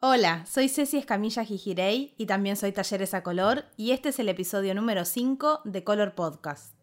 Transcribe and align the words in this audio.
Hola, 0.00 0.44
soy 0.44 0.68
Ceci 0.68 0.98
Escamilla 0.98 1.42
Gijirey 1.42 2.14
y 2.18 2.26
también 2.26 2.56
soy 2.56 2.70
Talleres 2.70 3.14
a 3.14 3.22
Color 3.22 3.64
y 3.78 3.92
este 3.92 4.10
es 4.10 4.18
el 4.18 4.28
episodio 4.28 4.74
número 4.74 5.06
5 5.06 5.62
de 5.64 5.84
Color 5.84 6.14
Podcast. 6.14 6.74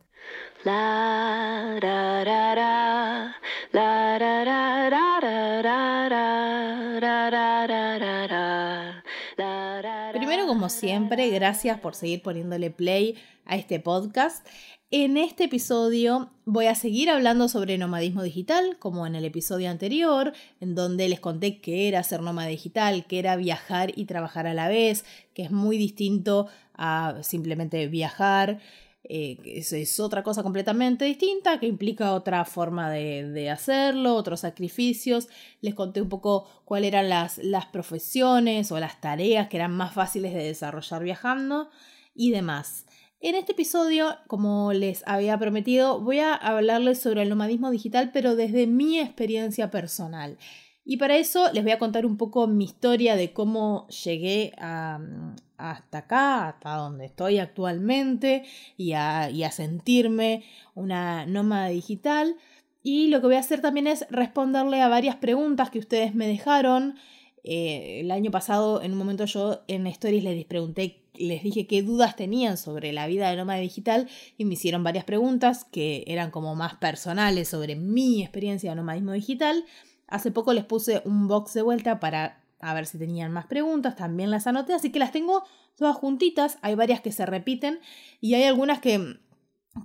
Primero, 10.14 10.48
como 10.48 10.70
siempre, 10.70 11.30
gracias 11.30 11.80
por 11.80 11.93
seguir 11.93 12.23
poniéndole 12.23 12.71
play 12.71 13.21
a 13.45 13.57
este 13.57 13.80
podcast. 13.80 14.48
En 14.96 15.18
este 15.18 15.46
episodio 15.46 16.30
voy 16.46 16.68
a 16.68 16.75
seguir 16.75 17.10
hablando 17.10 17.50
sobre 17.50 17.80
nomadismo 17.80 18.21
digital, 18.21 18.78
como 18.78 19.07
en 19.07 19.16
el 19.16 19.25
episodio 19.25 19.71
anterior, 19.71 20.34
en 20.62 20.75
donde 20.75 21.10
les 21.10 21.20
conté 21.20 21.62
qué 21.62 21.88
era 21.88 22.04
ser 22.04 22.21
nómada 22.21 22.50
digital, 22.50 23.07
qué 23.07 23.18
era 23.18 23.36
viajar 23.36 23.92
y 23.96 24.06
trabajar 24.06 24.46
a 24.46 24.54
la 24.54 24.68
vez, 24.68 25.04
que 25.33 25.42
es 25.42 25.50
muy 25.50 25.79
distinto 25.79 26.47
a 26.75 27.16
simplemente 27.24 27.88
viajar. 27.88 28.60
Eh, 29.04 29.39
es, 29.43 30.00
otra 30.00 30.21
cosa 30.21 30.43
completamente 30.43 31.05
distinta 31.05 31.60
que 31.60 31.66
implica 31.66 32.13
otra 32.13 32.45
forma 32.45 32.91
de, 32.91 33.49
hacerlo, 33.49 34.13
otros 34.13 34.41
sacrificios. 34.41 35.27
Les 35.61 35.73
conté 35.73 36.03
un 36.03 36.09
poco 36.09 36.45
cuáles 36.66 36.89
eran 36.89 37.09
las, 37.09 37.39
las 37.39 37.66
profesiones 37.66 38.71
o 38.71 38.80
las 38.80 39.02
tareas 39.02 39.47
que 39.47 39.57
eran 39.57 39.75
más 39.75 39.91
fáciles 39.91 40.35
de 40.35 40.44
desarrollar 40.44 41.03
viajando 41.03 41.71
y 42.13 42.30
demás. 42.30 42.85
En 43.23 43.35
este 43.35 43.53
episodio, 43.53 44.17
como 44.27 44.73
les 44.73 45.01
había 45.07 45.37
prometido, 45.37 46.01
voy 46.01 46.19
a 46.19 46.35
hablarles 46.35 46.99
sobre 46.99 47.21
el 47.21 47.29
nomadismo 47.29 47.71
digital, 47.71 48.11
pero 48.11 48.35
desde 48.35 48.67
mi 48.67 48.99
experiencia 48.99 49.71
personal. 49.71 50.37
Y 50.83 50.97
para 50.97 51.15
eso 51.15 51.49
les 51.53 51.63
voy 51.63 51.71
a 51.71 51.79
contar 51.79 52.05
un 52.05 52.17
poco 52.17 52.47
mi 52.47 52.65
historia 52.65 53.15
de 53.15 53.31
cómo 53.31 53.87
llegué 53.87 54.51
hasta 54.57 55.97
acá, 55.97 56.49
hasta 56.49 56.75
donde 56.75 57.05
estoy 57.05 57.38
actualmente, 57.39 58.43
y 58.75 58.91
a, 58.91 59.31
sentirme 59.52 60.43
una 60.75 61.25
nómada 61.25 61.69
digital. 61.69 62.35
Y 62.83 63.08
lo 63.08 63.21
que 63.21 63.27
voy 63.27 63.37
a 63.37 63.39
hacer 63.39 63.61
también 63.61 63.87
es 63.87 64.05
responderle 64.09 64.81
a 64.81 64.89
varias 64.89 65.15
preguntas 65.15 65.69
que 65.69 65.80
ustedes 65.80 66.13
me 66.13 66.27
dejaron. 66.27 66.95
Eh, 67.44 67.99
el 68.02 68.11
año 68.11 68.31
pasado, 68.31 68.81
en 68.81 68.94
un 68.94 68.97
momento 68.97 69.25
yo 69.25 69.61
en 69.67 69.88
Stories 69.88 70.23
les 70.23 70.45
pregunté 70.45 71.03
les 71.16 71.44
dije 71.44 71.67
qué 71.67 71.83
dudas 71.83 72.16
tenían 72.16 72.58
sobre 72.58 72.91
la 72.91 73.08
vida 73.08 73.30
de 73.30 73.36
nómada 73.36 73.59
digital 73.59 74.09
y 74.38 74.45
me 74.45 74.53
hicieron 74.53 74.83
varias 74.83 75.05
preguntas 75.05 75.66
que 75.66 76.03
eran 76.08 76.31
como 76.31 76.55
más 76.55 76.75
personales 76.75 77.49
sobre 77.49 77.75
mi 77.75 78.21
experiencia 78.21 78.71
de 78.71 78.75
nomadismo 78.75 79.11
digital. 79.11 79.64
Hace 80.08 80.31
poco 80.31 80.53
les 80.53 80.66
puse 80.66 81.02
un 81.05 81.27
box 81.27 81.53
de 81.53 81.61
vuelta 81.61 81.99
para 81.99 82.44
ver 82.73 82.86
si 82.86 82.97
tenían 82.97 83.31
más 83.31 83.45
preguntas, 83.45 83.95
también 83.97 84.31
las 84.31 84.47
anoté, 84.47 84.73
así 84.73 84.91
que 84.91 84.99
las 84.99 85.11
tengo 85.11 85.44
todas 85.75 85.97
juntitas, 85.97 86.58
hay 86.61 86.75
varias 86.75 87.02
que 87.02 87.11
se 87.11 87.25
repiten 87.25 87.80
y 88.21 88.36
hay 88.36 88.44
algunas 88.44 88.80
que, 88.80 89.17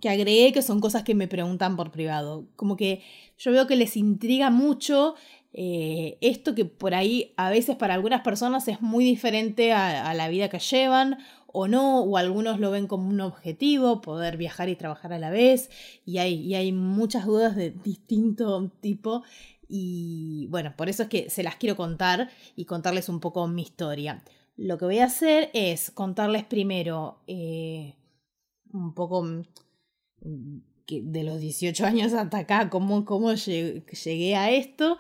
que 0.01 0.09
agregué 0.09 0.53
que 0.53 0.63
son 0.63 0.81
cosas 0.81 1.03
que 1.03 1.17
me 1.17 1.27
preguntan 1.27 1.77
por 1.77 1.91
privado. 1.91 2.47
Como 2.55 2.77
que 2.77 3.03
yo 3.37 3.51
veo 3.51 3.67
que 3.67 3.75
les 3.75 3.97
intriga 3.97 4.51
mucho 4.51 5.17
eh, 5.53 6.19
esto 6.21 6.55
que 6.55 6.67
por 6.67 6.95
ahí 6.95 7.33
a 7.37 7.51
veces 7.51 7.77
para 7.77 7.95
algunas 7.95 8.21
personas 8.21 8.69
es 8.69 8.83
muy 8.83 9.05
diferente 9.05 9.73
a, 9.73 10.13
la 10.15 10.29
vida 10.29 10.49
que 10.49 10.59
llevan 10.59 11.19
o 11.47 11.67
no, 11.67 12.01
o 12.01 12.19
algunos 12.19 12.61
lo 12.61 12.71
ven 12.71 12.87
como 12.87 13.09
un 13.09 13.21
objetivo, 13.21 14.03
poder 14.03 14.37
viajar 14.37 14.69
y 14.69 14.77
trabajar 14.77 15.13
a 15.15 15.19
la 15.19 15.31
vez, 15.31 15.71
y 16.05 16.19
hay, 16.19 16.35
y 16.35 16.55
hay 16.55 16.73
muchas 16.73 17.25
dudas 17.25 17.57
de 17.57 17.71
distinto 17.71 18.71
tipo, 18.81 19.23
y 19.67 20.47
bueno, 20.51 20.75
por 20.77 20.89
eso 20.91 21.05
es 21.05 21.09
que 21.09 21.31
se 21.31 21.43
las 21.43 21.57
quiero 21.57 21.77
contar 21.77 22.31
y 22.55 22.67
contarles 22.67 23.09
un 23.09 23.21
poco 23.21 23.49
mi 23.49 23.63
historia. 23.63 24.23
Lo 24.57 24.77
que 24.77 24.85
voy 24.85 24.99
a 24.99 25.07
hacer 25.07 25.51
es 25.55 25.91
contarles 25.91 26.45
primero 26.45 27.23
eh, 27.27 27.97
un 28.73 28.95
poco 28.95 29.23
mm, 29.23 30.59
de 30.87 31.25
los 31.25 31.41
18 31.41 31.87
años 31.87 32.13
hasta 32.13 32.39
acá, 32.39 32.69
cómo, 32.71 33.05
cómo 33.05 33.33
llegué 33.35 34.37
a 34.37 34.51
esto 34.51 34.99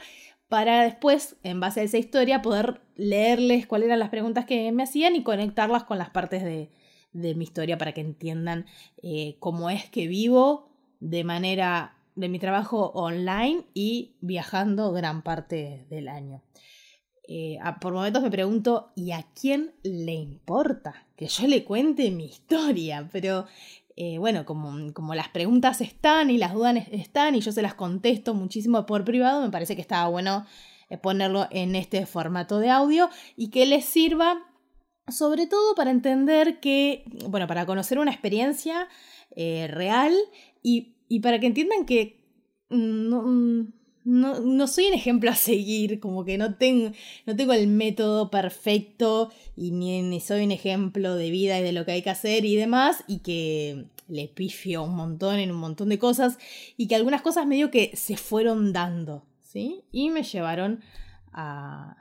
para 0.48 0.82
después, 0.82 1.36
en 1.42 1.60
base 1.60 1.80
a 1.80 1.84
esa 1.84 1.98
historia, 1.98 2.42
poder 2.42 2.80
leerles 2.96 3.66
cuáles 3.66 3.86
eran 3.86 3.98
las 3.98 4.08
preguntas 4.08 4.46
que 4.46 4.72
me 4.72 4.82
hacían 4.82 5.14
y 5.14 5.22
conectarlas 5.22 5.84
con 5.84 5.98
las 5.98 6.10
partes 6.10 6.42
de, 6.42 6.70
mi 7.12 7.44
historia 7.44 7.78
para 7.78 7.92
que 7.92 8.00
entiendan 8.00 8.66
eh, 9.02 9.36
cómo 9.40 9.70
es 9.70 9.90
que 9.90 10.06
vivo 10.06 10.70
de 11.00 11.24
manera 11.24 11.96
de 12.14 12.28
mi 12.28 12.38
trabajo 12.38 12.92
online 12.94 13.64
y 13.74 14.16
viajando 14.20 14.92
gran 14.92 15.22
parte 15.22 15.86
del 15.90 16.08
año. 16.08 16.42
Eh, 17.26 17.58
por 17.80 17.92
momentos 17.92 18.22
me 18.22 18.30
pregunto, 18.30 18.92
¿y 18.96 19.12
a 19.12 19.26
quién 19.38 19.74
le 19.82 20.14
importa 20.14 21.06
que 21.14 21.26
yo 21.26 21.46
le 21.46 21.64
cuente 21.64 22.10
mi 22.10 22.26
historia? 22.26 23.08
Pero 23.12 23.46
eh, 24.00 24.18
bueno, 24.18 24.44
como, 24.44 24.92
como, 24.92 25.16
las 25.16 25.28
preguntas 25.28 25.80
están 25.80 26.30
y 26.30 26.38
las 26.38 26.54
dudas 26.54 26.86
están 26.92 27.34
y 27.34 27.40
yo 27.40 27.50
se 27.50 27.62
las 27.62 27.74
contesto 27.74 28.32
muchísimo 28.32 28.86
por 28.86 29.04
privado, 29.04 29.42
me 29.42 29.50
parece 29.50 29.74
que 29.74 29.80
estaba 29.80 30.08
bueno 30.08 30.46
eh, 30.88 30.98
ponerlo 30.98 31.48
en 31.50 31.74
este 31.74 32.06
formato 32.06 32.60
de 32.60 32.70
audio 32.70 33.10
y 33.34 33.50
que 33.50 33.66
les 33.66 33.84
sirva 33.84 34.40
sobre 35.08 35.48
todo 35.48 35.74
para 35.74 35.90
entender 35.90 36.60
que, 36.60 37.02
bueno, 37.28 37.48
para 37.48 37.66
conocer 37.66 37.98
una 37.98 38.12
experiencia 38.12 38.86
eh, 39.34 39.66
real 39.66 40.14
y, 40.62 40.94
para 41.20 41.40
que 41.40 41.48
entiendan 41.48 41.84
que 41.84 42.24
mm, 42.70 43.64
no, 44.04 44.66
soy 44.66 44.86
un 44.86 44.94
ejemplo 44.94 45.30
a 45.30 45.34
seguir, 45.34 46.00
como 46.00 46.24
que 46.24 46.38
no 46.38 46.54
tengo, 46.54 46.92
no 47.26 47.36
tengo 47.36 47.52
el 47.52 47.66
método 47.66 48.30
perfecto 48.30 49.30
y 49.56 49.70
ni, 49.70 50.20
soy 50.20 50.44
un 50.44 50.52
ejemplo 50.52 51.14
de 51.14 51.30
vida 51.30 51.58
y 51.58 51.62
de 51.62 51.72
lo 51.72 51.84
que 51.84 51.92
hay 51.92 52.02
que 52.02 52.10
hacer 52.10 52.44
y 52.44 52.56
demás, 52.56 53.04
y 53.06 53.18
que 53.18 53.86
le 54.08 54.28
pifio 54.28 54.82
un 54.84 54.96
montón 54.96 55.38
en 55.38 55.50
un 55.50 55.58
montón 55.58 55.90
de 55.90 55.98
cosas, 55.98 56.38
y 56.76 56.88
que 56.88 56.94
algunas 56.96 57.22
cosas 57.22 57.46
medio 57.46 57.70
que 57.70 57.94
se 57.96 58.16
fueron 58.16 58.72
dando, 58.72 59.26
¿sí? 59.40 59.84
Y 59.92 60.10
me 60.10 60.22
llevaron 60.22 60.80
a, 61.32 61.96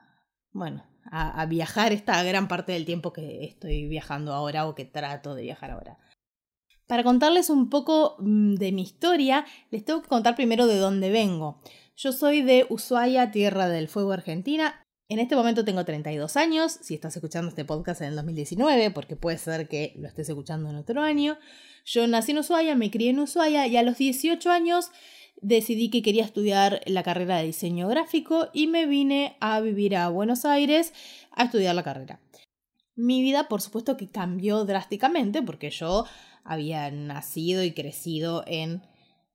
bueno, 0.54 0.86
a, 1.12 1.42
a 1.42 1.46
viajar 1.46 1.92
esta 1.92 2.24
gran 2.24 2.48
parte 2.48 2.72
del 2.72 2.86
tiempo 2.86 3.12
que 3.12 3.44
estoy 3.44 3.88
viajando 3.88 4.34
ahora 4.34 4.68
o 4.68 4.76
que 4.76 4.86
trato 4.86 5.36
de 5.36 5.44
viajar 5.44 5.72
ahora. 5.72 5.98
Para 6.88 7.04
contarles 7.04 7.50
un 7.50 7.70
poco 7.70 8.16
mm, 8.20 8.56
de 8.56 8.72
mi 8.72 8.82
historia, 8.84 9.46
les 9.72 9.84
tengo 9.84 10.02
que 10.02 10.08
contar 10.08 10.36
primero 10.36 10.68
de 10.68 10.78
dónde 10.78 11.12
vengo. 11.12 11.60
Yo 12.00 12.12
soy 12.12 12.44
de 12.44 12.68
Ushuaia, 12.70 13.32
Tierra 13.32 13.68
del 13.68 13.88
Fuego, 13.88 14.12
Argentina. 14.12 14.86
En 15.10 15.18
este 15.18 15.36
momento 15.36 15.66
tengo 15.66 15.84
32 15.84 16.38
años, 16.38 16.72
si 16.72 16.94
estás 16.94 17.16
escuchando 17.16 17.50
este 17.50 17.66
podcast 17.66 18.02
en 18.02 18.10
el 18.10 18.16
2019, 18.18 18.92
porque 18.92 19.16
puede 19.16 19.40
ser 19.40 19.68
que 19.68 19.96
lo 19.98 20.08
estés 20.08 20.30
escuchando 20.30 20.70
en 20.70 20.76
otro 20.76 21.02
año. 21.02 21.40
Yo 21.86 22.06
nací 22.06 22.34
en 22.34 22.38
Ushuaia, 22.38 22.76
me 22.76 22.92
crié 22.92 23.10
en 23.10 23.20
Ushuaia 23.20 23.66
y 23.66 23.78
a 23.78 23.82
los 23.82 23.98
18 23.98 24.52
años 24.52 24.92
decidí 25.42 25.90
que 25.90 26.04
quería 26.04 26.24
estudiar 26.24 26.82
la 26.86 27.02
carrera 27.02 27.38
de 27.38 27.48
diseño 27.48 27.88
gráfico 27.88 28.50
y 28.54 28.68
me 28.68 28.86
vine 28.86 29.36
a 29.40 29.60
vivir 29.60 29.96
a 29.96 30.10
Buenos 30.10 30.46
Aires 30.46 30.94
a 31.32 31.46
estudiar 31.46 31.74
la 31.74 31.82
carrera. 31.82 32.22
Mi 32.96 33.24
vida, 33.24 33.48
por 33.48 33.60
supuesto, 33.60 33.98
que 33.98 34.12
cambió 34.12 34.66
drásticamente 34.66 35.42
porque 35.42 35.72
yo 35.72 36.06
había 36.44 36.92
nacido 36.92 37.64
y 37.64 37.72
crecido 37.72 38.44
en 38.46 38.84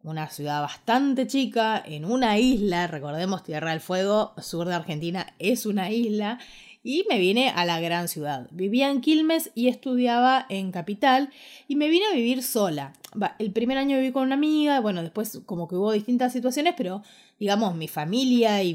una 0.02 0.28
ciudad 0.28 0.62
bastante 0.62 1.26
chica, 1.26 1.82
en 1.84 2.04
una 2.04 2.38
isla, 2.38 2.86
recordemos 2.86 3.44
Tierra 3.44 3.70
del 3.70 3.80
Fuego, 3.80 4.32
sur 4.40 4.66
de 4.66 4.74
Argentina, 4.74 5.34
es 5.38 5.64
una 5.66 5.90
isla, 5.90 6.38
y 6.84 7.04
me 7.08 7.20
vine 7.20 7.50
a 7.50 7.64
la 7.64 7.80
gran 7.80 8.08
ciudad. 8.08 8.48
Vivía 8.50 8.90
en 8.90 9.00
Quilmes 9.00 9.52
y 9.54 9.68
estudiaba 9.68 10.46
en 10.48 10.72
Capital, 10.72 11.30
y 11.68 11.76
me 11.76 11.88
vine 11.88 12.06
a 12.06 12.14
vivir 12.14 12.42
sola. 12.42 12.94
El 13.38 13.52
primer 13.52 13.78
año 13.78 13.96
viví 13.98 14.10
con 14.10 14.24
una 14.24 14.34
amiga, 14.34 14.80
bueno, 14.80 15.02
después 15.02 15.40
como 15.46 15.68
que 15.68 15.76
hubo 15.76 15.92
distintas 15.92 16.32
situaciones, 16.32 16.74
pero 16.76 17.02
digamos, 17.38 17.76
mi 17.76 17.86
familia 17.88 18.62
y, 18.62 18.74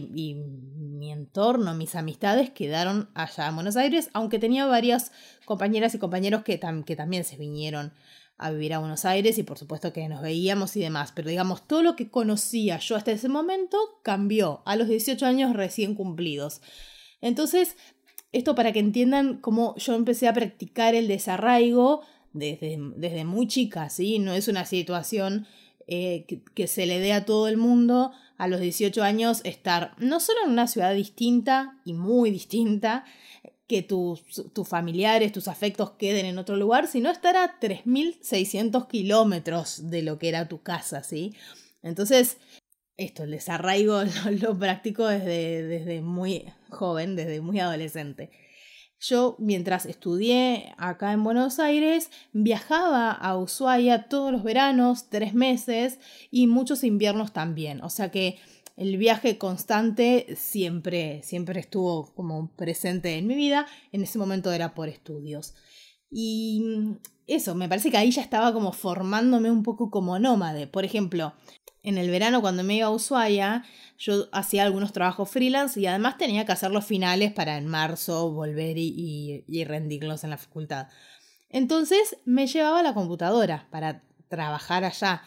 mi 0.98 1.12
entorno, 1.12 1.74
mis 1.76 1.96
amistades 1.96 2.50
quedaron 2.50 3.10
allá 3.14 3.48
en 3.48 3.56
Buenos 3.56 3.78
Aires, 3.78 4.10
aunque 4.14 4.40
tenía 4.40 4.66
varias 4.66 5.12
compañeras 5.46 5.94
y 5.94 6.00
compañeros 6.00 6.44
que, 6.44 6.60
que 6.86 6.96
también 6.96 7.24
se 7.24 7.38
vinieron 7.38 7.94
a 8.38 8.52
vivir 8.52 8.74
a 8.74 8.80
Buenos 8.80 9.06
Aires 9.06 9.38
y 9.38 9.44
por 9.44 9.58
supuesto 9.58 9.94
que 9.94 10.08
nos 10.08 10.22
veíamos 10.22 10.76
y 10.76 10.82
demás, 10.82 11.12
pero 11.16 11.30
digamos, 11.30 11.68
todo 11.68 11.82
lo 11.82 11.96
que 11.96 12.10
conocía 12.10 12.78
yo 12.78 12.96
hasta 12.96 13.12
ese 13.12 13.30
momento 13.30 13.78
cambió 14.04 14.62
a 14.66 14.76
los 14.76 14.88
18 14.88 15.26
años 15.26 15.54
recién 15.54 15.96
cumplidos. 15.96 16.62
Entonces, 17.22 17.76
esto 18.32 18.54
para 18.56 18.74
que 18.74 18.80
entiendan 18.80 19.38
cómo 19.38 19.76
yo 19.78 19.96
empecé 19.96 20.28
a 20.28 20.34
practicar 20.34 20.94
el 20.94 21.08
desarraigo 21.08 22.02
desde, 22.34 22.78
desde 22.96 23.26
muy 23.26 23.48
chica, 23.48 23.90
¿sí? 23.90 24.20
No 24.20 24.34
es 24.34 24.48
una 24.48 24.66
situación 24.66 25.48
eh, 25.88 26.26
que, 26.28 26.44
que 26.44 26.68
se 26.68 26.86
le 26.86 27.00
dé 27.00 27.14
a 27.14 27.26
todo 27.26 27.48
el 27.48 27.58
mundo 27.58 28.12
a 28.38 28.48
los 28.48 28.60
18 28.60 29.02
años 29.02 29.42
estar 29.46 29.96
no 29.98 30.20
solo 30.20 30.40
en 30.46 30.52
una 30.52 30.68
ciudad 30.68 30.94
distinta 30.94 31.80
y 31.86 31.94
muy 31.94 32.30
distinta, 32.30 33.06
que 33.68 33.82
tus, 33.82 34.24
tus, 34.54 34.68
familiares, 34.68 35.32
tus 35.32 35.48
afectos 35.48 35.92
queden 35.92 36.26
en 36.26 36.38
otro 36.38 36.56
lugar, 36.56 36.88
sino 36.88 37.12
estar 37.12 37.36
a 37.36 37.60
3.600 37.60 38.88
kilómetros 38.88 39.90
de 39.90 40.02
lo 40.02 40.18
que 40.18 40.30
era 40.30 40.48
tu 40.48 40.62
casa, 40.62 41.04
¿sí? 41.04 41.36
Entonces, 41.84 42.38
esto, 42.96 43.24
el 43.24 43.32
desarraigo 43.32 44.04
lo, 44.26 44.32
lo 44.32 44.58
practico 44.58 45.06
desde, 45.08 45.64
desde 45.64 46.02
muy, 46.02 46.46
joven, 46.70 47.16
desde 47.16 47.42
muy 47.42 47.60
adolescente. 47.60 48.32
Yo, 49.00 49.36
mientras 49.38 49.86
estudié 49.86 50.74
acá 50.78 51.14
en 51.14 51.24
Buenos 51.24 51.60
Aires, 51.60 52.10
viajaba 52.34 53.12
a 53.12 53.38
Ushuaia 53.38 54.08
todos 54.10 54.32
los 54.32 54.44
veranos, 54.44 55.10
tres 55.10 55.36
meses, 55.36 56.00
y 56.32 56.48
muchos 56.48 56.84
inviernos 56.84 57.32
también. 57.32 57.84
O 57.84 57.92
sea 57.92 58.10
que 58.10 58.40
el 58.78 58.98
viaje 58.98 59.40
constante 59.40 60.36
siempre, 60.38 61.22
siempre 61.24 61.60
estuvo 61.60 62.14
como 62.14 62.56
presente 62.56 63.18
en 63.18 63.26
mi 63.26 63.36
vida. 63.36 63.66
En 63.92 64.04
ese 64.04 64.20
momento 64.20 64.52
era 64.54 64.76
por 64.76 64.88
estudios. 64.88 65.56
Y 66.12 66.64
eso, 67.26 67.56
me 67.56 67.68
parece 67.68 67.90
que 67.90 67.98
ahí 67.98 68.12
ya 68.12 68.22
estaba 68.22 68.54
como 68.54 68.72
formándome 68.72 69.50
un 69.50 69.64
poco 69.64 69.90
como 69.90 70.20
nómade. 70.20 70.68
Por 70.68 70.86
ejemplo, 70.86 71.34
en 71.82 71.98
el 71.98 72.12
verano 72.12 72.40
cuando 72.40 72.64
me 72.64 72.76
iba 72.76 72.88
a 72.88 72.92
Ushuaia, 72.92 73.64
yo 73.98 74.28
hacía 74.32 74.64
algunos 74.64 74.94
trabajos 74.94 75.30
freelance 75.30 75.80
y 75.80 75.88
además 75.88 76.20
tenía 76.20 76.46
que 76.46 76.52
hacer 76.52 76.70
los 76.70 76.86
finales 76.86 77.34
para 77.34 77.58
en 77.58 77.66
marzo 77.66 78.32
volver 78.32 78.78
y, 78.78 79.44
y, 79.48 79.64
rendirlos 79.64 80.24
en 80.24 80.30
la 80.30 80.38
facultad. 80.38 80.88
Entonces 81.50 82.18
me 82.26 82.46
llevaba 82.46 82.84
la 82.84 82.94
computadora 82.94 83.68
para 83.72 84.04
trabajar 84.28 84.84
allá, 84.84 85.24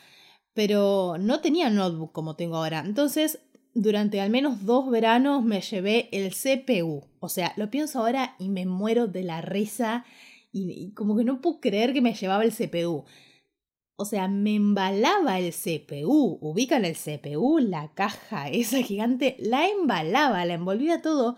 pero 0.54 1.16
no 1.18 1.40
tenía 1.40 1.70
notebook 1.70 2.12
como 2.12 2.36
tengo 2.36 2.56
ahora. 2.56 2.82
Entonces, 2.84 3.40
durante 3.74 4.20
al 4.20 4.30
menos 4.30 4.64
dos 4.64 4.90
veranos 4.90 5.44
me 5.44 5.60
llevé 5.60 6.08
el 6.12 6.32
CPU. 6.32 7.04
O 7.20 7.28
sea, 7.28 7.52
lo 7.56 7.70
pienso 7.70 8.00
ahora 8.00 8.34
y 8.38 8.48
me 8.48 8.66
muero 8.66 9.06
de 9.06 9.22
la 9.22 9.40
risa 9.40 10.04
y, 10.52 10.92
como 10.94 11.16
que 11.16 11.24
no 11.24 11.40
puedo 11.40 11.60
creer 11.60 11.92
que 11.92 12.00
me 12.00 12.14
llevaba 12.14 12.44
el 12.44 12.52
CPU. 12.52 13.04
O 13.96 14.04
sea, 14.04 14.28
me 14.28 14.54
embalaba 14.54 15.38
el 15.38 15.52
CPU. 15.52 16.38
Ubican 16.40 16.84
el 16.84 16.96
CPU, 16.96 17.58
la 17.58 17.92
caja 17.94 18.48
esa 18.48 18.82
gigante, 18.82 19.36
la 19.38 19.68
embalaba, 19.68 20.44
la 20.44 20.54
envolvía 20.54 21.02
todo. 21.02 21.36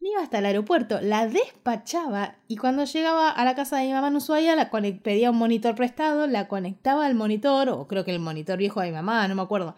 Me 0.00 0.08
iba 0.08 0.22
hasta 0.22 0.38
el 0.38 0.46
aeropuerto, 0.46 0.98
la 1.02 1.26
despachaba 1.26 2.38
y 2.48 2.56
cuando 2.56 2.84
llegaba 2.84 3.28
a 3.30 3.44
la 3.44 3.54
casa 3.54 3.76
de 3.76 3.86
mi 3.86 3.92
mamá 3.92 4.08
en 4.08 4.16
Ushuaia, 4.16 4.56
la 4.56 4.70
pedía 4.70 5.30
un 5.30 5.36
monitor 5.36 5.74
prestado, 5.74 6.26
la 6.26 6.48
conectaba 6.48 7.04
al 7.04 7.14
monitor, 7.14 7.68
o 7.68 7.86
creo 7.86 8.02
que 8.06 8.12
el 8.12 8.18
monitor 8.18 8.56
viejo 8.56 8.80
de 8.80 8.86
mi 8.86 8.94
mamá, 8.94 9.28
no 9.28 9.34
me 9.34 9.42
acuerdo. 9.42 9.76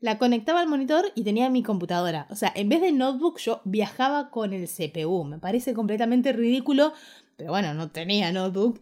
La 0.00 0.18
conectaba 0.18 0.60
al 0.60 0.68
monitor 0.68 1.06
y 1.14 1.24
tenía 1.24 1.48
mi 1.48 1.62
computadora. 1.62 2.26
O 2.28 2.34
sea, 2.34 2.52
en 2.54 2.68
vez 2.68 2.82
de 2.82 2.92
notebook, 2.92 3.38
yo 3.38 3.62
viajaba 3.64 4.30
con 4.30 4.52
el 4.52 4.68
CPU. 4.68 5.24
Me 5.24 5.38
parece 5.38 5.72
completamente 5.72 6.32
ridículo, 6.32 6.92
pero 7.36 7.50
bueno, 7.50 7.72
no 7.72 7.90
tenía 7.90 8.30
notebook. 8.30 8.78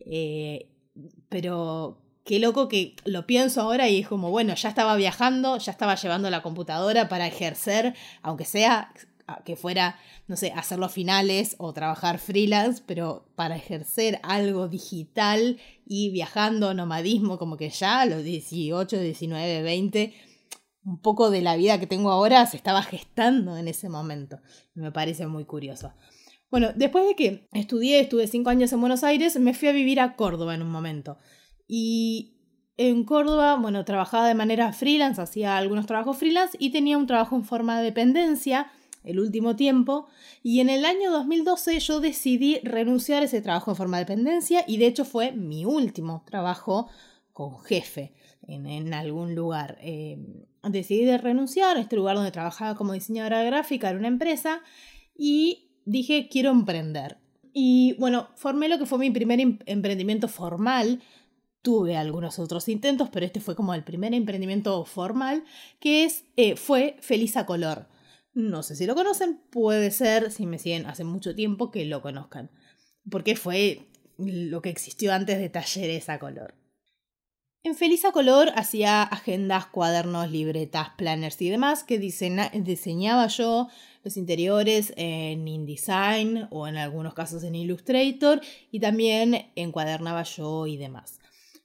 Eh, 0.00 0.70
pero 1.28 1.98
qué 2.24 2.38
loco 2.38 2.68
que 2.68 2.96
lo 3.04 3.26
pienso 3.26 3.60
ahora 3.60 3.88
y 3.90 4.00
es 4.00 4.08
como, 4.08 4.30
bueno, 4.30 4.54
ya 4.54 4.70
estaba 4.70 4.96
viajando, 4.96 5.58
ya 5.58 5.72
estaba 5.72 5.96
llevando 5.96 6.30
la 6.30 6.42
computadora 6.42 7.08
para 7.08 7.26
ejercer, 7.26 7.94
aunque 8.22 8.44
sea 8.44 8.92
que 9.44 9.56
fuera, 9.56 9.96
no 10.26 10.36
sé, 10.36 10.52
hacer 10.54 10.78
los 10.78 10.92
finales 10.92 11.56
o 11.58 11.72
trabajar 11.72 12.18
freelance, 12.18 12.82
pero 12.86 13.26
para 13.36 13.56
ejercer 13.56 14.20
algo 14.22 14.68
digital 14.68 15.58
y 15.86 16.10
viajando, 16.10 16.74
nomadismo, 16.74 17.38
como 17.38 17.56
que 17.56 17.70
ya 17.70 18.00
a 18.02 18.06
los 18.06 18.22
18, 18.22 18.98
19, 19.00 19.62
20, 19.62 20.14
un 20.84 21.00
poco 21.00 21.30
de 21.30 21.42
la 21.42 21.56
vida 21.56 21.78
que 21.78 21.86
tengo 21.86 22.10
ahora 22.10 22.46
se 22.46 22.56
estaba 22.56 22.82
gestando 22.82 23.56
en 23.56 23.68
ese 23.68 23.88
momento. 23.88 24.40
Me 24.74 24.92
parece 24.92 25.26
muy 25.26 25.44
curioso. 25.44 25.92
Bueno, 26.50 26.70
después 26.74 27.06
de 27.06 27.14
que 27.14 27.48
estudié, 27.52 28.00
estuve 28.00 28.26
cinco 28.26 28.50
años 28.50 28.72
en 28.72 28.80
Buenos 28.80 29.04
Aires, 29.04 29.38
me 29.38 29.54
fui 29.54 29.68
a 29.68 29.72
vivir 29.72 30.00
a 30.00 30.16
Córdoba 30.16 30.54
en 30.54 30.62
un 30.62 30.70
momento. 30.70 31.18
Y 31.68 32.40
en 32.76 33.04
Córdoba, 33.04 33.56
bueno, 33.56 33.84
trabajaba 33.84 34.26
de 34.26 34.34
manera 34.34 34.72
freelance, 34.72 35.20
hacía 35.20 35.56
algunos 35.56 35.86
trabajos 35.86 36.16
freelance 36.16 36.56
y 36.58 36.70
tenía 36.70 36.98
un 36.98 37.06
trabajo 37.06 37.36
en 37.36 37.44
forma 37.44 37.78
de 37.78 37.84
dependencia 37.84 38.72
el 39.04 39.20
último 39.20 39.56
tiempo. 39.56 40.06
Y 40.42 40.60
en 40.60 40.68
el 40.68 40.84
año 40.84 41.10
2012 41.10 41.78
yo 41.80 42.00
decidí 42.00 42.58
renunciar 42.62 43.22
a 43.22 43.26
ese 43.26 43.42
trabajo 43.42 43.70
en 43.70 43.76
forma 43.76 43.98
de 43.98 44.04
dependencia 44.04 44.64
y 44.66 44.78
de 44.78 44.86
hecho 44.86 45.04
fue 45.04 45.32
mi 45.32 45.64
último 45.64 46.24
trabajo 46.26 46.88
con 47.32 47.60
jefe 47.60 48.12
en, 48.46 48.92
algún 48.94 49.34
lugar. 49.34 49.78
Eh, 49.80 50.18
decidí 50.64 51.04
de 51.04 51.18
renunciar 51.18 51.76
a 51.76 51.80
este 51.80 51.96
lugar 51.96 52.16
donde 52.16 52.32
trabajaba 52.32 52.74
como 52.76 52.92
diseñadora 52.92 53.42
gráfica 53.42 53.90
en 53.90 53.98
una 53.98 54.08
empresa 54.08 54.60
y 55.16 55.70
dije 55.84 56.28
quiero 56.30 56.50
emprender. 56.50 57.18
Y 57.52 57.94
bueno, 57.98 58.28
formé 58.36 58.68
lo 58.68 58.78
que 58.78 58.86
fue 58.86 58.98
mi 58.98 59.10
primer 59.10 59.40
em-, 59.40 59.58
emprendimiento 59.66 60.28
formal 60.28 61.00
Tuve 61.62 61.96
algunos 61.96 62.38
otros 62.38 62.68
intentos, 62.70 63.10
pero 63.10 63.26
este 63.26 63.38
fue 63.38 63.54
como 63.54 63.74
el 63.74 63.84
primer 63.84 64.14
emprendimiento 64.14 64.82
formal, 64.86 65.44
que 65.78 66.04
es, 66.04 66.24
eh, 66.36 66.56
fue 66.56 66.96
Feliz 67.00 67.36
a 67.36 67.44
Color. 67.44 67.86
No 68.32 68.62
sé 68.62 68.76
si 68.76 68.86
lo 68.86 68.94
conocen, 68.94 69.40
puede 69.50 69.90
ser, 69.90 70.30
si 70.30 70.46
me 70.46 70.58
siguen 70.58 70.86
hace 70.86 71.04
mucho 71.04 71.34
tiempo, 71.34 71.70
que 71.70 71.84
lo 71.84 72.00
conozcan, 72.00 72.50
porque 73.10 73.34
fue 73.36 73.88
lo 74.18 74.62
que 74.62 74.70
existió 74.70 75.12
antes 75.12 75.38
de 75.38 75.48
talleres 75.48 76.08
a 76.08 76.18
color. 76.18 76.54
En 77.62 77.74
Feliz 77.74 78.06
a 78.06 78.12
Color 78.12 78.52
hacía 78.54 79.02
agendas, 79.02 79.66
cuadernos, 79.66 80.30
libretas, 80.30 80.92
planners 80.96 81.42
y 81.42 81.50
demás 81.50 81.84
que 81.84 81.98
diseñaba 81.98 83.26
yo 83.26 83.68
los 84.02 84.16
interiores 84.16 84.94
en 84.96 85.46
InDesign 85.46 86.48
o 86.50 86.66
en 86.66 86.78
algunos 86.78 87.12
casos 87.12 87.44
en 87.44 87.54
Illustrator 87.54 88.40
y 88.70 88.80
también 88.80 89.50
encuadernaba 89.56 90.22
yo 90.22 90.66
y 90.66 90.78
demás 90.78 91.19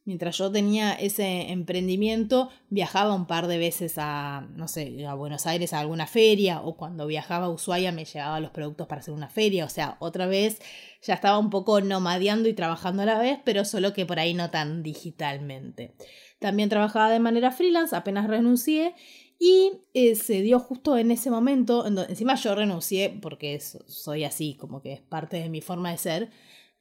mientras 0.06 0.38
yo 0.38 0.52
tenía 0.52 0.94
ese 0.94 1.52
emprendimiento, 1.52 2.50
viajaba 2.70 3.14
un 3.14 3.26
par 3.26 3.48
de 3.48 3.58
veces 3.58 3.96
a, 3.98 4.48
no 4.56 4.68
sé, 4.68 5.06
a 5.06 5.16
Buenos 5.16 5.48
Aires 5.48 5.74
a 5.74 5.80
alguna 5.80 6.08
feria, 6.08 6.62
o 6.62 6.78
cuando 6.78 7.08
viajaba 7.08 7.48
a 7.48 7.50
Ushuaia 7.50 7.92
me 7.92 8.06
llevaba 8.06 8.40
los 8.40 8.52
productos 8.52 8.88
para 8.88 9.02
hacer 9.02 9.14
una 9.14 9.30
feria, 9.30 9.66
o 9.66 9.70
sea, 9.70 9.98
otra 10.00 10.28
vez 10.28 10.62
ya 11.02 11.16
estaba 11.16 11.40
un 11.40 11.50
poco 11.50 11.82
nomadeando 11.82 12.48
y 12.48 12.54
trabajando 12.54 13.02
a 13.02 13.06
la 13.06 13.20
vez, 13.20 13.40
pero 13.44 13.66
solo 13.66 13.94
que 13.94 14.06
por 14.06 14.20
ahí 14.20 14.34
no 14.34 14.52
tan 14.52 14.84
digitalmente. 14.84 15.96
También 16.40 16.70
trabajaba 16.70 17.10
de 17.10 17.20
manera 17.20 17.52
freelance, 17.52 17.96
apenas 17.96 18.28
renuncié, 18.28 18.94
y 19.40 19.82
eh, 19.94 20.16
se 20.16 20.42
dio 20.42 20.60
justo 20.60 20.98
en 20.98 21.12
ese 21.12 21.30
momento, 21.30 21.86
encima 21.86 22.36
yo 22.36 22.56
renuncié 22.56 23.18
porque 23.22 23.60
soy 23.60 24.24
así, 24.24 24.56
como 24.56 24.82
que 24.82 24.94
es 24.94 25.02
parte 25.02 25.38
de 25.38 25.50
mi 25.50 25.62
forma 25.62 25.92
de 25.92 25.98
ser, 25.98 26.30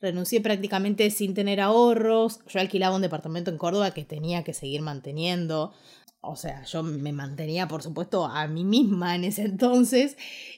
renuncié 0.05 0.41
prácticamente 0.41 1.11
sin 1.11 1.35
tener 1.35 1.61
ahorros. 1.61 2.41
Yo 2.47 2.61
alquilaba 2.61 2.95
un 2.95 3.03
departamento 3.03 3.51
en 3.51 3.59
Córdoba 3.59 3.93
que 3.93 4.05
tenía 4.05 4.45
que 4.45 4.53
seguir 4.53 4.83
manteniendo. 4.83 5.73
O 6.21 6.37
sea, 6.37 6.62
yo 6.65 6.83
me 6.83 7.12
mantenía, 7.12 7.69
por 7.69 7.83
supuesto, 7.83 8.27
a 8.27 8.47
mí 8.47 8.65
misma 8.65 9.15
en 9.15 9.25
ese 9.25 9.43
entonces. 9.53 10.17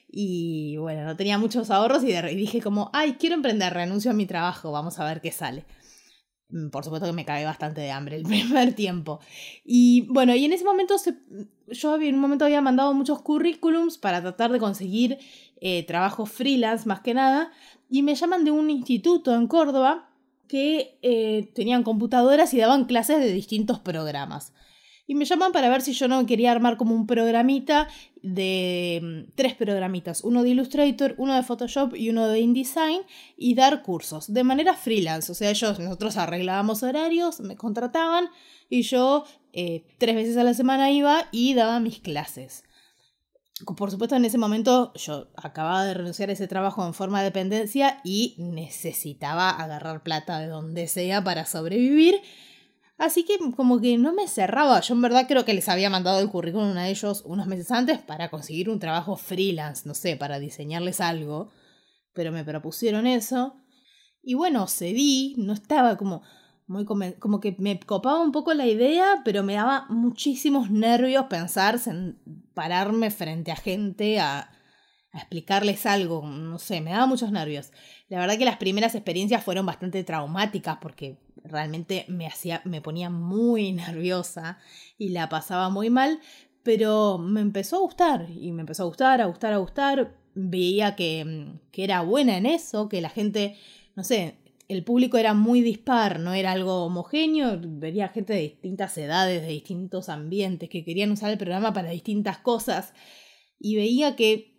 Y 0.09 0.77
bueno, 0.77 1.05
no 1.05 1.15
tenía 1.15 1.37
muchos 1.37 1.71
ahorros 1.71 2.03
y, 2.03 2.13
dije 2.35 2.61
como, 2.61 2.89
ay, 2.93 3.13
quiero 3.13 3.35
emprender, 3.35 3.73
renuncio 3.73 4.11
a 4.11 4.13
mi 4.13 4.25
trabajo, 4.25 4.71
vamos 4.71 4.99
a 4.99 5.05
ver 5.05 5.21
qué 5.21 5.31
sale. 5.31 5.65
Mm, 6.49 6.69
por 6.69 6.83
supuesto 6.83 7.07
que 7.07 7.13
me 7.13 7.25
caí 7.25 7.43
bastante 7.43 7.81
de 7.81 7.91
hambre 7.91 8.17
el 8.17 8.23
primer 8.27 8.73
tiempo. 8.73 9.19
Y 9.63 10.07
bueno, 10.09 10.35
y 10.35 10.43
en 10.43 10.53
ese 10.53 10.65
momento 10.65 10.95
yo 11.67 11.95
en 12.01 12.15
un 12.15 12.21
momento 12.21 12.45
había 12.45 12.61
mandado 12.61 12.93
muchos 12.93 13.21
currículums 13.21 13.97
para 13.97 14.21
tratar 14.21 14.51
de 14.51 14.59
conseguir 14.59 15.17
eh, 15.59 15.83
trabajo 15.85 16.25
freelance 16.25 16.87
más 16.87 16.99
que 17.01 17.13
nada, 17.13 17.51
y 17.89 18.03
me 18.03 18.15
llaman 18.15 18.43
de 18.43 18.51
un 18.51 18.69
instituto 18.69 19.33
en 19.33 19.47
Córdoba 19.47 20.09
que 20.47 20.97
eh, 21.01 21.51
tenían 21.53 21.83
computadoras 21.83 22.53
y 22.53 22.59
daban 22.59 22.85
clases 22.85 23.19
de 23.19 23.31
distintos 23.31 23.79
programas. 23.79 24.53
Y 25.09 25.15
me 25.15 25.23
llaman 25.23 25.53
para 25.53 25.69
ver 25.69 25.81
si 25.81 25.93
yo 25.93 26.09
no 26.09 26.25
quería 26.25 26.51
armar 26.51 26.75
como 26.75 26.93
un 26.93 27.07
programita 27.07 27.87
de 28.21 28.99
mm, 29.01 29.31
tres 29.35 29.55
programitas, 29.55 30.21
uno 30.23 30.43
de 30.43 30.49
Illustrator, 30.49 31.15
uno 31.17 31.33
de 31.33 31.43
Photoshop 31.43 31.95
y 31.95 32.09
uno 32.09 32.27
de 32.27 32.41
InDesign 32.41 33.03
y 33.37 33.55
dar 33.55 33.83
cursos 33.83 34.33
de 34.33 34.43
manera 34.43 34.73
freelance. 34.73 35.31
O 35.31 35.35
sea, 35.35 35.49
ellos, 35.49 35.79
nosotros 35.79 36.17
arreglábamos 36.17 36.83
horarios, 36.83 37.39
me 37.39 37.55
contrataban 37.55 38.27
y 38.69 38.81
yo 38.81 39.23
eh, 39.53 39.85
tres 39.97 40.15
veces 40.15 40.35
a 40.35 40.43
la 40.43 40.53
semana 40.53 40.91
iba 40.91 41.27
y 41.31 41.53
daba 41.53 41.79
mis 41.79 41.99
clases 41.99 42.65
por 43.75 43.91
supuesto, 43.91 44.15
en 44.15 44.25
ese 44.25 44.37
momento 44.37 44.93
yo 44.93 45.29
acababa 45.35 45.83
de 45.83 45.93
renunciar 45.93 46.29
a 46.29 46.33
ese 46.33 46.47
trabajo 46.47 46.85
en 46.85 46.93
forma 46.93 47.19
de 47.19 47.25
dependencia 47.25 48.01
y 48.03 48.35
necesitaba 48.37 49.49
agarrar 49.49 50.03
plata 50.03 50.39
de 50.39 50.47
donde 50.47 50.87
sea 50.87 51.23
para 51.23 51.45
sobrevivir. 51.45 52.21
Así 52.97 53.25
que 53.25 53.37
como 53.55 53.79
que 53.79 53.97
no 53.97 54.13
me 54.13 54.27
cerraba. 54.27 54.79
Yo 54.81 54.95
en 54.95 55.01
verdad 55.01 55.27
creo 55.27 55.45
que 55.45 55.53
les 55.53 55.69
había 55.69 55.89
mandado 55.89 56.19
el 56.19 56.29
currículum 56.29 56.75
a 56.77 56.87
ellos 56.87 57.23
unos 57.25 57.47
meses 57.47 57.71
antes 57.71 57.99
para 57.99 58.29
conseguir 58.29 58.69
un 58.69 58.79
trabajo 58.79 59.17
freelance, 59.17 59.87
no 59.87 59.93
sé, 59.93 60.17
para 60.17 60.39
diseñarles 60.39 60.99
algo. 61.01 61.51
Pero 62.13 62.31
me 62.31 62.43
propusieron 62.43 63.05
eso. 63.05 63.55
Y 64.23 64.33
bueno, 64.33 64.67
cedí, 64.67 65.35
no 65.37 65.53
estaba 65.53 65.95
como 65.97 66.23
muy 66.67 66.85
como 66.85 67.39
que 67.39 67.55
me 67.59 67.79
copaba 67.79 68.21
un 68.21 68.33
poco 68.33 68.53
la 68.53 68.67
idea, 68.67 69.21
pero 69.23 69.41
me 69.41 69.53
daba 69.53 69.85
muchísimos 69.89 70.69
nervios 70.69 71.25
pensar 71.25 71.79
en 71.85 72.19
pararme 72.53 73.09
frente 73.09 73.53
a 73.53 73.55
gente 73.55 74.19
a, 74.19 74.51
a, 75.13 75.17
explicarles 75.17 75.85
algo, 75.85 76.27
no 76.27 76.59
sé, 76.59 76.81
me 76.81 76.91
daba 76.91 77.05
muchos 77.07 77.31
nervios. 77.31 77.71
La 78.09 78.19
verdad 78.19 78.37
que 78.37 78.45
las 78.45 78.57
primeras 78.57 78.95
experiencias 78.95 79.43
fueron 79.43 79.65
bastante 79.65 80.03
traumáticas 80.03 80.77
porque 80.81 81.19
realmente 81.43 82.05
me 82.09 82.27
hacía 82.27 82.61
me 82.65 82.81
ponía 82.81 83.09
muy 83.09 83.71
nerviosa 83.73 84.59
y 84.97 85.09
la 85.09 85.29
pasaba 85.29 85.69
muy 85.69 85.89
mal, 85.89 86.19
pero 86.63 87.17
me 87.17 87.39
empezó 87.39 87.77
a 87.77 87.81
gustar 87.81 88.29
y 88.29 88.51
me 88.51 88.61
empezó 88.61 88.83
a 88.83 88.87
gustar, 88.87 89.21
a 89.21 89.25
gustar, 89.27 89.53
a 89.53 89.57
gustar. 89.57 90.17
veía 90.35 90.95
que, 90.97 91.53
que 91.71 91.83
era 91.85 92.01
buena 92.01 92.37
en 92.37 92.45
eso, 92.45 92.89
que 92.89 93.01
la 93.01 93.09
gente, 93.09 93.57
no 93.95 94.03
sé, 94.03 94.37
el 94.67 94.83
público 94.83 95.17
era 95.17 95.33
muy 95.33 95.61
dispar, 95.61 96.19
no 96.19 96.33
era 96.33 96.51
algo 96.51 96.85
homogéneo, 96.85 97.59
veía 97.61 98.09
gente 98.09 98.33
de 98.33 98.41
distintas 98.41 98.97
edades, 98.97 99.41
de 99.41 99.47
distintos 99.47 100.09
ambientes, 100.09 100.69
que 100.69 100.83
querían 100.83 101.11
usar 101.11 101.31
el 101.31 101.37
programa 101.37 101.73
para 101.73 101.89
distintas 101.89 102.37
cosas, 102.39 102.93
y 103.59 103.77
veía 103.77 104.15
que 104.15 104.57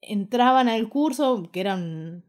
entraban 0.00 0.68
al 0.68 0.88
curso, 0.88 1.50
que 1.52 1.60
eran 1.60 2.24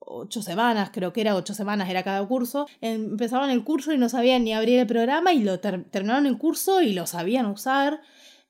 ocho 0.00 0.42
semanas, 0.42 0.90
creo 0.92 1.12
que 1.12 1.20
era 1.20 1.36
ocho 1.36 1.54
semanas, 1.54 1.88
era 1.88 2.02
cada 2.02 2.26
curso, 2.26 2.66
empezaban 2.80 3.50
el 3.50 3.64
curso 3.64 3.92
y 3.92 3.98
no 3.98 4.08
sabían 4.08 4.44
ni 4.44 4.52
abrir 4.52 4.80
el 4.80 4.86
programa 4.86 5.32
y 5.32 5.42
lo 5.42 5.60
terminaron 5.60 6.26
el 6.26 6.38
curso 6.38 6.82
y 6.82 6.92
lo 6.92 7.06
sabían 7.06 7.46
usar 7.46 8.00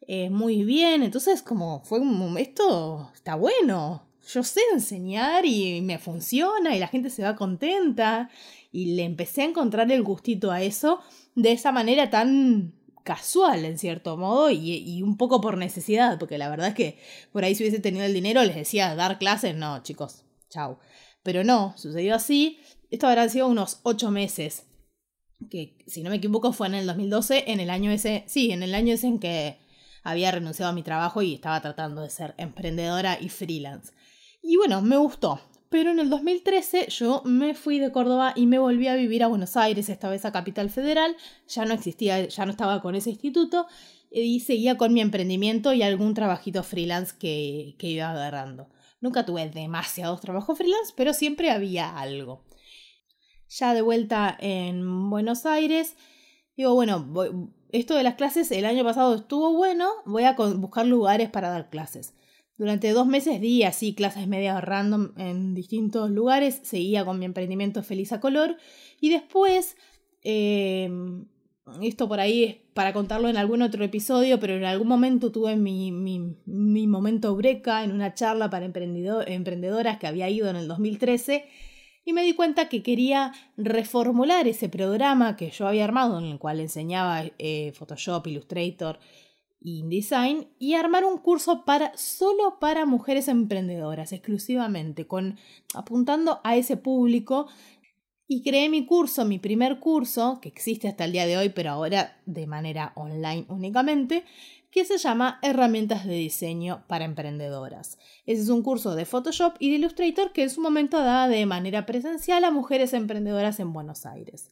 eh, 0.07 0.31
muy 0.31 0.64
bien, 0.64 1.02
entonces 1.02 1.43
como 1.43 1.83
fue 1.85 2.00
un, 2.00 2.37
esto 2.38 3.11
está 3.14 3.37
bueno, 3.37 4.09
yo 4.33 4.43
sé 4.43 4.61
enseñar 4.73 5.45
y 5.45 5.81
me 5.81 5.99
funciona 5.99 6.75
y 6.75 6.78
la 6.78 6.88
gente 6.88 7.11
se 7.11 7.23
va 7.23 7.37
contenta 7.37 8.31
y 8.73 8.95
le 8.95 9.04
empecé 9.04 9.43
a 9.43 9.47
encontrar 9.47 9.90
el 9.93 10.02
gustito 10.02 10.50
a 10.50 10.62
eso 10.62 11.00
de 11.35 11.52
esa 11.52 11.73
manera 11.73 12.11
tan 12.11 12.75
casual 13.04 13.64
en 13.64 13.78
cierto 13.78 14.16
modo 14.16 14.50
y, 14.50 15.02
un 15.02 15.16
poco 15.16 15.40
por 15.40 15.59
necesidad, 15.59 16.19
porque 16.19 16.38
la 16.38 16.49
verdad 16.49 16.69
es 16.69 16.75
que 16.75 16.99
por 17.33 17.45
ahí 17.45 17.54
si 17.54 17.62
hubiese 17.62 17.81
tenido 17.81 18.04
el 18.04 18.14
dinero 18.14 18.43
les 18.43 18.57
decía 18.57 18.95
dar 18.95 19.19
clases, 19.19 19.54
no 19.54 19.83
chicos, 19.83 20.25
chau. 20.49 20.78
Pero 21.23 21.45
no, 21.45 21.75
sucedió 21.76 22.14
así, 22.14 22.59
esto 22.90 23.07
habrá 23.07 23.28
sido 23.28 23.47
unos 23.47 23.81
ocho 23.83 24.11
meses, 24.11 24.66
que 25.50 25.76
si 25.87 26.02
no 26.02 26.11
me 26.11 26.16
equivoco 26.16 26.52
fue 26.52 26.66
en 26.66 26.75
el 26.75 26.87
2012, 26.87 27.45
en 27.50 27.61
el 27.61 27.71
año 27.71 27.90
ese, 27.90 28.25
sí, 28.26 28.50
en 28.50 28.62
el 28.62 28.75
año 28.75 28.95
ese 28.95 29.07
en 29.07 29.19
que 29.19 29.59
había 30.02 30.31
renunciado 30.31 30.71
a 30.71 30.75
mi 30.75 30.83
trabajo 30.83 31.23
y 31.23 31.35
estaba 31.35 31.61
tratando 31.61 32.02
de 32.02 32.11
ser 32.11 32.35
emprendedora 32.38 33.19
y 33.21 33.28
freelance. 33.28 33.93
Y 34.47 34.57
bueno, 34.59 34.83
me 34.83 34.99
gustó. 34.99 35.41
Pero 35.71 35.91
en 35.91 35.99
el 35.99 36.11
2013 36.11 36.89
yo 36.91 37.23
me 37.25 37.55
fui 37.55 37.79
de 37.79 37.91
Córdoba 37.91 38.35
y 38.37 38.47
me 38.47 38.59
volví 38.59 38.87
a 38.89 38.95
vivir 38.95 39.25
a 39.25 39.27
Buenos 39.27 39.57
Aires, 39.57 39.89
esta 39.89 40.11
vez 40.11 40.27
a 40.27 40.33
Capital 40.33 40.69
Federal. 40.69 41.17
Ya 41.49 41.65
no 41.65 41.73
existía, 41.73 42.29
ya 42.29 42.45
no 42.45 42.51
estaba 42.53 42.83
con 42.83 42.95
ese 42.95 43.11
instituto 43.11 43.67
y 44.11 44.41
seguía 44.41 44.77
con 44.77 44.93
mi 44.93 45.01
emprendimiento 45.01 45.73
y 45.73 45.83
algún 45.83 46.13
trabajito 46.13 46.63
freelance 46.63 47.15
que, 47.19 47.75
que 47.79 47.89
iba 47.89 48.11
agarrando. 48.11 48.69
Nunca 49.01 49.25
tuve 49.25 49.49
demasiados 49.49 50.21
trabajos 50.21 50.59
freelance, 50.59 50.93
pero 50.95 51.15
siempre 51.15 51.51
había 51.51 51.99
algo. 51.99 52.45
Ya 53.49 53.73
de 53.73 53.81
vuelta 53.81 54.37
en 54.39 55.09
Buenos 55.09 55.47
Aires, 55.47 55.97
digo, 56.55 56.75
bueno, 56.75 57.51
esto 57.73 57.95
de 57.95 58.03
las 58.03 58.15
clases 58.15 58.51
el 58.53 58.67
año 58.67 58.85
pasado 58.85 59.15
estuvo 59.15 59.55
bueno, 59.55 59.91
voy 60.05 60.25
a 60.25 60.33
buscar 60.35 60.87
lugares 60.87 61.31
para 61.31 61.49
dar 61.49 61.71
clases. 61.71 62.15
Durante 62.56 62.92
dos 62.92 63.06
meses 63.06 63.40
di 63.40 63.64
así 63.64 63.94
clases 63.94 64.28
medias 64.28 64.62
random 64.62 65.12
en 65.16 65.54
distintos 65.54 66.11
lugares, 66.11 66.61
seguía 66.62 67.04
con 67.04 67.18
mi 67.18 67.25
emprendimiento 67.25 67.82
Feliz 67.82 68.12
a 68.12 68.20
Color 68.20 68.56
y 69.00 69.11
después, 69.11 69.76
em, 70.23 71.26
esto 71.82 72.06
por 72.06 72.20
ahí 72.20 72.44
es 72.44 72.56
para 72.75 72.92
contarlo 72.92 73.28
en 73.28 73.37
algún 73.37 73.62
otro 73.62 73.84
episodio, 73.84 74.38
pero 74.38 74.54
en 74.54 74.64
algún 74.64 74.87
momento 74.87 75.32
tuve 75.32 75.56
mi, 75.56 75.90
mi, 75.90 76.37
mi 76.46 76.87
momento 76.87 77.34
breca 77.34 77.82
en 77.82 77.90
una 77.90 78.14
charla 78.14 78.50
para 78.50 78.66
emprendedoras 78.66 79.99
que 79.99 80.06
había 80.06 80.30
ido 80.30 80.49
en 80.49 80.56
el 80.56 80.68
2013 80.68 81.44
y 82.04 82.12
me 82.12 82.23
di 82.23 82.34
cuenta 82.34 82.68
que 82.68 82.82
quería 82.82 83.32
reformular 83.56 84.46
ese 84.46 84.68
programa 84.68 85.37
que 85.37 85.50
yo 85.50 85.66
había 85.66 85.84
armado 85.84 86.18
en 86.18 86.26
el 86.26 86.38
cual 86.38 86.61
enseñaba 86.61 87.25
eh, 87.38 87.73
Photoshop, 87.73 88.26
Illustrator, 88.26 88.99
InDesign 89.64 90.49
y 90.59 90.75
armar 90.75 91.04
un 91.04 91.18
curso 91.18 91.64
para 91.64 91.97
solo 91.97 92.59
para 92.61 92.87
mujeres 92.87 93.28
emprendedoras 93.28 94.12
exclusivamente 94.12 95.06
con 95.06 95.38
apuntando 95.75 96.40
a 96.44 96.54
ese 96.54 96.76
público 96.76 97.49
y 98.26 98.42
creé 98.42 98.68
mi 98.68 98.87
curso, 98.87 99.25
mi 99.25 99.38
primer 99.38 99.80
curso 99.80 100.38
que 100.40 100.49
existe 100.49 100.88
hasta 100.88 101.04
el 101.04 101.12
día 101.12 101.26
de 101.26 101.37
hoy, 101.37 101.49
pero 101.49 101.71
ahora 101.71 102.21
de 102.26 102.47
manera 102.47 102.92
online 102.94 103.47
únicamente, 103.49 104.25
que 104.71 104.85
se 104.85 104.99
llama 104.99 105.38
Herramientas 105.42 106.04
de 106.06 106.14
diseño 106.14 106.85
para 106.88 107.04
emprendedoras. 107.04 107.99
Ese 108.26 108.42
es 108.42 108.49
un 108.49 108.62
curso 108.62 108.94
de 108.94 109.04
Photoshop 109.04 109.54
y 109.61 109.71
de 109.71 109.76
Illustrator 109.76 110.33
que 110.33 110.42
en 110.42 110.50
su 110.50 110.61
momento 110.61 110.99
da 110.99 111.28
de 111.28 111.47
manera 111.47 111.87
presencial 111.87 112.44
a 112.44 112.50
mujeres 112.50 112.92
emprendedoras 112.92 113.61
en 113.61 113.73
Buenos 113.73 114.04
Aires. 114.04 114.50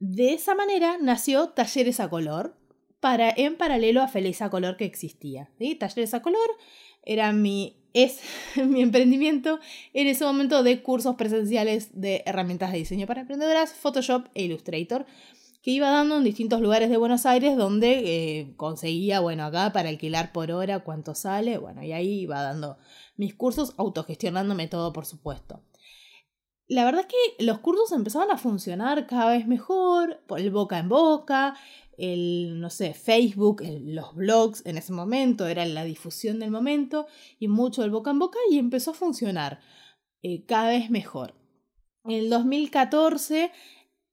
De 0.00 0.34
esa 0.34 0.54
manera 0.54 0.98
nació 1.00 1.50
Talleres 1.50 1.98
a 1.98 2.10
Color, 2.10 2.58
en 3.36 3.56
paralelo 3.56 4.02
a 4.02 4.08
Feliz 4.08 4.40
a 4.42 4.50
Color 4.50 4.76
que 4.76 4.84
existía. 4.84 5.50
¿sí? 5.58 5.74
Talleres 5.74 6.14
a 6.14 6.22
Color 6.22 6.50
era 7.04 7.32
mi, 7.32 7.76
es 7.92 8.20
mi 8.56 8.82
emprendimiento 8.82 9.60
en 9.92 10.06
ese 10.06 10.24
momento 10.24 10.62
de 10.62 10.82
cursos 10.82 11.16
presenciales 11.16 11.88
de 11.92 12.22
herramientas 12.26 12.72
de 12.72 12.78
diseño 12.78 13.06
para 13.06 13.22
emprendedoras, 13.22 13.72
Photoshop 13.74 14.26
e 14.34 14.44
Illustrator, 14.44 15.06
que 15.62 15.70
iba 15.70 15.90
dando 15.90 16.18
en 16.18 16.24
distintos 16.24 16.60
lugares 16.60 16.90
de 16.90 16.98
Buenos 16.98 17.24
Aires 17.24 17.56
donde 17.56 18.40
eh, 18.40 18.52
conseguía, 18.56 19.20
bueno, 19.20 19.44
acá 19.44 19.72
para 19.72 19.88
alquilar 19.88 20.30
por 20.32 20.50
hora 20.50 20.80
cuánto 20.80 21.14
sale, 21.14 21.56
bueno, 21.56 21.82
y 21.82 21.92
ahí 21.92 22.20
iba 22.20 22.42
dando 22.42 22.76
mis 23.16 23.34
cursos, 23.34 23.74
autogestionándome 23.78 24.66
todo, 24.68 24.92
por 24.92 25.06
supuesto. 25.06 25.62
La 26.68 26.84
verdad 26.84 27.02
es 27.02 27.06
que 27.08 27.44
los 27.44 27.58
cursos 27.58 27.92
empezaban 27.92 28.30
a 28.30 28.38
funcionar 28.38 29.06
cada 29.06 29.32
vez 29.32 29.46
mejor, 29.46 30.20
por 30.26 30.40
el 30.40 30.50
boca 30.50 30.78
en 30.78 30.88
boca, 30.88 31.56
el, 31.98 32.58
no 32.58 32.70
sé, 32.70 32.94
Facebook, 32.94 33.62
los 33.82 34.14
blogs 34.14 34.64
en 34.64 34.78
ese 34.78 34.92
momento, 34.92 35.46
era 35.46 35.64
la 35.66 35.84
difusión 35.84 36.38
del 36.38 36.50
momento 36.50 37.06
y 37.38 37.48
mucho 37.48 37.84
el 37.84 37.90
boca 37.90 38.10
en 38.10 38.18
boca 38.18 38.38
y 38.50 38.58
empezó 38.58 38.92
a 38.92 38.94
funcionar 38.94 39.60
eh, 40.22 40.44
cada 40.46 40.68
vez 40.68 40.90
mejor. 40.90 41.34
En 42.04 42.12
el 42.12 42.30
2014, 42.30 43.52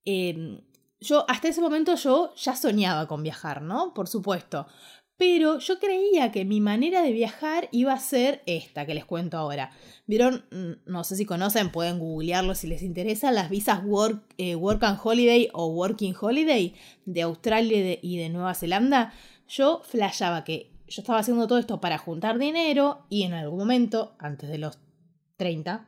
em, 0.05 0.61
yo 0.99 1.25
hasta 1.29 1.47
ese 1.47 1.61
momento 1.61 1.95
yo 1.95 2.33
ya 2.35 2.55
soñaba 2.55 3.07
con 3.07 3.23
viajar, 3.23 3.61
¿no? 3.61 3.93
Por 3.93 4.07
supuesto. 4.07 4.67
Pero 5.21 5.59
yo 5.59 5.77
creía 5.77 6.31
que 6.31 6.45
mi 6.45 6.61
manera 6.61 7.03
de 7.03 7.11
viajar 7.11 7.69
iba 7.71 7.93
a 7.93 7.99
ser 7.99 8.41
esta 8.47 8.87
que 8.87 8.95
les 8.95 9.05
cuento 9.05 9.37
ahora. 9.37 9.69
Vieron, 10.07 10.45
mm, 10.49 10.89
no 10.91 11.03
sé 11.03 11.15
si 11.15 11.27
conocen, 11.27 11.71
pueden 11.71 11.99
googlearlo 11.99 12.55
si 12.55 12.65
les 12.65 12.81
interesa, 12.81 13.31
las 13.31 13.51
visas 13.51 13.83
Work, 13.85 14.23
eh, 14.39 14.55
work 14.55 14.83
and 14.83 14.97
Holiday 14.99 15.47
o 15.53 15.67
Working 15.67 16.15
Holiday 16.19 16.73
de 17.05 17.21
Australia 17.21 17.99
y 18.01 18.17
de, 18.17 18.29
Nueva 18.29 18.55
Zelanda. 18.55 19.13
Yo 19.47 19.83
flashaba 19.83 20.43
que 20.43 20.71
yo 20.87 21.03
estaba 21.03 21.19
haciendo 21.19 21.45
todo 21.45 21.59
esto 21.59 21.79
para 21.79 21.99
juntar 21.99 22.39
dinero 22.39 23.05
y 23.07 23.21
en 23.21 23.33
algún 23.33 23.59
momento, 23.59 24.15
antes 24.17 24.49
de 24.49 24.57
los 24.57 24.79
30, 25.37 25.87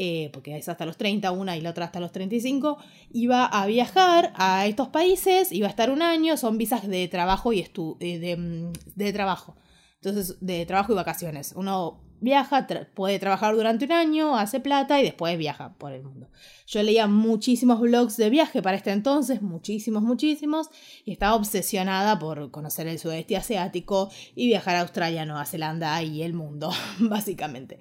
eh, 0.00 0.30
porque 0.32 0.56
es 0.56 0.68
hasta 0.68 0.86
los 0.86 0.96
30 0.96 1.32
una 1.32 1.56
y 1.56 1.60
la 1.60 1.70
otra 1.70 1.86
hasta 1.86 1.98
los 1.98 2.12
35, 2.12 2.78
iba 3.10 3.44
a 3.44 3.66
viajar 3.66 4.32
a 4.36 4.64
estos 4.68 4.86
países, 4.90 5.50
iba 5.50 5.66
a 5.66 5.70
estar 5.70 5.90
un 5.90 6.02
año, 6.02 6.36
son 6.36 6.56
visas 6.56 6.86
de 6.86 7.08
trabajo 7.08 7.52
y 7.52 7.58
estu 7.58 7.96
eh, 7.98 8.36
mm, 8.36 8.72
de, 8.94 9.12
trabajo. 9.12 9.56
Entonces, 9.96 10.36
de 10.40 10.64
trabajo 10.66 10.92
y 10.92 10.94
vacaciones. 10.94 11.52
Uno 11.56 12.00
viaja, 12.20 12.68
puede 12.94 13.18
trabajar 13.18 13.56
durante 13.56 13.86
un 13.86 13.92
año, 13.92 14.36
hace 14.36 14.60
plata 14.60 15.00
y 15.00 15.02
después 15.02 15.36
viaja 15.36 15.74
por 15.78 15.90
el 15.90 16.04
mundo. 16.04 16.30
Yo 16.68 16.80
leía 16.84 17.08
muchísimos 17.08 17.80
blogs 17.80 18.16
de 18.16 18.30
viaje 18.30 18.62
para 18.62 18.76
este 18.76 18.92
entonces, 18.92 19.42
muchísimos, 19.42 20.04
muchísimos, 20.04 20.68
y 21.04 21.10
estaba 21.10 21.34
obsesionada 21.34 22.20
por 22.20 22.52
conocer 22.52 22.86
el 22.86 23.00
sudeste 23.00 23.36
asiático 23.36 24.10
y 24.36 24.46
viajar 24.46 24.76
a 24.76 24.82
Australia, 24.82 25.26
Nueva 25.26 25.44
Zelanda 25.44 26.00
y 26.04 26.22
el 26.22 26.34
mundo, 26.34 26.70
básicamente 27.00 27.80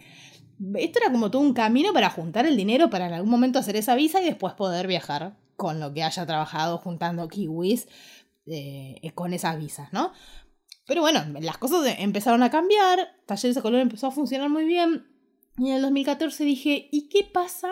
esto 0.75 0.99
era 0.99 1.11
como 1.11 1.31
todo 1.31 1.41
un 1.41 1.53
camino 1.53 1.93
para 1.93 2.09
juntar 2.09 2.45
el 2.45 2.57
dinero 2.57 2.89
para 2.89 3.07
en 3.07 3.13
algún 3.13 3.29
momento 3.29 3.59
hacer 3.59 3.75
esa 3.75 3.95
visa 3.95 4.21
y 4.21 4.25
después 4.25 4.53
poder 4.53 4.87
viajar 4.87 5.37
con 5.55 5.79
lo 5.79 5.93
que 5.93 6.03
haya 6.03 6.25
trabajado 6.25 6.77
juntando 6.77 7.27
kiwis 7.27 7.87
eh, 8.45 9.11
con 9.13 9.33
esas 9.33 9.57
visas, 9.59 9.91
¿no? 9.91 10.13
Pero 10.85 11.01
bueno, 11.01 11.23
las 11.41 11.57
cosas 11.57 11.95
empezaron 11.99 12.43
a 12.43 12.49
cambiar, 12.49 13.15
Talleres 13.25 13.55
de 13.55 13.61
Color 13.61 13.81
empezó 13.81 14.07
a 14.07 14.11
funcionar 14.11 14.49
muy 14.49 14.63
bien 14.63 15.05
y 15.57 15.69
en 15.69 15.75
el 15.77 15.81
2014 15.81 16.43
dije, 16.43 16.87
¿y 16.91 17.09
qué 17.09 17.23
pasa 17.23 17.69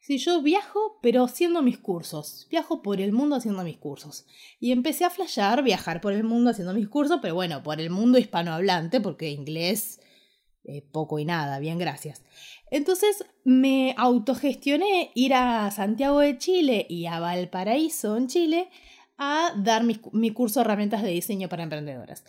si 0.00 0.18
yo 0.18 0.40
viajo 0.40 0.98
pero 1.02 1.24
haciendo 1.24 1.62
mis 1.62 1.78
cursos? 1.78 2.46
Viajo 2.50 2.80
por 2.80 3.00
el 3.00 3.12
mundo 3.12 3.36
haciendo 3.36 3.64
mis 3.64 3.76
cursos. 3.76 4.26
Y 4.60 4.72
empecé 4.72 5.04
a 5.04 5.10
flashear 5.10 5.62
viajar 5.62 6.00
por 6.00 6.12
el 6.12 6.24
mundo 6.24 6.50
haciendo 6.50 6.72
mis 6.72 6.88
cursos, 6.88 7.18
pero 7.20 7.34
bueno, 7.34 7.62
por 7.62 7.80
el 7.80 7.90
mundo 7.90 8.18
hispanohablante, 8.18 9.00
porque 9.00 9.30
inglés 9.30 9.97
eh, 10.70 10.82
poco 10.82 11.18
y 11.18 11.24
nada, 11.24 11.58
bien, 11.60 11.78
gracias. 11.78 12.22
Entonces 12.70 13.24
me 13.42 13.94
autogestioné 13.96 15.12
ir 15.14 15.32
a 15.32 15.70
Santiago 15.70 16.20
de 16.20 16.36
Chile 16.36 16.84
y 16.90 17.06
a 17.06 17.20
Valparaíso, 17.20 18.18
en 18.18 18.26
Chile, 18.26 18.68
a 19.16 19.54
dar 19.56 19.82
mi, 19.82 20.30
curso 20.32 20.60
de 20.60 20.64
herramientas 20.64 21.02
de 21.02 21.08
diseño 21.08 21.48
para 21.48 21.62
emprendedoras. 21.62 22.22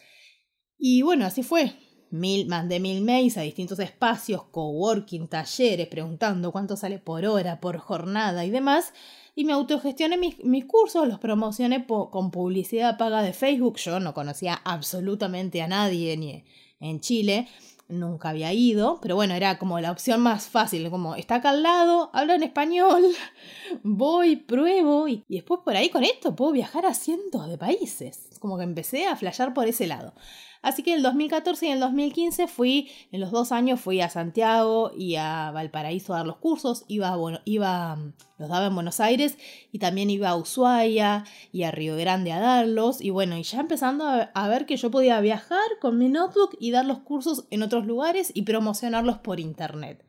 Y 0.77 1.01
bueno, 1.01 1.25
así 1.25 1.43
fue. 1.43 1.73
Mil, 2.11 2.47
mandé 2.47 2.79
mil 2.79 3.01
mails 3.01 3.37
a 3.37 3.41
distintos 3.41 3.77
espacios, 3.79 4.43
coworking, 4.45 5.27
talleres, 5.27 5.89
preguntando 5.89 6.53
cuánto 6.53 6.77
sale 6.77 6.97
por 6.97 7.25
hora, 7.25 7.59
por 7.59 7.77
jornada 7.77 8.45
y 8.45 8.51
demás. 8.51 8.93
Y 9.35 9.43
me 9.43 9.51
autogestioné 9.51 10.15
mis, 10.15 10.41
mis 10.45 10.63
cursos, 10.63 11.09
los 11.09 11.19
promocioné 11.19 11.85
con 11.85 12.31
publicidad 12.31 12.97
paga 12.97 13.21
de 13.21 13.33
Facebook. 13.33 13.75
Yo 13.79 13.99
no 13.99 14.13
conocía 14.13 14.61
absolutamente 14.63 15.61
a 15.61 15.67
nadie 15.67 16.15
ni 16.15 16.45
en 16.79 17.01
Chile 17.01 17.49
nunca 17.89 18.29
había 18.29 18.53
ido, 18.53 18.99
pero 19.01 19.15
bueno, 19.15 19.33
era 19.33 19.57
como 19.57 19.79
la 19.79 19.91
opción 19.91 20.21
más 20.21 20.47
fácil, 20.47 20.89
como 20.89 21.15
está 21.15 21.35
acá 21.35 21.49
al 21.49 21.63
lado, 21.63 22.09
habla 22.13 22.35
en 22.35 22.43
español, 22.43 23.03
voy, 23.83 24.37
pruebo 24.37 25.07
y, 25.07 25.25
y 25.27 25.35
después 25.35 25.61
por 25.65 25.75
ahí 25.75 25.89
con 25.89 26.03
esto 26.03 26.35
puedo 26.35 26.51
viajar 26.51 26.85
a 26.85 26.93
cientos 26.93 27.49
de 27.49 27.57
países. 27.57 28.29
Como 28.39 28.57
que 28.57 28.63
empecé 28.63 29.05
a 29.05 29.15
flashear 29.17 29.53
por 29.53 29.67
ese 29.67 29.87
lado. 29.87 30.13
Así 30.61 30.83
que 30.83 30.91
en 30.91 30.97
el 30.97 31.03
2014 31.03 31.65
y 31.65 31.69
en 31.69 31.75
el 31.75 31.79
2015 31.79 32.47
fui, 32.47 32.89
en 33.11 33.21
los 33.21 33.31
dos 33.31 33.51
años 33.51 33.79
fui 33.79 34.01
a 34.01 34.09
Santiago 34.09 34.91
y 34.95 35.15
a 35.15 35.51
Valparaíso 35.51 36.13
a 36.13 36.17
dar 36.17 36.27
los 36.27 36.37
cursos, 36.37 36.83
iba, 36.87 37.15
bueno, 37.15 37.39
iba, 37.45 37.97
los 38.37 38.49
daba 38.49 38.67
en 38.67 38.75
Buenos 38.75 38.99
Aires 38.99 39.37
y 39.71 39.79
también 39.79 40.09
iba 40.09 40.29
a 40.29 40.35
Ushuaia 40.35 41.23
y 41.53 41.63
a 41.63 41.71
Río 41.71 41.95
Grande 41.95 42.33
a 42.33 42.39
darlos 42.39 42.99
y 42.99 43.09
bueno, 43.09 43.37
y 43.37 43.43
ya 43.43 43.61
empezando 43.61 44.05
a, 44.05 44.31
a 44.33 44.47
ver 44.49 44.65
que 44.65 44.75
yo 44.75 44.91
podía 44.91 45.21
viajar 45.21 45.67
con 45.79 45.97
mi 45.97 46.09
notebook 46.09 46.57
y 46.59 46.71
dar 46.71 46.85
los 46.85 46.99
cursos 46.99 47.45
en 47.51 47.63
otros 47.63 47.85
lugares 47.85 48.31
y 48.33 48.41
promocionarlos 48.41 49.17
por 49.19 49.39
internet. 49.39 50.03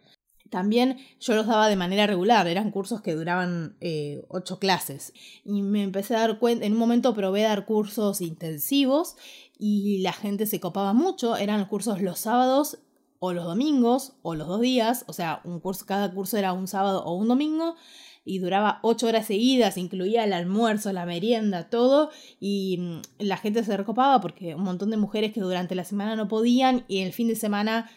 También 0.51 0.99
yo 1.21 1.37
los 1.37 1.47
daba 1.47 1.69
de 1.69 1.77
manera 1.77 2.09
regular, 2.09 2.49
eran 2.49 2.73
cursos 2.73 3.01
que 3.01 3.15
duraban 3.15 3.77
eh, 3.81 4.25
ocho 4.29 4.59
clases. 4.59 5.13
Y 5.45 5.63
me 5.63 5.85
empecé 5.85 6.17
a 6.17 6.21
dar 6.21 6.39
cuenta, 6.41 6.67
en 6.67 6.73
un 6.73 6.79
momento 6.79 7.15
probé 7.15 7.43
dar 7.43 7.65
cursos 7.65 8.21
intensivos 8.21 9.17
y 9.61 9.99
la 9.99 10.13
gente 10.13 10.47
se 10.47 10.59
copaba 10.59 10.93
mucho, 10.93 11.37
eran 11.37 11.65
cursos 11.67 12.01
los 12.01 12.19
sábados 12.19 12.79
o 13.19 13.33
los 13.33 13.45
domingos 13.45 14.15
o 14.23 14.35
los 14.35 14.49
dos 14.49 14.61
días, 14.61 15.05
o 15.07 15.13
sea, 15.13 15.41
un 15.45 15.61
curso, 15.61 15.85
cada 15.87 16.11
curso 16.13 16.39
era 16.39 16.53
un 16.53 16.67
sábado 16.67 17.05
o 17.05 17.15
un 17.15 17.29
domingo 17.29 17.77
y 18.25 18.39
duraba 18.39 18.81
ocho 18.83 19.07
horas 19.07 19.27
seguidas, 19.27 19.77
incluía 19.77 20.25
el 20.25 20.33
almuerzo, 20.33 20.93
la 20.93 21.07
merienda, 21.07 21.69
todo, 21.69 22.11
y 22.39 22.79
mm, 22.79 23.01
la 23.19 23.37
gente 23.37 23.63
se 23.63 23.77
recopaba 23.77 24.21
porque 24.21 24.55
un 24.55 24.63
montón 24.63 24.91
de 24.91 24.97
mujeres 24.97 25.33
que 25.33 25.41
durante 25.41 25.75
la 25.75 25.85
semana 25.85 26.17
no 26.17 26.29
podían 26.29 26.85
y 26.89 27.01
el 27.01 27.13
fin 27.13 27.29
de 27.29 27.37
semana 27.37 27.91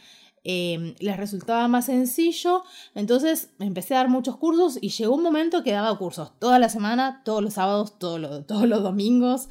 Em, 0.46 0.94
les 1.00 1.18
resultaba 1.18 1.68
más 1.68 1.86
sencillo. 1.86 2.64
Entonces 2.96 3.52
empecé 3.60 3.96
a 3.96 4.00
dar 4.00 4.10
muchos 4.10 4.36
cursos 4.38 4.78
y 4.82 4.90
llegó 4.90 5.16
un 5.16 5.24
momento 5.24 5.64
que 5.64 5.72
daba 5.72 5.98
cursos 5.98 6.38
toda 6.40 6.60
la 6.60 6.70
semana, 6.70 7.22
todos 7.24 7.42
los 7.42 7.54
sábados, 7.54 7.98
todos 7.98 8.20
los 8.20 8.84
domingos. 8.84 9.48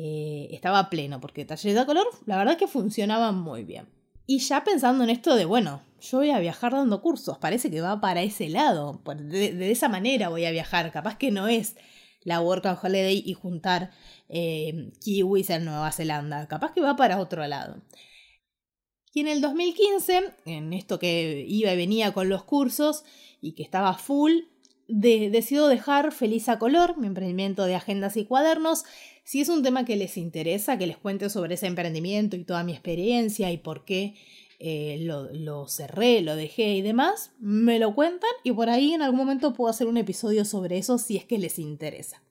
Eh, 0.00 0.54
estaba 0.54 0.90
pleno 0.90 1.20
porque 1.20 1.44
talleres 1.44 1.76
de 1.76 1.84
color, 1.84 2.06
la 2.24 2.36
verdad 2.36 2.56
que 2.56 2.68
funcionaban 2.68 3.36
muy 3.36 3.64
bien. 3.64 3.88
Y 4.28 4.38
ya 4.38 4.62
pensando 4.62 5.02
en 5.02 5.10
esto 5.10 5.34
de, 5.34 5.44
bueno, 5.44 5.82
yo 6.00 6.18
voy 6.18 6.30
a 6.30 6.38
viajar 6.38 6.70
dando 6.70 7.02
cursos, 7.02 7.38
parece 7.38 7.68
que 7.68 7.80
va 7.80 8.00
para 8.00 8.22
ese 8.22 8.48
lado, 8.48 9.02
de, 9.04 9.72
esa 9.72 9.88
manera 9.88 10.28
voy 10.28 10.44
a 10.44 10.52
viajar, 10.52 10.92
capaz 10.92 11.18
que 11.18 11.32
no 11.32 11.48
es 11.48 11.74
la 12.22 12.40
Work 12.40 12.78
Holiday 12.80 13.24
y 13.26 13.32
juntar 13.32 13.90
eh, 14.28 14.92
kiwis 15.00 15.50
en 15.50 15.64
Nueva 15.64 15.90
Zelanda, 15.90 16.46
capaz 16.46 16.74
que 16.74 16.80
va 16.80 16.94
para 16.94 17.18
otro 17.18 17.44
lado. 17.48 17.82
Y 19.12 19.18
en 19.18 19.26
el 19.26 19.40
2015, 19.40 20.32
en 20.44 20.74
esto 20.74 21.00
que 21.00 21.44
iba 21.48 21.72
y 21.72 21.76
venía 21.76 22.12
con 22.12 22.28
los 22.28 22.44
cursos 22.44 23.02
y 23.40 23.56
que 23.56 23.64
estaba 23.64 23.94
full, 23.94 24.42
decido 24.88 25.68
dejar 25.68 26.12
Feliz 26.12 26.48
a 26.48 26.58
Color, 26.58 26.96
mi 26.98 27.06
emprendimiento 27.06 27.64
de 27.64 27.74
agendas 27.74 28.16
y 28.16 28.24
cuadernos. 28.24 28.84
Si 29.28 29.42
es 29.42 29.50
un 29.50 29.62
tema 29.62 29.84
que 29.84 29.96
les 29.96 30.16
interesa, 30.16 30.78
que 30.78 30.86
les 30.86 30.96
cuente 30.96 31.28
sobre 31.28 31.56
ese 31.56 31.66
emprendimiento 31.66 32.34
y 32.34 32.44
toda 32.44 32.64
mi 32.64 32.72
experiencia 32.72 33.52
y 33.52 33.58
por 33.58 33.84
qué 33.84 34.14
eh, 34.58 34.96
lo, 35.02 35.30
lo, 35.34 35.68
cerré, 35.68 36.22
lo 36.22 36.34
dejé 36.34 36.76
y 36.76 36.80
demás, 36.80 37.32
me 37.38 37.78
lo 37.78 37.94
cuentan 37.94 38.30
y 38.42 38.52
por 38.52 38.70
ahí 38.70 38.94
en 38.94 39.02
algún 39.02 39.18
momento 39.18 39.52
puedo 39.52 39.68
hacer 39.68 39.86
un 39.86 39.98
episodio 39.98 40.46
sobre 40.46 40.78
eso 40.78 40.96
si 40.96 41.18
es 41.18 41.26
que 41.26 41.36
les 41.36 41.58
interesa. 41.58 42.22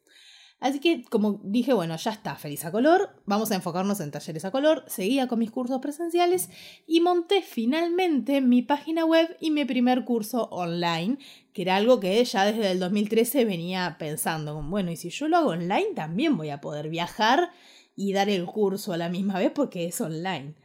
Así 0.59 0.79
que, 0.79 1.03
como 1.03 1.39
dije, 1.43 1.73
bueno, 1.73 1.95
ya 1.97 2.11
está, 2.11 2.35
feliz 2.35 2.65
a 2.65 2.71
color, 2.71 3.11
vamos 3.25 3.51
a 3.51 3.55
enfocarnos 3.55 3.99
en 3.99 4.09
talleres 4.09 4.43
a 4.43 4.49
color, 4.49 4.83
seguía 4.87 5.27
con 5.27 5.37
mis 5.37 5.51
cursos 5.51 5.79
presenciales 5.81 6.49
y 6.87 6.99
monté 6.99 7.43
finalmente 7.43 8.41
mi 8.41 8.63
página 8.63 9.05
web 9.05 9.37
y 9.39 9.51
mi 9.51 9.65
primer 9.65 10.03
curso 10.03 10.45
online, 10.49 11.19
que 11.53 11.61
era 11.61 11.75
algo 11.75 11.99
que 11.99 12.23
ya 12.25 12.45
desde 12.45 12.71
el 12.71 12.79
2013 12.79 13.45
venía 13.45 13.97
pensando, 13.99 14.59
bueno, 14.63 14.89
y 14.89 14.95
si 14.95 15.11
yo 15.11 15.27
lo 15.27 15.37
hago 15.37 15.49
online, 15.51 15.93
también 15.95 16.37
voy 16.37 16.49
a 16.49 16.59
poder 16.59 16.89
viajar 16.89 17.51
y 17.95 18.13
dar 18.13 18.27
el 18.27 18.45
curso 18.45 18.93
a 18.93 18.97
la 18.97 19.09
misma 19.09 19.37
vez 19.37 19.51
porque 19.51 19.85
es 19.85 20.01
online. 20.01 20.55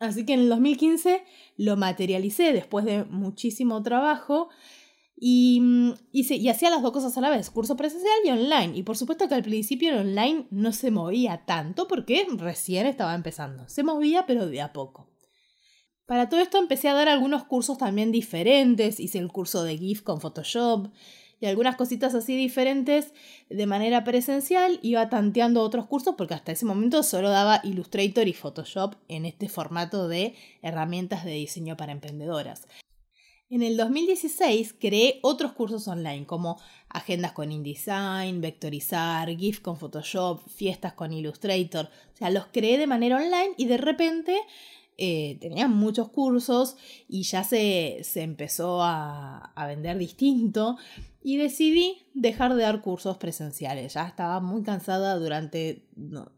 Así 0.00 0.24
que 0.24 0.34
en 0.34 0.40
el 0.40 0.48
2015 0.48 1.24
lo 1.56 1.76
materialicé 1.76 2.52
después 2.52 2.84
de 2.84 3.04
muchísimo 3.04 3.82
trabajo 3.82 4.48
y, 5.20 5.60
mm, 5.60 5.94
y, 6.12 6.48
hacía 6.48 6.70
las 6.70 6.82
dos 6.82 6.92
cosas 6.92 7.16
a 7.18 7.20
la 7.20 7.30
vez, 7.30 7.50
curso 7.50 7.76
presencial 7.76 8.14
y 8.24 8.30
online. 8.30 8.76
Y 8.76 8.84
por 8.84 8.96
supuesto 8.96 9.28
que 9.28 9.34
al 9.34 9.42
principio 9.42 9.90
el 9.90 9.98
online 9.98 10.46
no 10.50 10.72
se 10.72 10.90
movía 10.90 11.44
tanto 11.44 11.88
porque 11.88 12.26
recién 12.36 12.86
estaba 12.86 13.14
empezando. 13.14 13.68
Se 13.68 13.82
movía 13.82 14.26
pero 14.26 14.46
de 14.46 14.60
a 14.60 14.72
poco. 14.72 15.10
Para 16.06 16.28
todo 16.28 16.40
esto 16.40 16.58
empecé 16.58 16.88
a 16.88 16.94
dar 16.94 17.08
algunos 17.08 17.44
cursos 17.44 17.78
también 17.78 18.12
diferentes. 18.12 19.00
Hice 19.00 19.18
el 19.18 19.28
curso 19.28 19.64
de 19.64 19.76
GIF 19.76 20.02
con 20.02 20.20
Photoshop 20.20 20.88
y 21.40 21.46
algunas 21.46 21.76
cositas 21.76 22.14
así 22.14 22.36
diferentes 22.36 23.12
de 23.50 23.66
manera 23.66 24.04
presencial. 24.04 24.78
Iba 24.82 25.08
tanteando 25.10 25.62
otros 25.62 25.86
cursos 25.86 26.14
porque 26.16 26.34
hasta 26.34 26.52
ese 26.52 26.64
momento 26.64 27.02
solo 27.02 27.28
daba 27.28 27.60
Illustrator 27.64 28.26
y 28.28 28.32
Photoshop 28.32 28.94
en 29.08 29.26
este 29.26 29.48
formato 29.48 30.08
de 30.08 30.34
herramientas 30.62 31.24
de 31.24 31.32
diseño 31.32 31.76
para 31.76 31.92
emprendedoras. 31.92 32.68
En 33.50 33.62
el 33.62 33.78
2016 33.78 34.74
creé 34.78 35.20
otros 35.22 35.52
cursos 35.52 35.88
online 35.88 36.26
como 36.26 36.60
agendas 36.90 37.32
con 37.32 37.50
InDesign, 37.50 38.42
vectorizar, 38.42 39.34
GIF 39.34 39.60
con 39.60 39.78
Photoshop, 39.78 40.46
fiestas 40.48 40.92
con 40.92 41.14
Illustrator. 41.14 41.86
O 42.12 42.16
sea, 42.16 42.28
los 42.28 42.46
creé 42.52 42.76
de 42.76 42.86
manera 42.86 43.16
online 43.16 43.54
y 43.56 43.64
de 43.64 43.78
repente 43.78 44.36
eh, 44.98 45.38
tenían 45.40 45.74
muchos 45.74 46.10
cursos 46.10 46.76
y 47.08 47.22
ya 47.22 47.42
se, 47.42 48.00
se 48.02 48.20
empezó 48.20 48.82
a, 48.82 49.52
a, 49.54 49.66
vender 49.66 49.96
distinto 49.96 50.76
y 51.22 51.38
decidí 51.38 52.06
dejar 52.12 52.54
de 52.54 52.64
dar 52.64 52.82
cursos 52.82 53.16
presenciales. 53.16 53.94
Ya 53.94 54.06
estaba 54.06 54.40
muy 54.40 54.62
cansada 54.62 55.14
durante, 55.16 55.86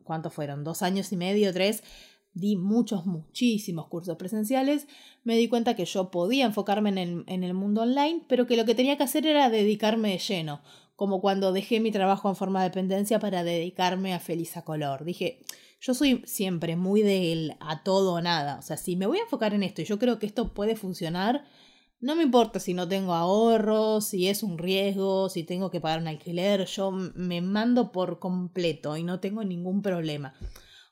¿cuántos 0.05 0.33
fueron? 0.33 0.63
Dos 0.63 0.83
años 0.83 1.11
y 1.11 1.17
medio, 1.17 1.53
tres 1.53 1.83
di 2.33 2.57
muchos, 2.57 3.07
muchísimos 3.07 3.89
cursos 3.89 4.17
presenciales, 4.17 4.87
me 5.25 5.37
di 5.37 5.49
cuenta 5.49 5.75
que 5.77 5.85
yo 5.85 6.11
podía 6.11 6.47
enfocarme 6.47 6.89
en 6.91 6.99
el, 6.99 7.25
en 7.27 7.45
el, 7.45 7.55
mundo 7.55 7.83
online, 7.83 8.23
pero 8.29 8.47
que 8.47 8.57
lo 8.57 8.65
que 8.65 8.75
tenía 8.75 8.97
que 8.97 9.03
hacer 9.03 9.27
era 9.27 9.51
dedicarme 9.51 10.11
de 10.11 10.19
lleno, 10.19 10.63
como 10.97 11.21
cuando 11.21 11.53
dejé 11.53 11.81
mi 11.81 11.91
trabajo 11.91 12.29
en 12.29 12.37
forma 12.37 12.61
de 12.61 12.69
dependencia 12.69 13.19
para 13.19 13.45
dedicarme 13.45 14.15
a 14.15 14.21
Feliz 14.21 14.57
a 14.57 14.63
Color. 14.63 15.05
Dije, 15.05 15.41
yo 15.81 15.95
soy 15.95 16.23
siempre 16.27 16.77
muy 16.77 17.03
del 17.03 17.57
a 17.61 17.83
todo 17.83 18.15
o 18.15 18.21
nada, 18.21 18.59
o 18.59 18.63
sea, 18.63 18.77
si 18.77 18.97
me 18.97 19.07
voy 19.07 19.19
a 19.19 19.23
enfocar 19.23 19.55
en 19.55 19.63
esto 19.63 19.83
y 19.83 19.87
yo 19.87 19.99
creo 19.99 20.19
que 20.19 20.27
esto 20.27 20.53
puede 20.53 20.77
funcionar, 20.77 21.45
no 22.01 22.17
me 22.17 22.23
importa 22.23 22.61
si 22.61 22.73
no 22.73 22.89
tengo 22.89 23.15
ahorros, 23.15 24.07
si 24.07 24.29
es 24.29 24.43
un 24.43 24.57
riesgo, 24.57 25.29
si 25.29 25.45
tengo 25.45 25.71
que 25.71 25.81
pagar 25.81 26.01
un 26.01 26.09
alquiler, 26.09 26.65
yo 26.65 26.91
me 26.91 27.43
mando 27.43 27.93
por 27.93 28.19
completo 28.19 28.97
y 28.97 29.03
no 29.03 29.21
tengo 29.21 29.45
ningún 29.45 29.83
problema. 29.83 30.35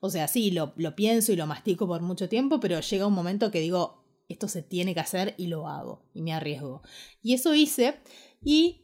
O 0.00 0.10
sea, 0.10 0.28
sí, 0.28 0.50
lo, 0.50 0.74
lo 0.76 0.94
pienso 0.94 1.32
y 1.32 1.36
lo 1.36 1.46
mastico 1.46 1.86
por 1.86 2.02
mucho 2.02 2.28
tiempo, 2.28 2.60
pero 2.60 2.80
llega 2.80 3.06
un 3.06 3.14
momento 3.14 3.50
que 3.50 3.60
digo, 3.60 4.04
esto 4.28 4.48
se 4.48 4.62
tiene 4.62 4.94
que 4.94 5.00
hacer 5.00 5.34
y 5.36 5.46
lo 5.46 5.68
hago 5.68 6.02
y 6.14 6.22
me 6.22 6.32
arriesgo. 6.32 6.82
Y 7.22 7.34
eso 7.34 7.54
hice 7.54 7.96
y 8.44 8.82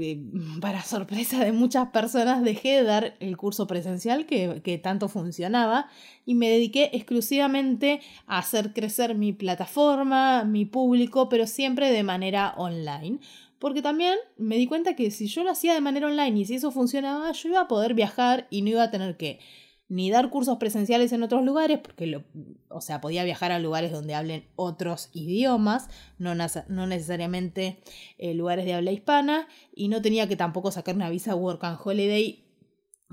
eh, 0.00 0.20
para 0.60 0.82
sorpresa 0.82 1.44
de 1.44 1.52
muchas 1.52 1.88
personas 1.90 2.42
dejé 2.42 2.76
de 2.76 2.84
dar 2.84 3.16
el 3.20 3.36
curso 3.36 3.66
presencial 3.66 4.26
que, 4.26 4.60
que, 4.62 4.78
tanto 4.78 5.08
funcionaba 5.08 5.88
y 6.24 6.34
me 6.34 6.48
dediqué 6.48 6.90
exclusivamente 6.92 8.00
a 8.26 8.38
hacer 8.38 8.72
crecer 8.72 9.14
mi 9.14 9.32
plataforma, 9.32 10.44
mi 10.44 10.64
público, 10.64 11.28
pero 11.28 11.46
siempre 11.46 11.90
de 11.90 12.02
manera 12.02 12.54
online. 12.56 13.20
Porque 13.58 13.82
también 13.82 14.16
me 14.38 14.56
di 14.56 14.66
cuenta 14.66 14.96
que 14.96 15.10
si 15.10 15.26
yo 15.26 15.44
lo 15.44 15.50
hacía 15.50 15.74
de 15.74 15.82
manera 15.82 16.06
online 16.06 16.40
y 16.40 16.44
si 16.46 16.54
eso 16.54 16.70
funcionaba, 16.70 17.30
yo 17.32 17.50
iba 17.50 17.60
a 17.60 17.68
poder 17.68 17.92
viajar 17.92 18.46
y 18.48 18.62
no 18.62 18.70
iba 18.70 18.84
a 18.84 18.90
tener 18.90 19.18
que 19.18 19.38
ni 19.90 20.08
dar 20.08 20.30
cursos 20.30 20.56
presenciales 20.58 21.12
en 21.12 21.24
otros 21.24 21.44
lugares, 21.44 21.80
porque 21.80 22.06
lo, 22.06 22.22
o 22.68 22.80
sea, 22.80 23.00
podía 23.00 23.24
viajar 23.24 23.50
a 23.50 23.58
lugares 23.58 23.90
donde 23.90 24.14
hablen 24.14 24.46
otros 24.54 25.10
idiomas, 25.12 25.90
no, 26.16 26.34
no 26.34 26.86
necesariamente 26.86 27.82
eh, 28.16 28.32
lugares 28.34 28.64
de 28.64 28.74
habla 28.74 28.92
hispana, 28.92 29.48
y 29.74 29.88
no 29.88 30.00
tenía 30.00 30.28
que 30.28 30.36
tampoco 30.36 30.70
sacar 30.70 30.94
una 30.94 31.10
visa 31.10 31.34
Work 31.34 31.64
and 31.64 31.78
Holiday 31.84 32.44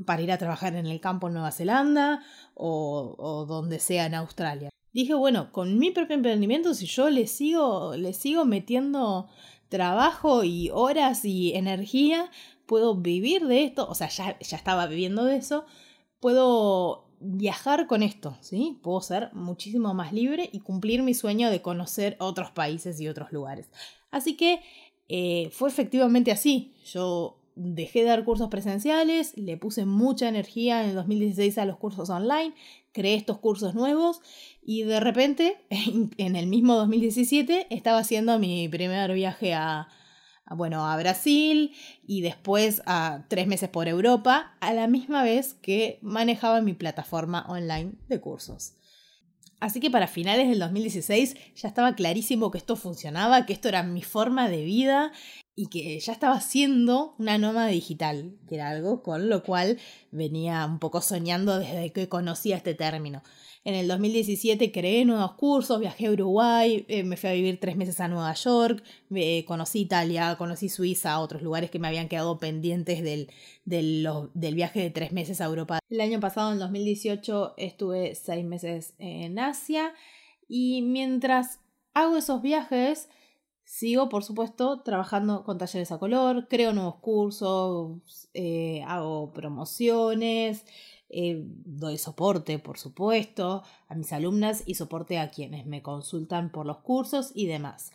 para 0.06 0.22
ir 0.22 0.32
a 0.32 0.38
trabajar 0.38 0.76
en 0.76 0.86
el 0.86 1.02
campo 1.02 1.28
en 1.28 1.34
Nueva 1.34 1.52
Zelanda 1.52 2.22
o, 2.54 3.16
o 3.18 3.46
donde 3.48 3.80
sea 3.80 4.06
en 4.06 4.14
Australia. 4.14 4.70
Dije, 4.94 5.16
bueno, 5.16 5.52
con 5.52 5.80
mi 5.80 5.90
propio 5.90 6.16
emprendimiento, 6.16 6.76
si 6.76 6.86
yo 6.86 7.10
le 7.10 7.26
sigo, 7.26 7.96
le 7.96 8.14
sigo 8.14 8.46
metiendo 8.46 9.28
trabajo 9.68 10.44
y 10.44 10.70
horas 10.70 11.26
y 11.26 11.56
energía, 11.56 12.30
puedo 12.68 12.94
vivir 12.94 13.48
de 13.48 13.64
esto, 13.64 13.88
o 13.90 13.96
sea, 13.96 14.10
ya, 14.10 14.38
ya 14.40 14.58
estaba 14.58 14.86
viviendo 14.86 15.26
de 15.26 15.38
eso, 15.38 15.66
puedo 16.20 17.08
viajar 17.20 17.88
con 17.88 18.04
esto, 18.04 18.38
¿sí? 18.42 18.80
Puedo 18.84 19.02
ser 19.02 19.34
muchísimo 19.34 19.94
más 19.94 20.14
libre 20.14 20.50
y 20.52 20.60
cumplir 20.60 21.04
mi 21.04 21.14
sueño 21.14 21.50
de 21.50 21.62
conocer 21.62 22.16
otros 22.20 22.52
países 22.52 23.00
y 23.00 23.08
otros 23.08 23.32
lugares. 23.32 23.70
Así 24.12 24.38
que 24.38 24.62
eh, 25.10 25.50
fue 25.52 25.70
efectivamente 25.70 26.32
así. 26.32 26.74
Yo 26.86 27.40
dejé 27.56 28.02
de 28.02 28.10
dar 28.10 28.24
cursos 28.24 28.50
presenciales, 28.50 29.36
le 29.36 29.58
puse 29.58 29.86
mucha 29.86 30.30
energía 30.30 30.84
en 30.84 30.90
el 30.90 30.96
2016 30.96 31.58
a 31.58 31.66
los 31.66 31.78
cursos 31.78 32.10
online, 32.10 32.54
creé 32.92 33.16
estos 33.16 33.40
cursos 33.40 33.74
nuevos 33.74 34.22
y 34.64 34.84
de 34.84 35.00
repente, 35.00 35.58
en 36.18 36.36
el 36.36 36.48
mismo 36.48 36.76
2017, 36.76 37.68
estaba 37.72 38.00
haciendo 38.00 38.38
mi 38.38 38.70
primer 38.70 39.12
viaje 39.14 39.56
a, 39.56 39.88
bueno, 40.56 40.88
a 40.88 40.96
Brasil 40.98 41.74
y 42.06 42.22
después 42.22 42.82
a 42.86 43.26
tres 43.28 43.48
meses 43.48 43.70
por 43.70 43.88
Europa, 43.88 44.56
a 44.60 44.74
la 44.74 44.88
misma 44.88 45.24
vez 45.24 45.56
que 45.56 46.00
manejaba 46.02 46.62
mi 46.62 46.74
plataforma 46.74 47.46
online 47.48 47.94
de 48.08 48.22
cursos. 48.22 48.74
Así 49.60 49.80
que 49.80 49.90
para 49.90 50.08
finales 50.08 50.50
del 50.50 50.60
2016 50.60 51.36
ya 51.56 51.68
estaba 51.68 51.96
clarísimo 51.96 52.52
que 52.52 52.60
esto 52.60 52.76
funcionaba, 52.76 53.46
que 53.46 53.54
esto 53.54 53.70
era 53.70 53.82
mi 53.82 54.04
forma 54.04 54.50
de 54.50 54.64
vida 54.64 55.12
y 55.56 55.68
que 55.68 56.00
ya 56.00 56.14
estaba 56.14 56.40
siendo 56.42 57.16
una 57.18 57.40
nómada 57.40 57.68
digital, 57.68 58.38
que 58.48 58.56
era 58.56 58.70
algo 58.70 59.02
con 59.02 59.30
lo 59.30 59.42
cual 59.42 59.80
venía 60.12 60.64
un 60.68 60.78
poco 60.78 61.02
soñando 61.02 61.58
desde 61.58 61.92
que 61.92 62.08
conocía 62.08 62.58
este 62.58 62.76
término. 62.76 63.24
En 63.64 63.76
el 63.76 63.88
2017 63.88 64.72
creé 64.72 65.04
nuevos 65.06 65.34
cursos, 65.34 65.80
viajé 65.80 66.08
a 66.08 66.12
Uruguay, 66.12 66.86
eh, 66.88 67.04
me 67.04 67.18
fui 67.18 67.30
a 67.30 67.34
vivir 67.34 67.60
tres 67.60 67.76
meses 67.76 68.00
a 68.00 68.08
Nueva 68.08 68.34
York, 68.34 68.84
conocí 69.46 69.82
Italia, 69.82 70.36
conocí 70.38 70.70
Suiza, 70.70 71.20
otros 71.20 71.42
lugares 71.42 71.70
que 71.70 71.80
me 71.80 71.88
habían 71.88 72.08
quedado 72.08 72.40
pendientes 72.40 73.04
del, 73.04 73.30
del, 73.66 74.56
viaje 74.56 74.82
de 74.82 74.90
tres 74.90 75.12
meses 75.12 75.42
a 75.42 75.46
Europa. 75.46 75.80
El 75.90 76.02
año 76.02 76.20
pasado, 76.20 76.54
en 76.54 76.60
2018, 76.60 77.56
estuve 77.58 78.16
seis 78.16 78.46
meses 78.46 78.94
en 79.00 79.38
Asia 79.40 79.94
y 80.48 80.82
mientras 80.82 81.60
hago 81.94 82.18
esos 82.18 82.42
viajes, 82.42 83.10
sigo, 83.64 84.08
por 84.08 84.24
supuesto, 84.24 84.82
trabajando 84.82 85.44
con 85.44 85.58
talleres 85.58 85.92
a 85.92 85.98
color, 85.98 86.48
creo 86.48 86.72
nuevos 86.74 86.96
cursos, 86.96 88.30
eh, 88.34 88.82
hago 88.88 89.34
promociones. 89.34 90.66
Eh, 91.10 91.42
doy 91.46 91.98
soporte, 91.98 92.60
por 92.60 92.78
supuesto, 92.78 93.64
a 93.88 93.96
mis 93.96 94.12
alumnas 94.12 94.64
y 94.66 94.76
soporte 94.76 95.20
a 95.20 95.30
quienes 95.30 95.66
me 95.66 95.82
consultan 95.82 96.52
por 96.52 96.66
los 96.66 96.80
cursos 96.80 97.32
y 97.34 97.48
demás. 97.48 97.92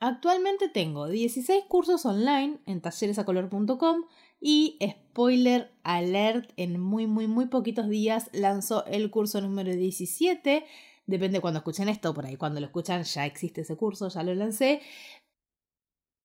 Actualmente 0.00 0.68
tengo 0.68 1.08
16 1.08 1.64
cursos 1.64 2.06
online 2.06 2.60
en 2.66 2.80
talleresacolor.com 2.80 4.04
y 4.40 4.78
spoiler 4.80 5.72
alert, 5.82 6.52
en 6.56 6.78
muy 6.80 7.08
muy 7.08 7.26
muy 7.26 7.46
poquitos 7.46 7.88
días 7.88 8.30
lanzo 8.32 8.86
el 8.86 9.10
curso 9.10 9.40
número 9.40 9.72
17. 9.72 10.64
Depende 11.06 11.40
cuando 11.40 11.58
escuchen 11.58 11.88
esto, 11.88 12.14
por 12.14 12.26
ahí 12.26 12.36
cuando 12.36 12.60
lo 12.60 12.66
escuchan 12.66 13.02
ya 13.02 13.26
existe 13.26 13.62
ese 13.62 13.76
curso, 13.76 14.08
ya 14.08 14.22
lo 14.22 14.34
lancé. 14.34 14.82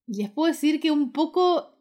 Les 0.05 0.29
puedo 0.29 0.51
decir 0.51 0.79
que 0.79 0.91
un 0.91 1.11
poco 1.11 1.72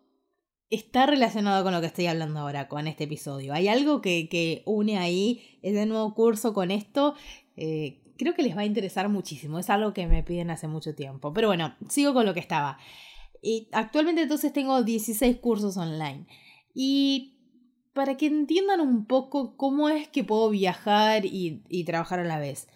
está 0.73 1.05
relacionado 1.05 1.63
con 1.63 1.75
lo 1.75 1.81
que 1.81 1.87
estoy 1.87 2.07
hablando 2.07 2.41
ahora, 2.41 2.67
con 2.67 2.89
este 2.89 3.05
episodio. 3.05 3.53
Hay 3.53 3.69
algo 3.69 4.01
que, 4.01 4.63
une 4.65 4.97
ahí 4.97 5.59
ese 5.61 5.85
nuevo 5.85 6.15
curso 6.15 6.55
con 6.55 6.71
esto. 6.71 7.15
Eh, 7.57 8.01
creo 8.17 8.35
que 8.35 8.43
les 8.43 8.57
va 8.57 8.63
a 8.63 8.65
interesar 8.65 9.11
muchísimo. 9.11 9.59
Es 9.59 9.69
algo 9.69 9.93
que 9.93 10.07
me 10.07 10.23
piden 10.23 10.51
hace 10.51 10.69
mucho 10.69 10.95
tiempo. 10.95 11.33
Pero 11.35 11.49
bueno, 11.49 11.77
sigo 11.91 12.15
con 12.15 12.25
lo 12.25 12.33
que 12.33 12.41
estaba. 12.41 12.79
Y 13.43 13.69
actualmente 13.73 14.23
entonces 14.23 14.51
tengo 14.55 14.83
16 14.83 15.37
cursos 15.41 15.77
online. 15.77 16.27
Y 16.75 17.35
para 17.93 18.17
que 18.17 18.27
entiendan 18.27 18.81
un 18.81 19.05
poco 19.05 19.59
cómo 19.59 19.91
es 19.91 20.09
que 20.09 20.25
puedo 20.25 20.49
viajar 20.49 21.27
y, 21.27 21.63
y 21.69 21.85
trabajar 21.85 22.21
a 22.21 22.25
la 22.25 22.39
vez. 22.39 22.69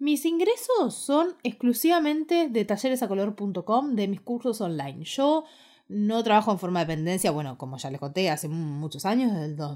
Mis 0.00 0.24
ingresos 0.24 0.92
son 0.92 1.36
exclusivamente 1.44 2.48
de 2.48 2.64
talleresacolor.com, 2.64 3.94
de 3.94 4.08
mis 4.08 4.20
cursos 4.20 4.60
online. 4.60 5.04
Yo 5.04 5.44
no 5.88 6.22
trabajo 6.24 6.52
en 6.52 6.58
forma 6.58 6.80
de 6.80 6.86
dependencia, 6.86 7.30
bueno, 7.30 7.58
como 7.58 7.76
ya 7.76 7.90
les 7.90 8.00
conté, 8.00 8.30
hace 8.30 8.48
muchos 8.48 9.04
años, 9.04 9.32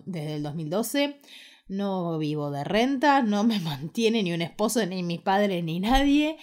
desde 0.06 0.36
el, 0.36 0.42
2012. 0.42 1.20
No 1.68 2.16
vivo 2.18 2.50
de 2.50 2.64
renta, 2.64 3.22
no 3.22 3.44
me 3.44 3.60
mantiene 3.60 4.22
ni 4.22 4.32
un 4.32 4.42
esposo, 4.42 4.84
ni 4.86 5.02
mi 5.02 5.18
padre, 5.18 5.62
ni 5.62 5.80
nadie. 5.80 6.38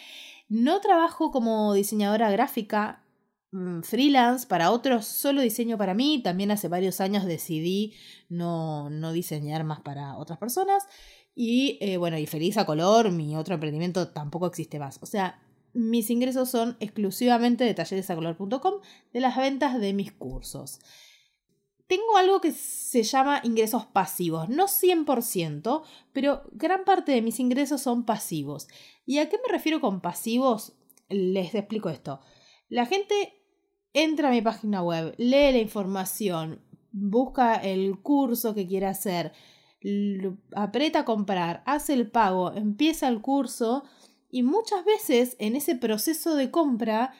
No 0.47 0.82
trabajo 0.82 1.32
como 1.32 1.73
diseñadora 1.73 2.30
gráfica 2.30 3.04
mm, 3.51 3.82
freelance 3.82 4.45
para 4.47 4.71
otros, 4.71 5.06
solo 5.06 5.41
diseño 5.41 5.78
para 5.78 5.95
mí. 5.95 6.21
También 6.23 6.51
hace 6.51 6.67
varios 6.67 7.01
años 7.01 7.25
decidí 7.25 7.93
no, 8.30 8.89
no 8.91 9.12
diseñar 9.12 9.63
más 9.63 9.82
para 9.82 10.17
otras 10.17 10.38
personas. 10.38 10.84
Y 11.34 11.78
eh, 11.82 11.97
bueno, 11.97 12.17
y 12.17 12.28
feliz 12.28 12.58
a 12.58 12.65
color, 12.65 13.12
mi 13.12 13.36
otro 13.36 13.56
emprendimiento 13.56 14.10
tampoco 14.10 14.45
existe 14.45 14.80
más. 14.80 14.99
O 15.01 15.06
sea, 15.08 15.41
mis 15.75 16.09
ingresos 16.09 16.49
son 16.49 16.77
exclusivamente 16.79 17.65
de 17.65 17.73
talleresacolor.com, 17.73 18.75
de 19.13 19.19
las 19.19 19.35
ventas 19.35 19.79
de 19.79 19.93
mis 19.93 20.11
cursos. 20.13 20.79
Tengo 21.88 22.17
algo 22.17 22.41
que 22.41 22.51
se 22.51 23.03
llama 23.03 23.41
ingresos 23.43 23.85
pasivos, 23.85 24.49
no 24.49 24.67
100%, 24.67 25.83
pero 26.13 26.43
gran 26.51 26.83
parte 26.85 27.11
de 27.11 27.21
mis 27.21 27.39
ingresos 27.39 27.81
son 27.81 28.05
pasivos. 28.05 28.67
¿Y 29.05 29.19
a 29.19 29.29
qué 29.29 29.38
me 29.45 29.51
refiero 29.51 29.81
con 29.81 30.01
pasivos? 30.01 30.73
Les 31.09 31.53
explico 31.53 31.89
esto. 31.89 32.21
La 32.69 32.85
gente 32.85 33.33
entra 33.93 34.29
a 34.29 34.31
mi 34.31 34.41
página 34.41 34.81
web, 34.81 35.13
lee 35.17 35.51
la 35.51 35.59
información, 35.59 36.61
busca 36.91 37.55
el 37.55 37.99
curso 38.01 38.55
que 38.55 38.65
quiere 38.65 38.88
hacer, 38.88 39.33
aprieta 40.55 40.99
a 40.99 41.05
comprar, 41.05 41.61
hace 41.65 41.93
el 41.93 42.09
pago, 42.09 42.53
empieza 42.53 43.07
el 43.07 43.21
curso 43.21 43.83
y 44.36 44.43
muchas 44.43 44.84
veces 44.84 45.38
en 45.39 45.56
ese 45.56 45.76
proceso 45.78 46.36
de 46.36 46.52
compra 46.52 47.13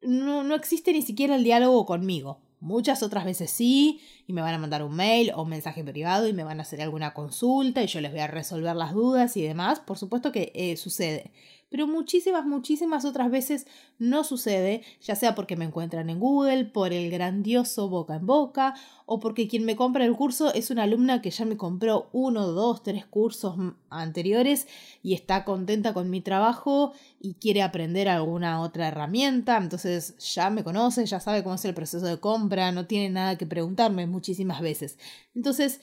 no, 0.00 0.44
no 0.44 0.54
existe 0.54 0.94
ni 0.94 1.02
siquiera 1.02 1.36
el 1.36 1.44
diálogo 1.44 1.84
conmigo. 1.84 2.40
Muchas 2.58 3.02
otras 3.02 3.26
veces 3.26 3.50
sí, 3.50 4.00
y 4.26 4.32
me 4.32 4.40
van 4.40 4.54
a 4.54 4.58
mandar 4.58 4.82
un 4.82 4.96
mail 4.96 5.30
o 5.34 5.42
un 5.42 5.50
mensaje 5.50 5.84
privado 5.84 6.26
y 6.26 6.32
me 6.32 6.44
van 6.44 6.58
a 6.58 6.62
hacer 6.62 6.80
alguna 6.80 7.12
consulta 7.12 7.82
y 7.82 7.86
yo 7.86 8.00
les 8.00 8.12
voy 8.12 8.20
a 8.20 8.28
resolver 8.28 8.74
las 8.76 8.94
dudas 8.94 9.36
y 9.36 9.42
demás. 9.42 9.80
Por 9.80 9.98
supuesto 9.98 10.32
que 10.32 10.50
eh, 10.54 10.78
sucede 10.78 11.32
pero 11.70 11.86
muchísimas, 11.86 12.46
muchísimas 12.46 13.04
otras 13.04 13.30
veces 13.30 13.66
no 13.98 14.24
sucede, 14.24 14.82
ya 15.00 15.14
sea 15.16 15.34
porque 15.34 15.56
me 15.56 15.64
encuentran 15.64 16.08
en 16.10 16.18
Google, 16.18 16.64
por 16.64 16.92
el 16.92 17.10
grandioso 17.10 17.88
boca 17.88 18.16
en 18.16 18.26
boca, 18.26 18.74
o 19.06 19.20
porque 19.20 19.48
quien 19.48 19.64
me 19.64 19.76
compra 19.76 20.04
el 20.04 20.14
curso 20.14 20.52
es 20.54 20.70
una 20.70 20.84
alumna 20.84 21.20
que 21.20 21.30
ya 21.30 21.44
me 21.44 21.56
compró 21.56 22.08
uno, 22.12 22.46
dos, 22.46 22.82
tres 22.82 23.06
cursos 23.06 23.56
anteriores 23.90 24.66
y 25.02 25.14
está 25.14 25.44
contenta 25.44 25.92
con 25.92 26.10
mi 26.10 26.20
trabajo 26.20 26.92
y 27.20 27.34
quiere 27.34 27.62
aprender 27.62 28.08
alguna 28.08 28.60
otra 28.60 28.88
herramienta, 28.88 29.56
entonces 29.56 30.16
ya 30.18 30.50
me 30.50 30.64
conoce, 30.64 31.04
ya 31.06 31.20
sabe 31.20 31.42
cómo 31.42 31.56
es 31.56 31.64
el 31.64 31.74
proceso 31.74 32.06
de 32.06 32.20
compra, 32.20 32.72
no 32.72 32.86
tiene 32.86 33.10
nada 33.10 33.36
que 33.36 33.46
preguntarme 33.46 34.06
muchísimas 34.06 34.60
veces. 34.60 34.98
Entonces, 35.34 35.80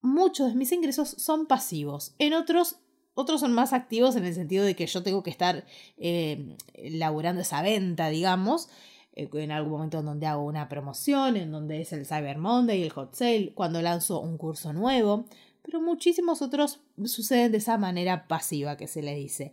muchos 0.00 0.48
de 0.48 0.54
mis 0.54 0.72
ingresos 0.72 1.08
son 1.08 1.46
pasivos, 1.46 2.14
en 2.18 2.34
otros 2.34 2.81
otros 3.14 3.40
son 3.40 3.52
más 3.52 3.72
activos 3.72 4.16
en 4.16 4.24
el 4.24 4.34
sentido 4.34 4.64
de 4.64 4.74
que 4.74 4.86
yo 4.86 5.02
tengo 5.02 5.22
que 5.22 5.30
estar 5.30 5.64
eh, 5.98 6.56
laburando 6.74 7.42
esa 7.42 7.62
venta, 7.62 8.08
digamos, 8.08 8.68
eh, 9.14 9.28
en 9.32 9.50
algún 9.50 9.72
momento 9.72 9.98
en 9.98 10.06
donde 10.06 10.26
hago 10.26 10.44
una 10.44 10.68
promoción, 10.68 11.36
en 11.36 11.50
donde 11.50 11.80
es 11.80 11.92
el 11.92 12.06
Cyber 12.06 12.38
Monday, 12.38 12.82
el 12.82 12.90
Hot 12.90 13.14
Sale, 13.14 13.52
cuando 13.54 13.82
lanzo 13.82 14.20
un 14.20 14.38
curso 14.38 14.72
nuevo, 14.72 15.26
pero 15.62 15.80
muchísimos 15.80 16.42
otros 16.42 16.80
suceden 17.04 17.52
de 17.52 17.58
esa 17.58 17.78
manera 17.78 18.26
pasiva 18.26 18.76
que 18.76 18.88
se 18.88 19.02
le 19.02 19.14
dice. 19.14 19.52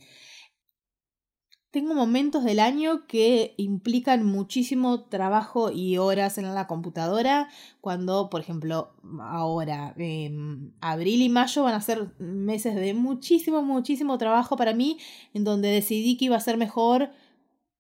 Tengo 1.72 1.94
momentos 1.94 2.44
del 2.44 2.60
año 2.60 3.06
que 3.06 3.54
implican 3.58 4.26
muchísimo 4.26 5.04
trabajo 5.04 5.70
y 5.72 5.98
horas 5.98 6.40
en 6.40 6.52
la 6.56 6.66
computadora, 6.66 7.48
cuando, 7.80 8.32
por 8.32 8.42
ejemplo, 8.42 8.96
ahora, 9.22 9.94
em, 9.98 10.72
abril 10.82 11.22
y 11.22 11.30
mayo 11.30 11.62
van 11.64 11.76
a 11.76 11.82
ser 11.82 12.12
meses 12.18 12.74
de 12.76 12.96
muchísimo, 12.96 13.62
muchísimo 13.62 14.18
trabajo 14.18 14.58
para 14.58 14.74
mí, 14.74 14.98
en 15.36 15.44
donde 15.44 15.70
decidí 15.70 16.18
que 16.18 16.26
iba 16.26 16.38
a 16.38 16.40
ser 16.40 16.58
mejor, 16.58 17.12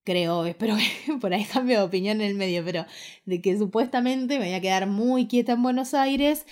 creo, 0.04 0.46
espero 0.46 0.76
que 0.78 1.18
por 1.22 1.34
ahí 1.34 1.46
cambie 1.46 1.78
de 1.78 1.84
opinión 1.84 2.22
en 2.22 2.28
el 2.28 2.36
medio, 2.36 2.64
pero 2.64 2.86
de 3.26 3.42
que 3.42 3.58
supuestamente 3.58 4.38
me 4.38 4.46
voy 4.46 4.54
a 4.54 4.62
quedar 4.62 4.86
muy 4.88 5.28
quieta 5.28 5.54
en 5.54 5.64
Buenos 5.64 5.94
Aires. 5.96 6.46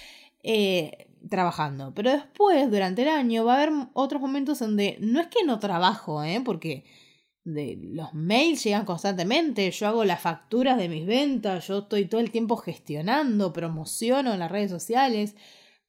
Eh, 0.43 1.07
trabajando, 1.29 1.93
pero 1.93 2.11
después, 2.11 2.71
durante 2.71 3.01
el 3.01 3.09
año, 3.09 3.43
va 3.45 3.55
a 3.55 3.63
haber 3.63 3.73
otros 3.93 4.21
momentos 4.21 4.59
donde 4.59 4.97
no 5.01 5.19
es 5.19 5.27
que 5.27 5.43
no 5.45 5.59
trabajo, 5.59 6.23
¿eh? 6.23 6.41
porque 6.45 6.85
de 7.47 7.79
los 7.81 8.13
mails 8.13 8.63
llegan 8.63 8.83
constantemente, 8.83 9.71
yo 9.71 9.87
hago 9.87 10.03
las 10.03 10.21
facturas 10.21 10.77
de 10.77 10.89
mis 10.89 11.05
ventas, 11.05 11.67
yo 11.67 11.79
estoy 11.79 12.05
todo 12.05 12.19
el 12.19 12.29
tiempo 12.29 12.57
gestionando, 12.57 13.53
promociono 13.53 14.33
en 14.33 14.39
las 14.39 14.51
redes 14.51 14.69
sociales. 14.69 15.35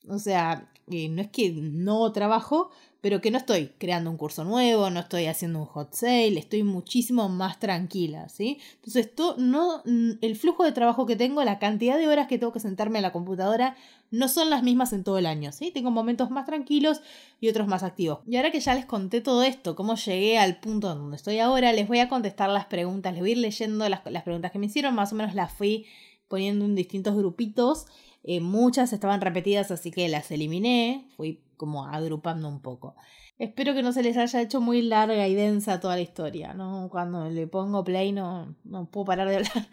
O 0.08 0.18
sea, 0.20 0.70
no 0.86 1.20
es 1.20 1.28
que 1.28 1.52
no 1.52 2.12
trabajo, 2.12 2.70
pero 3.00 3.20
que 3.20 3.30
no 3.30 3.38
estoy 3.38 3.72
creando 3.78 4.10
un 4.10 4.16
curso 4.16 4.44
nuevo, 4.44 4.90
no 4.90 5.00
estoy 5.00 5.26
haciendo 5.26 5.60
un 5.60 5.66
hot 5.66 5.94
sale, 5.94 6.38
estoy 6.38 6.64
muchísimo 6.64 7.28
más 7.28 7.60
tranquila, 7.60 8.28
¿sí? 8.28 8.58
Entonces, 8.76 9.06
esto 9.06 9.36
no, 9.38 9.82
el 9.84 10.36
flujo 10.36 10.64
de 10.64 10.72
trabajo 10.72 11.06
que 11.06 11.14
tengo, 11.14 11.44
la 11.44 11.58
cantidad 11.58 11.96
de 11.96 12.08
horas 12.08 12.26
que 12.26 12.38
tengo 12.38 12.52
que 12.52 12.60
sentarme 12.60 12.98
a 12.98 13.02
la 13.02 13.12
computadora, 13.12 13.76
no 14.10 14.26
son 14.26 14.50
las 14.50 14.62
mismas 14.62 14.92
en 14.92 15.04
todo 15.04 15.18
el 15.18 15.26
año, 15.26 15.52
¿sí? 15.52 15.70
Tengo 15.70 15.90
momentos 15.90 16.30
más 16.30 16.46
tranquilos 16.46 17.00
y 17.40 17.48
otros 17.48 17.68
más 17.68 17.82
activos. 17.82 18.20
Y 18.26 18.36
ahora 18.36 18.50
que 18.50 18.60
ya 18.60 18.74
les 18.74 18.86
conté 18.86 19.20
todo 19.20 19.42
esto, 19.42 19.76
cómo 19.76 19.94
llegué 19.94 20.38
al 20.38 20.58
punto 20.58 20.88
donde 20.94 21.16
estoy 21.16 21.38
ahora, 21.38 21.72
les 21.72 21.86
voy 21.86 22.00
a 22.00 22.08
contestar 22.08 22.50
las 22.50 22.66
preguntas, 22.66 23.12
les 23.12 23.20
voy 23.20 23.30
a 23.30 23.32
ir 23.32 23.38
leyendo 23.38 23.88
las, 23.88 24.00
las 24.06 24.22
preguntas 24.24 24.50
que 24.50 24.58
me 24.58 24.66
hicieron, 24.66 24.94
más 24.94 25.12
o 25.12 25.16
menos 25.16 25.34
las 25.34 25.52
fui 25.52 25.86
poniendo 26.26 26.64
en 26.64 26.74
distintos 26.74 27.16
grupitos. 27.16 27.86
Eh, 28.22 28.40
muchas 28.40 28.92
estaban 28.92 29.20
repetidas, 29.20 29.70
así 29.70 29.90
que 29.90 30.08
las 30.08 30.30
eliminé. 30.30 31.08
Fui 31.16 31.44
como 31.56 31.86
agrupando 31.86 32.48
un 32.48 32.60
poco. 32.60 32.94
Espero 33.38 33.74
que 33.74 33.82
no 33.82 33.92
se 33.92 34.02
les 34.02 34.16
haya 34.16 34.40
hecho 34.40 34.60
muy 34.60 34.82
larga 34.82 35.28
y 35.28 35.34
densa 35.34 35.80
toda 35.80 35.96
la 35.96 36.02
historia, 36.02 36.54
¿no? 36.54 36.88
Cuando 36.90 37.28
le 37.30 37.46
pongo 37.46 37.84
play 37.84 38.12
no, 38.12 38.56
no 38.64 38.90
puedo 38.90 39.06
parar 39.06 39.28
de 39.28 39.36
hablar. 39.36 39.68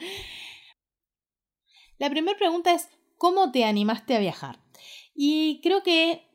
La 1.97 2.09
primera 2.09 2.37
pregunta 2.37 2.73
es, 2.73 2.89
¿cómo 3.17 3.51
te 3.51 3.63
animaste 3.63 4.15
a 4.15 4.19
viajar? 4.19 4.59
Y 5.15 5.61
creo 5.61 5.81
que 5.81 6.29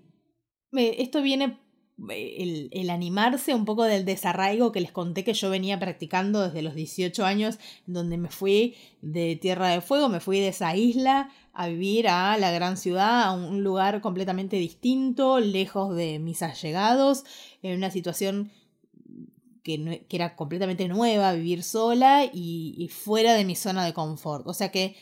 eh, 0.72 0.96
esto 0.98 1.22
viene 1.22 1.59
el, 2.08 2.68
el, 2.72 2.90
animarse 2.90 3.54
un 3.54 3.64
poco 3.64 3.84
del 3.84 4.04
desarraigo 4.04 4.72
que 4.72 4.80
les 4.80 4.92
conté 4.92 5.24
que 5.24 5.34
yo 5.34 5.50
venía 5.50 5.78
practicando 5.78 6.42
desde 6.42 6.62
los 6.62 6.74
18 6.74 7.24
años, 7.24 7.58
donde 7.86 8.16
me 8.16 8.30
fui 8.30 8.76
de 9.02 9.36
Tierra 9.36 9.68
de 9.68 9.80
Fuego, 9.80 10.08
me 10.08 10.20
fui 10.20 10.40
de 10.40 10.48
esa 10.48 10.74
isla 10.76 11.30
a 11.52 11.68
vivir 11.68 12.08
a 12.08 12.36
la 12.38 12.50
gran 12.50 12.76
ciudad, 12.76 13.24
a 13.24 13.32
un 13.32 13.62
lugar 13.62 14.00
completamente 14.00 14.56
distinto, 14.56 15.40
lejos 15.40 15.94
de 15.94 16.18
mis 16.18 16.42
allegados, 16.42 17.24
en 17.62 17.76
una 17.76 17.90
situación 17.90 18.50
que, 19.62 20.06
que 20.08 20.16
era 20.16 20.36
completamente 20.36 20.88
nueva, 20.88 21.32
vivir 21.34 21.62
sola 21.62 22.24
y, 22.24 22.74
y 22.78 22.88
fuera 22.88 23.34
de 23.34 23.44
mi 23.44 23.56
zona 23.56 23.84
de 23.84 23.92
confort. 23.92 24.46
O 24.46 24.54
sea 24.54 24.70
que 24.70 24.96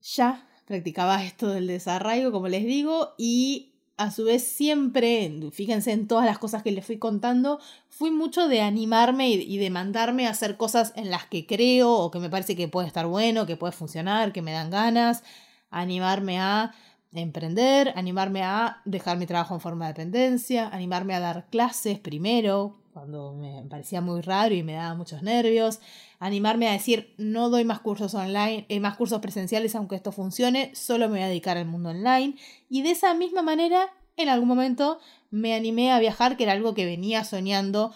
ya 0.00 0.48
practicaba 0.64 1.22
esto 1.24 1.48
del 1.48 1.66
desarraigo, 1.66 2.32
como 2.32 2.48
les 2.48 2.64
digo, 2.64 3.14
y 3.18 3.69
a 4.00 4.10
su 4.10 4.24
vez 4.24 4.42
siempre, 4.42 5.30
fíjense 5.52 5.92
en 5.92 6.08
todas 6.08 6.24
las 6.24 6.38
cosas 6.38 6.62
que 6.62 6.72
les 6.72 6.86
fui 6.86 6.96
contando, 6.96 7.60
fui 7.90 8.10
mucho 8.10 8.48
de 8.48 8.62
animarme 8.62 9.28
y, 9.28 9.58
de 9.58 9.68
mandarme 9.68 10.26
a 10.26 10.30
hacer 10.30 10.56
cosas 10.56 10.94
en 10.96 11.10
las 11.10 11.26
que 11.26 11.46
creo 11.46 11.92
o 11.92 12.10
que 12.10 12.18
me 12.18 12.30
parece 12.30 12.56
que 12.56 12.66
puede 12.66 12.86
estar 12.86 13.06
bueno, 13.06 13.44
que 13.44 13.58
puede 13.58 13.72
funcionar, 13.72 14.32
que 14.32 14.40
me 14.40 14.52
dan 14.52 14.70
ganas, 14.70 15.22
animarme 15.70 16.40
a 16.40 16.72
emprender, 17.12 17.92
animarme 17.94 18.42
a 18.42 18.80
dejar 18.86 19.18
mi 19.18 19.26
trabajo 19.26 19.54
en 19.54 19.60
forma 19.60 19.84
de 19.84 19.92
dependencia, 19.92 20.68
animarme 20.68 21.14
a 21.14 21.20
dar 21.20 21.46
clases 21.50 21.98
primero, 21.98 22.78
cuando 22.92 23.32
me 23.34 23.64
parecía 23.68 24.00
muy 24.00 24.20
raro 24.20 24.54
y 24.54 24.62
me 24.62 24.74
daba 24.74 24.94
muchos 24.94 25.22
nervios, 25.22 25.80
animarme 26.18 26.68
a 26.68 26.72
decir 26.72 27.14
no 27.18 27.50
doy 27.50 27.64
más 27.64 27.80
cursos 27.80 28.14
online, 28.14 28.66
eh, 28.68 28.80
más 28.80 28.96
cursos 28.96 29.20
presenciales 29.20 29.74
aunque 29.74 29.96
esto 29.96 30.12
funcione, 30.12 30.74
solo 30.74 31.08
me 31.08 31.18
voy 31.18 31.22
a 31.22 31.28
dedicar 31.28 31.56
al 31.56 31.66
mundo 31.66 31.90
online 31.90 32.36
y 32.68 32.82
de 32.82 32.90
esa 32.90 33.14
misma 33.14 33.42
manera 33.42 33.92
en 34.16 34.28
algún 34.28 34.48
momento 34.48 34.98
me 35.30 35.54
animé 35.54 35.92
a 35.92 36.00
viajar, 36.00 36.36
que 36.36 36.44
era 36.44 36.52
algo 36.52 36.74
que 36.74 36.84
venía 36.84 37.24
soñando 37.24 37.92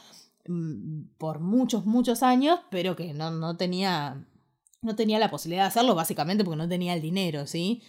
mm, 0.46 1.16
por 1.18 1.40
muchos, 1.40 1.84
muchos 1.86 2.22
años, 2.22 2.60
pero 2.70 2.96
que 2.96 3.12
no, 3.12 3.30
no 3.30 3.56
tenía 3.56 4.24
no 4.84 4.94
tenía 4.94 5.18
la 5.18 5.30
posibilidad 5.30 5.64
de 5.64 5.68
hacerlo 5.68 5.94
básicamente 5.94 6.44
porque 6.44 6.58
no 6.58 6.68
tenía 6.68 6.94
el 6.94 7.00
dinero, 7.00 7.46
¿sí? 7.46 7.82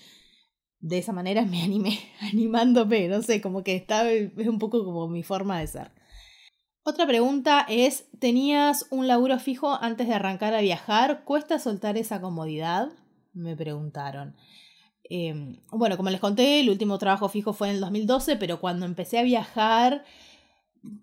De 0.79 0.97
esa 0.97 1.11
manera 1.11 1.45
me 1.45 1.61
animé, 1.63 1.99
animándome, 2.21 3.07
no 3.07 3.21
sé, 3.21 3.41
como 3.41 3.63
que 3.63 3.75
estaba, 3.75 4.09
es 4.11 4.47
un 4.47 4.59
poco 4.59 4.83
como 4.83 5.07
mi 5.07 5.23
forma 5.23 5.59
de 5.59 5.67
ser. 5.67 5.91
Otra 6.87 7.07
pregunta 7.07 7.65
es, 7.67 8.05
¿tenías 8.19 8.85
un 8.91 9.07
laburo 9.07 9.39
fijo 9.39 9.73
antes 9.81 10.07
de 10.07 10.13
arrancar 10.13 10.53
a 10.53 10.61
viajar? 10.61 11.23
¿Cuesta 11.25 11.57
soltar 11.57 11.97
esa 11.97 12.21
comodidad? 12.21 12.89
Me 13.33 13.55
preguntaron. 13.55 14.35
Em, 15.03 15.57
bueno, 15.71 15.97
como 15.97 16.11
les 16.11 16.19
conté, 16.19 16.59
el 16.59 16.69
último 16.69 16.99
trabajo 16.99 17.27
fijo 17.27 17.53
fue 17.53 17.69
en 17.69 17.75
el 17.77 17.81
2012, 17.81 18.35
pero 18.35 18.59
cuando 18.59 18.85
empecé 18.85 19.17
a 19.17 19.23
viajar, 19.23 20.05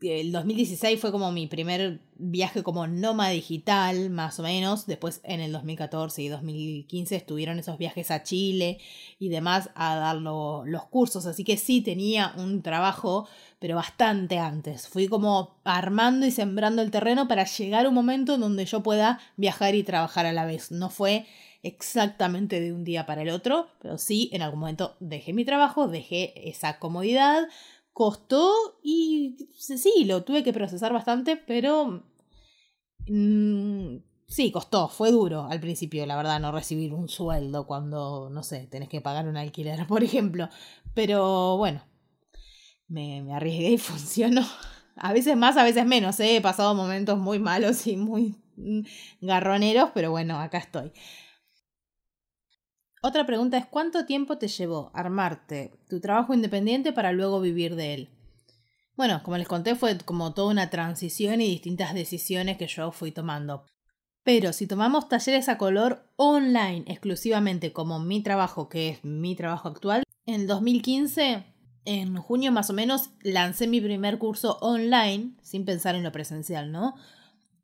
el 0.03 0.33
2016 0.33 1.01
fue 1.01 1.13
como 1.13 1.33
mi 1.33 1.47
primer 1.47 2.01
viaje 2.17 2.63
como 2.63 2.87
nómada 2.87 3.31
digital, 3.31 4.11
más 4.11 4.39
o 4.39 4.43
menos. 4.43 4.87
Después 4.87 5.21
en 5.25 5.41
el 5.41 5.53
2014 5.53 6.23
y 6.23 6.29
2015 6.29 7.17
estuvieron 7.17 7.59
esos 7.59 7.79
viajes 7.79 8.11
a 8.11 8.23
Chile 8.23 8.79
y 9.19 9.29
demás 9.29 9.71
a 9.75 9.97
dar 9.97 10.17
los 10.17 10.85
cursos. 10.91 11.27
Así 11.27 11.45
que 11.45 11.57
sí 11.57 11.81
tenía 11.81 12.33
un 12.37 12.63
trabajo, 12.63 13.29
pero 13.59 13.77
bastante 13.77 14.39
antes. 14.39 14.89
Fui 14.89 15.09
como 15.09 15.57
armando 15.65 16.27
y 16.27 16.31
sembrando 16.31 16.83
el 16.83 16.91
terreno 16.91 17.29
para 17.29 17.45
llegar 17.45 17.87
a 17.87 17.89
un 17.89 17.95
momento 17.95 18.35
en 18.35 18.41
donde 18.41 18.65
yo 18.65 18.83
pueda 18.83 19.21
viajar 19.37 19.75
y 19.75 19.83
trabajar 19.83 20.27
a 20.27 20.33
la 20.33 20.47
vez. 20.47 20.71
No 20.71 20.91
fue 20.91 21.27
exactamente 21.63 22.61
de 22.61 22.73
un 22.73 22.85
día 22.85 23.07
para 23.07 23.23
el 23.23 23.31
otro, 23.31 23.69
pero 23.81 23.99
sí 23.99 24.31
en 24.33 24.43
algún 24.43 24.61
momento 24.61 24.97
dejé 25.01 25.33
mi 25.33 25.45
trabajo, 25.45 25.89
dejé 25.89 26.49
esa 26.49 26.79
comodidad 26.79 27.45
costó 27.93 28.79
y 28.83 29.37
sí, 29.59 30.05
lo 30.07 30.25
tuve 30.25 30.43
que 30.43 30.53
procesar 30.53 30.93
bastante, 30.93 31.37
pero 31.37 32.05
mm, 33.07 33.97
sí, 34.27 34.51
costó, 34.51 34.89
fue 34.89 35.11
duro 35.11 35.47
al 35.51 35.61
principio, 35.61 36.07
la 36.07 36.17
verdad, 36.17 36.41
no 36.41 36.53
recibir 36.53 36.95
un 36.95 37.09
sueldo 37.09 37.67
cuando, 37.67 38.31
no 38.31 38.43
sé, 38.43 38.67
tenés 38.71 38.89
que 38.89 39.01
pagar 39.01 39.29
un 39.29 39.37
alquiler, 39.37 39.87
por 39.89 40.03
ejemplo. 40.03 40.49
Pero 40.95 41.57
bueno, 41.59 41.83
me, 42.89 43.33
arriesgué 43.35 43.73
y 43.73 43.79
funcionó. 43.79 44.47
A 44.97 45.13
veces 45.13 45.37
más, 45.37 45.57
a 45.57 45.65
veces 45.65 45.87
menos, 45.87 46.21
¿eh? 46.21 46.37
he 46.37 46.41
pasado 46.41 46.75
momentos 46.75 47.19
muy 47.19 47.39
malos 47.39 47.87
y 47.87 47.97
muy 47.97 48.37
mm, 48.57 48.81
garroneros, 49.23 49.91
pero 49.95 50.11
bueno, 50.11 50.39
acá 50.39 50.59
estoy. 50.59 50.93
Otra 53.05 53.27
pregunta 53.27 53.59
es, 53.59 53.67
¿cuánto 53.67 54.07
tiempo 54.07 54.39
te 54.39 54.47
llevó 54.47 54.93
armarte 54.95 55.73
tu 55.89 56.01
trabajo 56.01 56.35
independiente 56.35 56.93
para 56.93 57.11
luego 57.11 57.41
vivir 57.41 57.75
de 57.75 57.95
él? 57.95 58.09
Bueno, 58.97 59.23
como 59.25 59.37
les 59.39 59.49
conté, 59.49 59.75
fue 59.75 59.99
como 59.99 60.35
toda 60.35 60.53
una 60.53 60.71
transición 60.71 61.41
y 61.41 61.49
distintas 61.49 61.95
decisiones 61.95 62.59
que 62.59 62.69
yo 62.69 62.93
fui 62.93 63.11
tomando. 63.11 63.65
Pero 64.23 64.53
si 64.53 64.69
tomamos 64.69 65.09
talleres 65.09 65.49
a 65.49 65.59
color 65.59 66.05
online 66.15 66.85
exclusivamente 66.87 67.73
como 67.73 67.99
mi 67.99 68.23
trabajo, 68.23 68.69
que 68.69 68.91
es 68.91 69.05
mi 69.05 69.35
trabajo 69.35 69.69
actual, 69.69 70.05
en 70.25 70.47
2015, 70.47 71.45
en 71.85 72.17
junio 72.19 72.53
más 72.53 72.71
o 72.71 72.73
menos, 72.73 73.11
lancé 73.23 73.67
mi 73.67 73.81
primer 73.81 74.19
curso 74.19 74.59
online, 74.61 75.33
sin 75.43 75.65
pensar 75.65 75.97
en 75.97 76.05
lo 76.05 76.13
presencial, 76.13 76.71
¿no? 76.71 76.95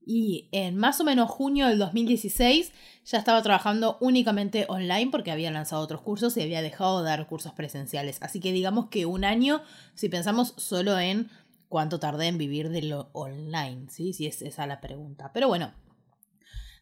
Y 0.09 0.49
en 0.53 0.79
más 0.79 1.01
o 1.03 1.05
menos 1.05 1.31
junio 1.31 1.69
del 1.69 1.79
2016 1.79 2.73
ya 3.05 3.19
estaba 3.19 3.43
trabajando 3.43 3.99
únicamente 4.01 4.65
online 4.71 5.11
porque 5.11 5.31
había 5.31 5.51
lanzado 5.51 5.83
otros 5.83 6.01
cursos 6.01 6.35
y 6.39 6.41
había 6.41 6.63
dejado 6.63 7.03
de 7.03 7.11
dar 7.11 7.27
cursos 7.27 7.53
presenciales. 7.53 8.17
Así 8.23 8.41
que 8.41 8.53
digamos 8.53 8.89
que 8.89 9.05
un 9.05 9.27
año, 9.27 9.61
si 9.95 10.09
pensamos 10.09 10.55
solo 10.57 10.99
en 10.99 11.29
cuánto 11.69 12.01
tardé 12.01 12.29
en 12.29 12.39
vivir 12.39 12.71
de 12.71 12.85
lo 12.85 13.11
online, 13.13 13.91
¿sí? 13.91 14.15
Si 14.15 14.27
es 14.27 14.41
esa 14.41 14.67
la 14.67 14.81
pregunta. 14.81 15.31
Pero 15.35 15.47
bueno, 15.47 15.75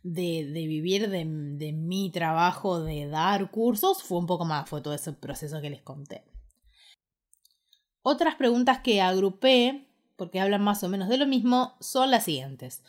de, 0.04 0.44
vivir 0.52 1.10
de, 1.10 1.24
de 1.24 1.72
mi 1.72 2.12
trabajo 2.12 2.78
de 2.78 3.08
dar 3.08 3.50
cursos 3.50 4.04
fue 4.04 4.18
un 4.18 4.26
poco 4.26 4.44
más, 4.44 4.70
fue 4.70 4.82
todo 4.82 4.94
ese 4.94 5.12
proceso 5.12 5.60
que 5.60 5.70
les 5.70 5.82
conté. 5.82 6.22
Otras 8.02 8.36
preguntas 8.36 8.78
que 8.84 9.02
agrupé, 9.02 9.88
porque 10.14 10.38
hablan 10.38 10.62
más 10.62 10.84
o 10.84 10.88
menos 10.88 11.08
de 11.08 11.18
lo 11.18 11.26
mismo, 11.26 11.74
son 11.80 12.12
las 12.12 12.22
siguientes. 12.22 12.84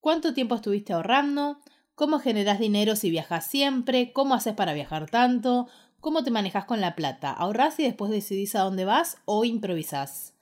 ¿Cuánto 0.00 0.32
tiempo 0.32 0.54
estuviste 0.54 0.94
ahorrando? 0.94 1.60
¿Cómo 1.94 2.20
generas 2.20 2.58
dinero 2.58 2.96
si 2.96 3.10
viajas 3.10 3.46
siempre? 3.46 4.14
¿Cómo 4.14 4.34
haces 4.34 4.54
para 4.54 4.72
viajar 4.72 5.10
tanto? 5.10 5.68
¿Cómo 6.00 6.24
te 6.24 6.30
manejas 6.30 6.64
con 6.64 6.80
la 6.80 6.94
plata? 6.94 7.30
¿Ahorras 7.30 7.78
y 7.78 7.82
después 7.82 8.10
decidís 8.10 8.54
a 8.54 8.60
dónde 8.60 8.86
vas 8.86 9.18
o 9.26 9.44
improvisás? 9.44 10.32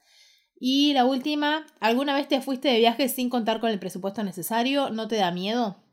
Y 0.57 0.93
la 0.93 1.03
última, 1.03 1.65
¿alguna 1.81 2.15
vez 2.15 2.29
te 2.29 2.39
fuiste 2.41 2.69
de 2.69 2.79
viaje 2.79 3.09
sin 3.09 3.29
contar 3.29 3.59
con 3.59 3.69
el 3.69 3.79
presupuesto 3.79 4.23
necesario? 4.23 4.91
¿No 4.91 5.09
te 5.09 5.17
da 5.17 5.31
miedo? 5.31 5.83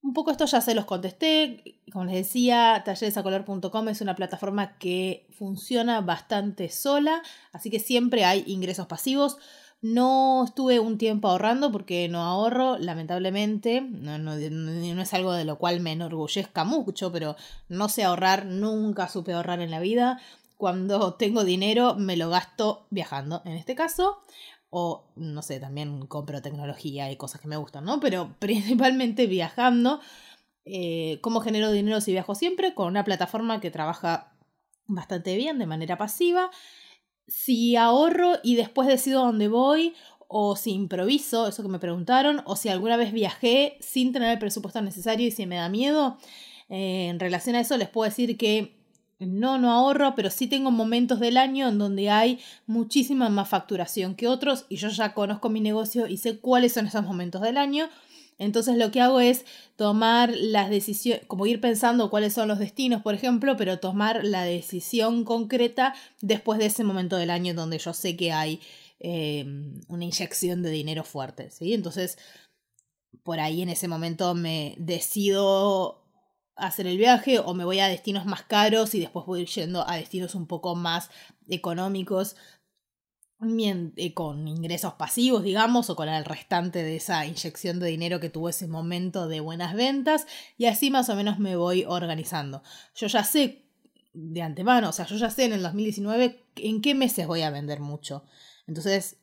Un 0.00 0.14
poco 0.14 0.30
esto 0.30 0.46
ya 0.46 0.62
se 0.62 0.74
los 0.74 0.86
contesté. 0.86 1.82
Como 1.92 2.06
les 2.06 2.14
decía, 2.14 2.82
talleresacolor.com 2.86 3.88
es 3.88 4.00
una 4.00 4.14
plataforma 4.14 4.78
que 4.78 5.26
funciona 5.36 6.00
bastante 6.00 6.70
sola, 6.70 7.22
así 7.52 7.68
que 7.70 7.80
siempre 7.80 8.24
hay 8.24 8.44
ingresos 8.46 8.86
pasivos. 8.86 9.36
No 9.84 10.44
estuve 10.46 10.80
un 10.80 10.96
tiempo 10.96 11.28
ahorrando 11.28 11.70
porque 11.70 12.08
no 12.08 12.22
ahorro, 12.22 12.78
lamentablemente. 12.78 13.82
No, 13.82 14.16
no, 14.16 14.34
no, 14.34 15.02
es 15.02 15.12
algo 15.12 15.34
de 15.34 15.44
lo 15.44 15.58
cual 15.58 15.80
me 15.80 15.92
enorgullezca 15.92 16.64
mucho, 16.64 17.12
pero 17.12 17.36
no 17.68 17.90
sé 17.90 18.02
ahorrar, 18.02 18.46
nunca 18.46 19.10
supe 19.10 19.34
ahorrar 19.34 19.60
en 19.60 19.70
la 19.70 19.80
vida. 19.80 20.22
Cuando 20.56 21.12
tengo 21.16 21.44
dinero 21.44 21.96
me 21.96 22.16
lo 22.16 22.30
gasto 22.30 22.86
viajando, 22.88 23.42
en 23.44 23.52
este 23.56 23.74
caso. 23.74 24.22
O, 24.70 25.04
no 25.16 25.42
sé, 25.42 25.60
también 25.60 26.06
compro 26.06 26.40
tecnología 26.40 27.10
y 27.12 27.16
cosas 27.16 27.42
que 27.42 27.48
me 27.48 27.58
gustan, 27.58 27.84
¿no? 27.84 28.00
Pero 28.00 28.36
principalmente 28.38 29.26
viajando. 29.26 30.00
Eh, 30.64 31.18
¿Cómo 31.20 31.42
genero 31.42 31.70
dinero 31.70 32.00
si 32.00 32.12
viajo 32.12 32.34
siempre? 32.34 32.72
Con 32.72 32.86
una 32.86 33.04
plataforma 33.04 33.60
que 33.60 33.70
trabaja 33.70 34.32
bastante 34.86 35.36
bien 35.36 35.58
de 35.58 35.66
manera 35.66 35.98
pasiva 35.98 36.50
si 37.26 37.76
ahorro 37.76 38.34
y 38.42 38.56
después 38.56 38.88
decido 38.88 39.24
dónde 39.24 39.48
voy, 39.48 39.94
o 40.28 40.56
si 40.56 40.72
improviso, 40.72 41.46
eso 41.46 41.62
que 41.62 41.68
me 41.68 41.78
preguntaron, 41.78 42.42
o 42.44 42.56
si 42.56 42.68
alguna 42.68 42.96
vez 42.96 43.12
viajé 43.12 43.76
sin 43.80 44.12
tener 44.12 44.30
el 44.30 44.38
presupuesto 44.38 44.80
necesario 44.82 45.26
y 45.26 45.30
si 45.30 45.46
me 45.46 45.56
da 45.56 45.68
miedo. 45.68 46.18
Eh, 46.68 47.08
en 47.08 47.20
relación 47.20 47.56
a 47.56 47.60
eso 47.60 47.76
les 47.76 47.88
puedo 47.88 48.08
decir 48.08 48.36
que 48.36 48.76
no, 49.20 49.58
no 49.58 49.70
ahorro, 49.70 50.14
pero 50.14 50.30
sí 50.30 50.46
tengo 50.46 50.70
momentos 50.70 51.20
del 51.20 51.36
año 51.36 51.68
en 51.68 51.78
donde 51.78 52.10
hay 52.10 52.40
muchísima 52.66 53.28
más 53.28 53.48
facturación 53.48 54.14
que 54.14 54.28
otros 54.28 54.66
y 54.68 54.76
yo 54.76 54.88
ya 54.88 55.14
conozco 55.14 55.50
mi 55.50 55.60
negocio 55.60 56.06
y 56.06 56.16
sé 56.16 56.38
cuáles 56.38 56.72
son 56.72 56.86
esos 56.86 57.04
momentos 57.04 57.40
del 57.40 57.56
año. 57.56 57.88
Entonces 58.38 58.76
lo 58.76 58.90
que 58.90 59.00
hago 59.00 59.20
es 59.20 59.44
tomar 59.76 60.32
las 60.34 60.70
decisiones, 60.70 61.24
como 61.26 61.46
ir 61.46 61.60
pensando 61.60 62.10
cuáles 62.10 62.32
son 62.32 62.48
los 62.48 62.58
destinos, 62.58 63.02
por 63.02 63.14
ejemplo, 63.14 63.56
pero 63.56 63.78
tomar 63.78 64.24
la 64.24 64.44
decisión 64.44 65.24
concreta 65.24 65.94
después 66.20 66.58
de 66.58 66.66
ese 66.66 66.84
momento 66.84 67.16
del 67.16 67.30
año 67.30 67.54
donde 67.54 67.78
yo 67.78 67.92
sé 67.92 68.16
que 68.16 68.32
hay 68.32 68.60
em, 69.00 69.80
una 69.88 70.04
inyección 70.04 70.62
de 70.62 70.70
dinero 70.70 71.04
fuerte, 71.04 71.50
¿sí? 71.50 71.74
Entonces, 71.74 72.18
por 73.22 73.40
ahí 73.40 73.62
en 73.62 73.68
ese 73.68 73.88
momento 73.88 74.34
me 74.34 74.74
decido 74.78 76.04
hacer 76.56 76.86
el 76.86 76.98
viaje 76.98 77.40
o 77.40 77.54
me 77.54 77.64
voy 77.64 77.80
a 77.80 77.88
destinos 77.88 78.26
más 78.26 78.42
caros 78.42 78.94
y 78.94 79.00
después 79.00 79.26
voy 79.26 79.44
yendo 79.46 79.88
a 79.88 79.96
destinos 79.96 80.34
un 80.34 80.46
poco 80.46 80.74
más 80.74 81.10
económicos 81.48 82.36
con 84.14 84.48
ingresos 84.48 84.94
pasivos, 84.94 85.42
digamos, 85.42 85.90
o 85.90 85.96
con 85.96 86.08
el 86.08 86.24
restante 86.24 86.82
de 86.82 86.96
esa 86.96 87.26
inyección 87.26 87.78
de 87.78 87.88
dinero 87.88 88.20
que 88.20 88.30
tuvo 88.30 88.48
ese 88.48 88.66
momento 88.66 89.28
de 89.28 89.40
buenas 89.40 89.74
ventas, 89.74 90.26
y 90.56 90.66
así 90.66 90.90
más 90.90 91.08
o 91.08 91.16
menos 91.16 91.38
me 91.38 91.56
voy 91.56 91.84
organizando. 91.86 92.62
Yo 92.94 93.06
ya 93.06 93.24
sé 93.24 93.64
de 94.14 94.42
antemano, 94.42 94.90
o 94.90 94.92
sea, 94.92 95.06
yo 95.06 95.16
ya 95.16 95.30
sé 95.30 95.44
en 95.44 95.52
el 95.52 95.62
2019 95.62 96.44
en 96.56 96.80
qué 96.80 96.94
meses 96.94 97.26
voy 97.26 97.42
a 97.42 97.50
vender 97.50 97.80
mucho. 97.80 98.24
Entonces, 98.66 99.18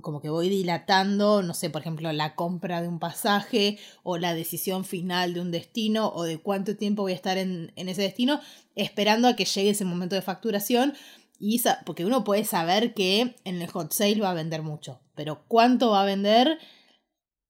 como 0.00 0.20
que 0.20 0.30
voy 0.30 0.48
dilatando, 0.48 1.42
no 1.42 1.54
sé, 1.54 1.70
por 1.70 1.80
ejemplo, 1.82 2.10
la 2.12 2.34
compra 2.34 2.82
de 2.82 2.88
un 2.88 2.98
pasaje 2.98 3.78
o 4.02 4.18
la 4.18 4.34
decisión 4.34 4.84
final 4.84 5.34
de 5.34 5.40
un 5.40 5.50
destino 5.50 6.08
o 6.08 6.24
de 6.24 6.38
cuánto 6.38 6.76
tiempo 6.76 7.02
voy 7.02 7.12
a 7.12 7.16
estar 7.16 7.38
en, 7.38 7.72
en 7.76 7.88
ese 7.88 8.02
destino, 8.02 8.40
esperando 8.74 9.28
a 9.28 9.36
que 9.36 9.44
llegue 9.44 9.70
ese 9.70 9.84
momento 9.84 10.14
de 10.16 10.22
facturación 10.22 10.94
y 11.38 11.62
porque 11.84 12.04
uno 12.04 12.24
puede 12.24 12.44
saber 12.44 12.94
que 12.94 13.36
en 13.44 13.62
el 13.62 13.68
hot 13.68 13.92
sale 13.92 14.20
va 14.20 14.30
a 14.30 14.34
vender 14.34 14.62
mucho, 14.62 15.00
pero 15.14 15.44
cuánto 15.48 15.90
va 15.90 16.02
a 16.02 16.06
vender, 16.06 16.58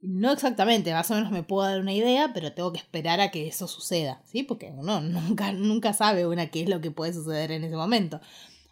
no 0.00 0.32
exactamente, 0.32 0.92
más 0.92 1.10
o 1.10 1.14
menos 1.14 1.30
me 1.30 1.42
puedo 1.42 1.68
dar 1.68 1.80
una 1.80 1.92
idea, 1.92 2.32
pero 2.34 2.52
tengo 2.52 2.72
que 2.72 2.78
esperar 2.78 3.20
a 3.20 3.30
que 3.30 3.46
eso 3.46 3.68
suceda, 3.68 4.22
¿sí? 4.24 4.42
Porque 4.42 4.72
uno 4.76 5.00
nunca, 5.02 5.52
nunca 5.52 5.92
sabe 5.92 6.26
una 6.26 6.48
qué 6.48 6.62
es 6.62 6.68
lo 6.68 6.80
que 6.80 6.90
puede 6.90 7.12
suceder 7.12 7.52
en 7.52 7.64
ese 7.64 7.76
momento. 7.76 8.20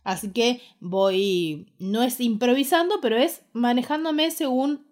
Así 0.02 0.32
que 0.32 0.60
voy, 0.80 1.72
no 1.78 2.02
es 2.02 2.20
improvisando, 2.20 3.00
pero 3.00 3.16
es 3.16 3.42
manejándome 3.52 4.30
según 4.30 4.86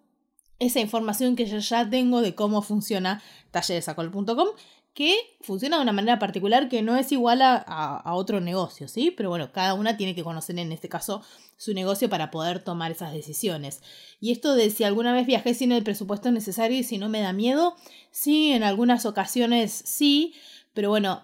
esa 0.59 0.81
información 0.81 1.37
que 1.37 1.47
yo 1.47 1.59
ya 1.59 1.91
tengo 1.91 2.23
de 2.23 2.35
cómo 2.35 2.63
funciona 2.63 3.23
talleresacol.com 3.51 4.49
que 4.95 5.17
funciona 5.41 5.77
de 5.77 5.83
una 5.83 5.93
manera 5.93 6.19
particular 6.19 6.69
que 6.69 6.83
no 6.83 6.97
es 6.97 7.13
igual 7.13 7.41
a, 7.43 8.03
otro 8.15 8.41
negocio, 8.41 8.89
¿sí? 8.89 9.11
Pero 9.11 9.31
bueno, 9.31 9.51
cada 9.53 9.75
una 9.75 9.97
tiene 9.97 10.15
que 10.15 10.23
conocer 10.23 10.59
en 10.59 10.71
este 10.71 10.89
caso 10.89 11.23
su 11.57 11.73
negocio 11.73 12.11
para 12.11 12.31
poder 12.31 12.63
tomar 12.63 12.91
esas 12.93 13.13
decisiones. 13.13 13.83
Y 14.21 14.33
esto 14.33 14.55
de 14.55 14.69
si 14.71 14.85
alguna 14.85 15.15
vez 15.15 15.27
viajé 15.27 15.55
sin 15.55 15.73
el 15.73 15.83
presupuesto 15.83 16.31
necesario 16.31 16.79
y 16.79 16.85
si 16.85 16.99
no 16.99 17.09
me 17.09 17.21
da 17.21 17.33
miedo, 17.33 17.75
sí, 18.11 18.53
en 18.53 18.63
algunas 18.63 19.07
ocasiones 19.07 19.73
sí, 19.73 20.35
pero 20.75 20.91
bueno, 20.91 21.23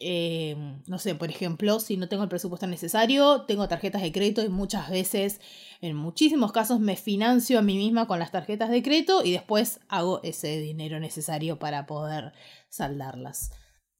eh, 0.00 0.56
no 0.86 0.98
sé, 0.98 1.14
por 1.16 1.28
ejemplo, 1.28 1.80
si 1.80 1.96
no 1.96 2.08
tengo 2.08 2.22
el 2.22 2.28
presupuesto 2.28 2.66
necesario, 2.66 3.42
tengo 3.42 3.66
tarjetas 3.66 4.02
de 4.02 4.12
crédito 4.12 4.44
y 4.44 4.48
muchas 4.48 4.90
veces, 4.90 5.40
en 5.80 5.96
muchísimos 5.96 6.52
casos, 6.52 6.78
me 6.78 6.96
financio 6.96 7.58
a 7.58 7.62
mí 7.62 7.76
misma 7.76 8.06
con 8.06 8.20
las 8.20 8.30
tarjetas 8.30 8.70
de 8.70 8.82
crédito 8.82 9.24
y 9.24 9.32
después 9.32 9.80
hago 9.88 10.20
ese 10.22 10.58
dinero 10.60 11.00
necesario 11.00 11.58
para 11.58 11.86
poder 11.86 12.32
saldarlas. 12.68 13.50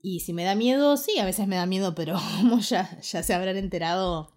Y 0.00 0.20
si 0.20 0.32
me 0.32 0.44
da 0.44 0.54
miedo, 0.54 0.96
sí, 0.96 1.18
a 1.18 1.24
veces 1.24 1.48
me 1.48 1.56
da 1.56 1.66
miedo, 1.66 1.94
pero 1.94 2.16
como 2.40 2.60
ya, 2.60 3.00
ya 3.00 3.22
se 3.22 3.34
habrán 3.34 3.56
enterado, 3.56 4.36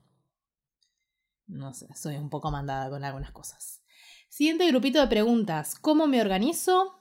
no 1.46 1.74
sé, 1.74 1.88
soy 1.96 2.16
un 2.16 2.32
poco 2.32 2.50
mandada 2.50 2.90
con 2.90 3.04
algunas 3.04 3.32
cosas. 3.32 3.84
Siguiente 4.30 4.66
grupito 4.68 5.00
de 5.00 5.08
preguntas. 5.08 5.76
¿Cómo 5.76 6.08
me 6.08 6.22
organizo? 6.22 7.01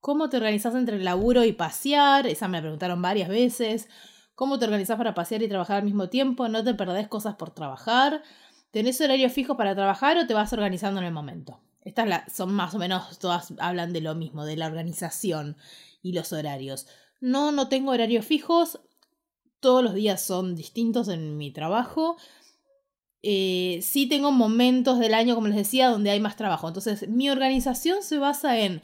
¿Cómo 0.00 0.30
te 0.30 0.38
organizas 0.38 0.74
entre 0.74 0.96
el 0.96 1.04
laburo 1.04 1.44
y 1.44 1.52
pasear? 1.52 2.26
Esa 2.26 2.48
me 2.48 2.58
la 2.58 2.62
preguntaron 2.62 3.02
varias 3.02 3.28
veces. 3.28 3.88
¿Cómo 4.34 4.58
te 4.58 4.64
organizas 4.64 4.96
para 4.96 5.14
pasear 5.14 5.42
y 5.42 5.48
trabajar 5.48 5.78
al 5.78 5.84
mismo 5.84 6.08
tiempo? 6.08 6.48
¿No 6.48 6.64
te 6.64 6.74
perdés 6.74 7.08
cosas 7.08 7.34
por 7.34 7.50
trabajar? 7.50 8.22
¿Tenés 8.70 9.00
horario 9.00 9.28
fijo 9.28 9.56
para 9.56 9.74
trabajar 9.74 10.16
o 10.16 10.26
te 10.26 10.32
vas 10.32 10.52
organizando 10.52 11.00
en 11.00 11.06
el 11.06 11.12
momento? 11.12 11.60
Estas 11.82 12.32
son 12.32 12.52
más 12.52 12.74
o 12.74 12.78
menos, 12.78 13.18
todas 13.18 13.52
hablan 13.58 13.92
de 13.92 14.00
lo 14.00 14.14
mismo, 14.14 14.44
de 14.44 14.56
la 14.56 14.66
organización 14.66 15.56
y 16.02 16.12
los 16.12 16.32
horarios. 16.32 16.86
No, 17.20 17.52
no 17.52 17.68
tengo 17.68 17.92
horarios 17.92 18.24
fijos. 18.24 18.80
Todos 19.60 19.84
los 19.84 19.92
días 19.92 20.22
son 20.22 20.54
distintos 20.54 21.08
en 21.08 21.36
mi 21.36 21.50
trabajo. 21.50 22.16
Eh, 23.22 23.80
sí 23.82 24.06
tengo 24.06 24.32
momentos 24.32 24.98
del 24.98 25.12
año, 25.12 25.34
como 25.34 25.48
les 25.48 25.56
decía, 25.56 25.88
donde 25.88 26.10
hay 26.10 26.20
más 26.20 26.36
trabajo. 26.36 26.68
Entonces, 26.68 27.08
mi 27.08 27.28
organización 27.28 28.02
se 28.02 28.18
basa 28.18 28.58
en, 28.58 28.80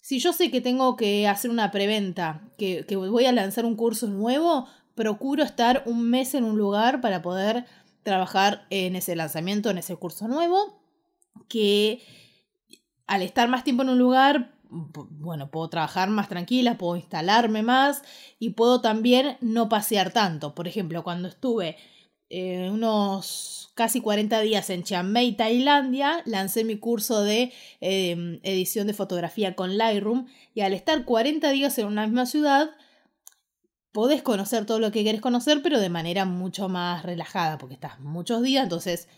si 0.00 0.18
yo 0.18 0.32
sé 0.32 0.50
que 0.50 0.60
tengo 0.60 0.96
que 0.96 1.28
hacer 1.28 1.50
una 1.50 1.70
preventa, 1.70 2.42
que, 2.58 2.84
que 2.86 2.96
voy 2.96 3.26
a 3.26 3.32
lanzar 3.32 3.64
un 3.64 3.76
curso 3.76 4.06
nuevo, 4.08 4.66
procuro 4.94 5.42
estar 5.42 5.82
un 5.86 6.08
mes 6.10 6.34
en 6.34 6.44
un 6.44 6.58
lugar 6.58 7.00
para 7.00 7.22
poder 7.22 7.66
trabajar 8.02 8.66
en 8.70 8.96
ese 8.96 9.16
lanzamiento, 9.16 9.70
en 9.70 9.78
ese 9.78 9.96
curso 9.96 10.28
nuevo, 10.28 10.82
que 11.48 12.02
al 13.06 13.22
estar 13.22 13.48
más 13.48 13.64
tiempo 13.64 13.82
en 13.82 13.90
un 13.90 13.98
lugar 13.98 14.60
bueno, 14.70 15.50
puedo 15.50 15.68
trabajar 15.68 16.10
más 16.10 16.28
tranquila, 16.28 16.78
puedo 16.78 16.96
instalarme 16.96 17.62
más 17.62 18.02
y 18.38 18.50
puedo 18.50 18.80
también 18.80 19.36
no 19.40 19.68
pasear 19.68 20.12
tanto. 20.12 20.54
Por 20.54 20.68
ejemplo, 20.68 21.02
cuando 21.02 21.28
estuve 21.28 21.76
eh, 22.30 22.70
unos 22.70 23.72
casi 23.74 24.00
40 24.00 24.40
días 24.40 24.70
en 24.70 24.84
Chiang 24.84 25.10
Mai, 25.10 25.32
Tailandia, 25.32 26.22
lancé 26.26 26.64
mi 26.64 26.76
curso 26.76 27.22
de 27.22 27.52
em, 27.80 28.38
edición 28.44 28.86
de 28.86 28.94
fotografía 28.94 29.56
con 29.56 29.76
Lightroom 29.76 30.26
y 30.54 30.60
al 30.60 30.72
estar 30.72 31.04
40 31.04 31.50
días 31.50 31.76
en 31.78 31.86
una 31.86 32.06
misma 32.06 32.26
ciudad, 32.26 32.70
podés 33.92 34.22
conocer 34.22 34.64
todo 34.64 34.78
lo 34.78 34.92
que 34.92 35.02
querés 35.02 35.20
conocer, 35.20 35.60
pero 35.62 35.80
de 35.80 35.88
manera 35.88 36.24
mucho 36.24 36.68
más 36.68 37.02
relajada, 37.02 37.58
porque 37.58 37.74
estás 37.74 37.98
muchos 37.98 38.42
días, 38.42 38.62
entonces 38.62 39.08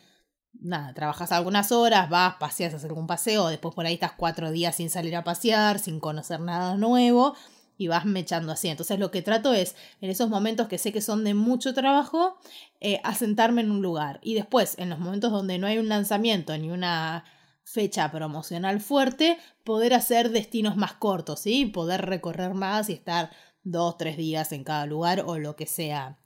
nada, 0.54 0.94
trabajas 0.94 1.32
algunas 1.32 1.70
horas, 1.72 2.08
vas, 2.08 2.36
paseas, 2.36 2.72
hacer 2.72 2.90
algún 2.90 3.06
paseo, 3.06 3.48
después 3.48 3.74
por 3.74 3.84
ahí 3.84 3.94
estás 3.94 4.12
cuatro 4.12 4.50
días 4.50 4.76
sin 4.76 4.88
salir 4.90 5.16
a 5.16 5.24
pasear, 5.24 5.78
sin 5.78 6.00
conocer 6.00 6.40
nada 6.40 6.76
nuevo 6.76 7.34
y 7.82 7.88
vas 7.88 8.04
mechando 8.04 8.52
así. 8.52 8.68
Entonces 8.68 8.98
lo 8.98 9.10
que 9.10 9.22
trato 9.22 9.52
es, 9.52 9.74
en 10.00 10.10
esos 10.10 10.28
momentos 10.28 10.68
que 10.68 10.78
sé 10.78 10.92
que 10.92 11.00
son 11.00 11.24
de 11.24 11.34
mucho 11.34 11.74
trabajo, 11.74 12.36
eh, 12.80 13.00
asentarme 13.02 13.62
en 13.62 13.70
un 13.70 13.82
lugar. 13.82 14.20
Y 14.22 14.34
después, 14.34 14.74
en 14.78 14.90
los 14.90 14.98
momentos 14.98 15.32
donde 15.32 15.58
no 15.58 15.66
hay 15.66 15.78
un 15.78 15.88
lanzamiento 15.88 16.56
ni 16.56 16.70
una 16.70 17.24
fecha 17.64 18.10
promocional 18.10 18.80
fuerte, 18.80 19.38
poder 19.64 19.94
hacer 19.94 20.30
destinos 20.30 20.76
más 20.76 20.94
cortos, 20.94 21.40
¿sí? 21.40 21.66
Poder 21.66 22.06
recorrer 22.06 22.54
más 22.54 22.88
y 22.88 22.92
estar 22.92 23.30
dos, 23.64 23.96
tres 23.96 24.16
días 24.16 24.52
en 24.52 24.64
cada 24.64 24.86
lugar 24.86 25.24
o 25.26 25.38
lo 25.38 25.56
que 25.56 25.66
sea 25.66 26.18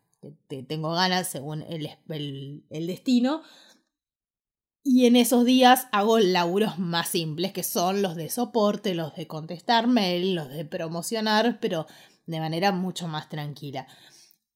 que 0.48 0.62
tengo 0.62 0.92
ganas 0.92 1.28
según 1.28 1.62
el, 1.62 1.90
el 2.08 2.86
destino 2.86 3.42
y 4.86 5.06
en 5.06 5.16
esos 5.16 5.44
días 5.44 5.88
hago 5.90 6.18
laburos 6.18 6.78
más 6.78 7.08
simples, 7.08 7.52
que 7.52 7.64
son 7.64 8.02
los 8.02 8.14
de 8.14 8.30
soporte, 8.30 8.94
los 8.94 9.14
de 9.16 9.26
contestar 9.26 9.88
mail, 9.88 10.36
los 10.36 10.48
de 10.48 10.64
promocionar, 10.64 11.58
pero 11.60 11.86
de 12.26 12.38
manera 12.38 12.70
mucho 12.70 13.08
más 13.08 13.28
tranquila. 13.28 13.88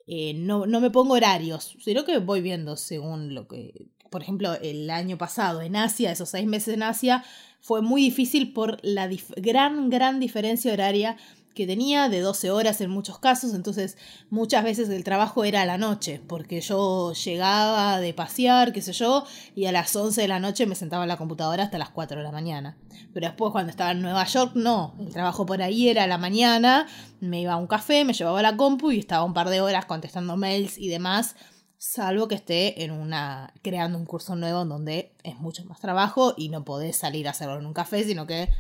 Eh, 0.06 0.34
no, 0.34 0.66
no 0.66 0.80
me 0.80 0.90
pongo 0.90 1.14
horarios, 1.14 1.76
sino 1.80 2.04
que 2.04 2.18
voy 2.18 2.40
viendo 2.40 2.76
según 2.76 3.34
lo 3.34 3.48
que... 3.48 3.88
Por 4.08 4.22
ejemplo, 4.22 4.54
el 4.54 4.90
año 4.90 5.18
pasado 5.18 5.62
en 5.62 5.76
Asia, 5.76 6.10
esos 6.10 6.30
seis 6.30 6.46
meses 6.46 6.74
en 6.74 6.82
Asia, 6.82 7.24
fue 7.60 7.82
muy 7.82 8.02
difícil 8.02 8.52
por 8.52 8.78
la 8.82 9.08
gran, 9.36 9.90
gran 9.90 10.18
diferencia 10.20 10.72
horaria 10.72 11.16
que 11.54 11.66
tenía 11.66 12.08
de 12.08 12.20
12 12.20 12.50
horas 12.50 12.80
en 12.80 12.90
muchos 12.90 13.18
casos, 13.18 13.54
entonces 13.54 13.96
muchas 14.30 14.64
veces 14.64 14.88
el 14.88 15.04
trabajo 15.04 15.44
era 15.44 15.62
a 15.62 15.66
la 15.66 15.78
noche, 15.78 16.20
porque 16.26 16.60
yo 16.60 17.12
llegaba 17.12 17.98
de 17.98 18.14
pasear, 18.14 18.72
qué 18.72 18.82
sé 18.82 18.92
yo, 18.92 19.24
y 19.54 19.66
a 19.66 19.72
las 19.72 19.94
11 19.94 20.20
de 20.20 20.28
la 20.28 20.40
noche 20.40 20.66
me 20.66 20.74
sentaba 20.74 21.04
en 21.04 21.08
la 21.08 21.16
computadora 21.16 21.64
hasta 21.64 21.78
las 21.78 21.90
4 21.90 22.18
de 22.18 22.24
la 22.24 22.32
mañana. 22.32 22.78
Pero 23.12 23.26
después 23.26 23.52
cuando 23.52 23.70
estaba 23.70 23.90
en 23.90 24.02
Nueva 24.02 24.24
York, 24.24 24.52
no, 24.54 24.94
el 25.00 25.12
trabajo 25.12 25.44
por 25.44 25.60
ahí 25.60 25.88
era 25.88 26.04
a 26.04 26.06
la 26.06 26.18
mañana, 26.18 26.86
me 27.20 27.40
iba 27.40 27.54
a 27.54 27.56
un 27.56 27.66
café, 27.66 28.04
me 28.04 28.12
llevaba 28.12 28.42
la 28.42 28.56
compu 28.56 28.92
y 28.92 28.98
estaba 28.98 29.24
un 29.24 29.34
par 29.34 29.48
de 29.48 29.60
horas 29.60 29.86
contestando 29.86 30.36
mails 30.36 30.78
y 30.78 30.88
demás, 30.88 31.34
salvo 31.78 32.29
que 32.29 32.37
esté 32.37 32.85
en 32.85 32.92
una 32.92 33.52
creando 33.62 33.98
un 33.98 34.06
curso 34.06 34.37
nuevo 34.37 34.64
donde 34.64 35.14
es 35.25 35.37
mucho 35.38 35.64
más 35.64 35.81
trabajo 35.81 36.35
y 36.37 36.48
no 36.48 36.64
podés 36.64 36.96
salir 36.96 37.27
a 37.27 37.33
hacerlo 37.33 37.58
en 37.58 37.66
un 37.66 37.72
café, 37.72 38.04
sino 38.04 38.27
que 38.27 38.50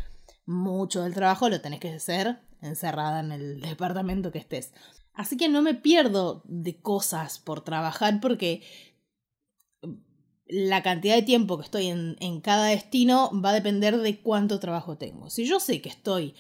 mucho 0.46 1.02
del 1.02 1.14
trabajo 1.14 1.48
lo 1.48 1.60
tenés 1.60 1.80
que 1.80 1.92
hacer 1.92 2.40
encerrada 2.62 3.20
en 3.20 3.32
el 3.32 3.60
departamento 3.60 4.32
que 4.32 4.38
estés. 4.38 4.72
Así 5.14 5.36
que 5.36 5.48
no 5.48 5.62
me 5.62 5.74
pierdo 5.74 6.42
de 6.46 6.80
cosas 6.80 7.38
por 7.38 7.62
trabajar 7.62 8.20
porque 8.20 8.62
la 10.46 10.82
cantidad 10.82 11.14
de 11.14 11.22
tiempo 11.22 11.58
que 11.58 11.64
estoy 11.64 11.86
en, 11.86 12.16
en 12.20 12.40
cada 12.40 12.66
destino 12.66 13.30
va 13.40 13.50
a 13.50 13.54
depender 13.54 13.96
de 13.98 14.20
cuánto 14.20 14.58
trabajo 14.58 14.96
tengo. 14.98 15.30
Si 15.30 15.46
yo 15.46 15.60
sé 15.60 15.80
que 15.80 15.88
estoy, 15.88 16.34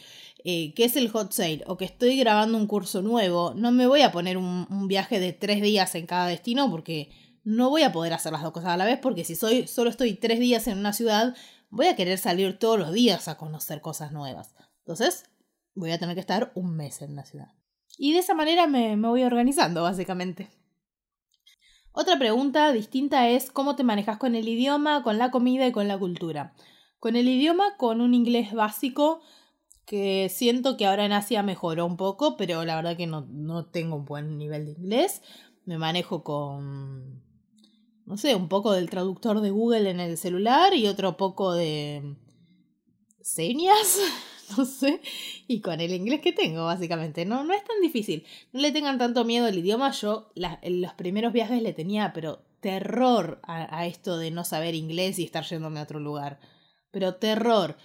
eh, 0.44 0.74
que 0.74 0.84
es 0.84 0.96
el 0.96 1.10
hot 1.10 1.32
sale 1.32 1.62
o 1.66 1.76
que 1.76 1.84
estoy 1.84 2.16
grabando 2.16 2.58
un 2.58 2.66
curso 2.66 3.02
nuevo, 3.02 3.54
no 3.54 3.70
me 3.70 3.86
voy 3.86 4.02
a 4.02 4.12
poner 4.12 4.36
un, 4.36 4.66
un, 4.70 4.88
viaje 4.88 5.20
de 5.20 5.32
tres 5.32 5.62
días 5.62 5.94
en 5.94 6.06
cada 6.06 6.26
destino 6.26 6.70
porque 6.70 7.10
no 7.44 7.70
voy 7.70 7.82
a 7.82 7.92
poder 7.92 8.12
hacer 8.12 8.32
las 8.32 8.42
dos 8.42 8.52
cosas 8.52 8.70
a 8.70 8.76
la 8.76 8.84
vez 8.84 8.98
porque 9.00 9.24
si 9.24 9.36
soy, 9.36 9.66
solo 9.66 9.90
estoy 9.90 10.14
tres 10.14 10.40
días 10.40 10.66
en 10.66 10.78
una 10.78 10.92
ciudad, 10.92 11.34
voy 11.68 11.86
a 11.86 11.96
querer 11.96 12.18
salir 12.18 12.58
todos 12.58 12.78
los 12.78 12.92
días 12.92 13.28
a 13.28 13.36
conocer 13.36 13.80
cosas 13.80 14.12
nuevas. 14.12 14.54
Entonces, 14.78 15.29
voy 15.74 15.92
a 15.92 15.98
tener 15.98 16.14
que 16.14 16.20
estar 16.20 16.52
un 16.54 16.76
mes 16.76 17.02
en 17.02 17.12
una 17.12 17.24
ciudad. 17.24 17.48
Y 17.98 18.12
de 18.12 18.20
esa 18.20 18.34
manera 18.34 18.66
me, 18.66 18.96
me 18.96 19.08
voy 19.08 19.22
organizando, 19.22 19.82
básicamente. 19.82 20.48
Otra 21.92 22.18
pregunta 22.18 22.72
distinta 22.72 23.28
es 23.28 23.50
cómo 23.50 23.76
te 23.76 23.84
manejas 23.84 24.18
con 24.18 24.34
el 24.34 24.48
idioma, 24.48 25.02
con 25.02 25.18
la 25.18 25.30
comida 25.30 25.66
y 25.66 25.72
con 25.72 25.88
la 25.88 25.98
cultura. 25.98 26.54
Con 26.98 27.16
el 27.16 27.28
idioma, 27.28 27.76
con 27.76 28.00
un 28.00 28.14
inglés 28.14 28.52
básico, 28.52 29.20
que 29.90 30.28
siento 30.28 30.76
que 30.76 30.86
ahora 30.86 31.04
en 31.04 31.12
Asia 31.12 31.42
mejoró 31.42 31.84
un 31.84 31.96
poco, 31.96 32.36
pero 32.36 32.64
la 32.64 32.76
verdad 32.76 32.96
que 32.96 33.08
no, 33.08 33.22
no 33.22 33.66
tengo 33.66 33.96
un 33.96 34.04
buen 34.04 34.38
nivel 34.38 34.66
de 34.66 34.72
inglés. 34.72 35.20
Me 35.64 35.78
manejo 35.78 36.22
con, 36.22 37.24
no 38.06 38.16
sé, 38.16 38.36
un 38.36 38.48
poco 38.48 38.72
del 38.72 38.88
traductor 38.88 39.40
de 39.40 39.50
Google 39.50 39.90
en 39.90 39.98
el 39.98 40.16
celular 40.16 40.74
y 40.74 40.86
otro 40.86 41.16
poco 41.16 41.54
de 41.54 42.16
señas, 43.20 43.98
y 45.48 45.60
con 45.60 45.80
el 45.80 45.92
inglés 45.92 46.20
que 46.20 46.32
tengo, 46.32 46.64
básicamente. 46.64 47.24
No, 47.24 47.44
no 47.44 47.54
es 47.54 47.64
tan 47.64 47.80
difícil. 47.80 48.24
No 48.52 48.60
le 48.60 48.72
tengan 48.72 48.98
tanto 48.98 49.24
miedo 49.24 49.46
al 49.46 49.58
idioma. 49.58 49.90
Yo 49.92 50.32
en 50.34 50.80
los 50.80 50.94
primeros 50.94 51.32
viajes 51.32 51.62
le 51.62 51.72
tenía, 51.72 52.12
pero 52.12 52.42
terror 52.60 53.40
a, 53.44 53.78
a 53.78 53.86
esto 53.86 54.18
de 54.18 54.30
no 54.30 54.44
saber 54.44 54.74
inglés 54.74 55.18
y 55.18 55.24
estar 55.24 55.44
yéndome 55.44 55.80
a 55.80 55.84
otro 55.84 56.00
lugar. 56.00 56.40
Pero 56.90 57.16
terror. 57.16 57.76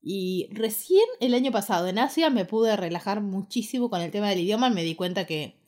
Y 0.00 0.48
recién 0.50 1.04
el 1.20 1.34
año 1.34 1.52
pasado 1.52 1.86
en 1.86 1.98
Asia 1.98 2.28
me 2.28 2.44
pude 2.44 2.76
relajar 2.76 3.20
muchísimo 3.20 3.88
con 3.88 4.00
el 4.00 4.10
tema 4.10 4.28
del 4.28 4.40
idioma 4.40 4.68
y 4.68 4.74
me 4.74 4.82
di 4.82 4.96
cuenta 4.96 5.26
que 5.26 5.62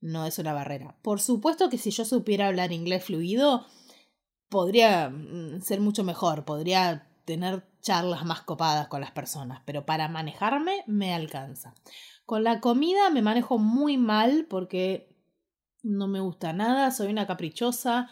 no 0.00 0.26
es 0.26 0.38
una 0.38 0.52
barrera. 0.52 0.96
Por 1.02 1.20
supuesto 1.20 1.68
que 1.68 1.78
si 1.78 1.90
yo 1.90 2.04
supiera 2.04 2.46
hablar 2.46 2.72
inglés 2.72 3.04
fluido, 3.04 3.66
podría 4.48 5.10
mm, 5.10 5.60
ser 5.62 5.80
mucho 5.80 6.04
mejor, 6.04 6.44
podría 6.44 7.09
tener 7.30 7.64
charlas 7.80 8.24
más 8.24 8.42
copadas 8.42 8.88
con 8.88 9.00
las 9.00 9.12
personas, 9.12 9.62
pero 9.64 9.86
para 9.86 10.08
manejarme 10.08 10.82
me 10.86 11.14
alcanza. 11.14 11.74
Con 12.26 12.42
la 12.42 12.60
comida 12.60 13.08
me 13.10 13.22
manejo 13.22 13.58
muy 13.58 13.96
mal 13.96 14.46
porque 14.50 15.16
no 15.82 16.08
me 16.08 16.18
gusta 16.18 16.52
nada, 16.52 16.90
soy 16.90 17.08
una 17.08 17.28
caprichosa, 17.28 18.10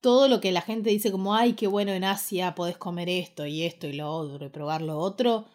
todo 0.00 0.28
lo 0.28 0.40
que 0.40 0.52
la 0.52 0.60
gente 0.60 0.90
dice 0.90 1.10
como, 1.10 1.34
ay, 1.34 1.54
qué 1.54 1.66
bueno 1.66 1.92
en 1.92 2.04
Asia, 2.04 2.54
podés 2.54 2.76
comer 2.76 3.08
esto 3.08 3.46
y 3.46 3.64
esto 3.64 3.86
y 3.86 3.94
lo 3.94 4.10
otro 4.10 4.46
y 4.46 4.50
probar 4.50 4.82
lo 4.82 4.98
otro, 4.98 5.46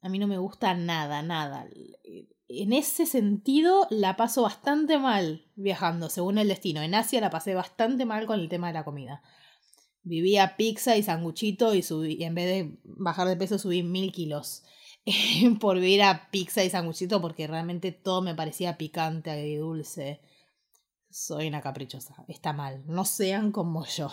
a 0.00 0.08
mí 0.08 0.20
no 0.20 0.28
me 0.28 0.38
gusta 0.38 0.74
nada, 0.74 1.22
nada. 1.22 1.66
En 2.48 2.72
ese 2.72 3.04
sentido 3.04 3.88
la 3.90 4.16
paso 4.16 4.42
bastante 4.42 4.98
mal 4.98 5.46
viajando, 5.56 6.08
según 6.08 6.38
el 6.38 6.48
destino. 6.48 6.82
En 6.82 6.94
Asia 6.94 7.20
la 7.20 7.30
pasé 7.30 7.54
bastante 7.54 8.04
mal 8.04 8.26
con 8.26 8.38
el 8.38 8.48
tema 8.48 8.68
de 8.68 8.74
la 8.74 8.84
comida. 8.84 9.22
Vivía 10.04 10.56
pizza 10.56 10.96
y 10.96 11.02
sanguchito 11.02 11.74
y, 11.74 11.82
subí, 11.82 12.22
en 12.22 12.34
vez 12.34 12.46
de 12.46 12.78
bajar 12.84 13.26
de 13.26 13.36
peso 13.36 13.58
subí 13.58 13.82
mil 13.82 14.12
kilos 14.12 14.62
por 15.60 15.76
vivir 15.80 16.02
a 16.02 16.30
pizza 16.30 16.62
y 16.62 16.70
sanguchito 16.70 17.20
porque 17.20 17.46
realmente 17.46 17.90
todo 17.90 18.22
me 18.22 18.34
parecía 18.34 18.76
picante 18.76 19.48
y 19.48 19.56
dulce 19.56 20.20
soy 21.14 21.46
una 21.46 21.60
caprichosa. 21.60 22.24
Está 22.26 22.52
mal. 22.52 22.82
No 22.86 23.04
sean 23.04 23.52
como 23.52 23.86
yo. 23.86 24.12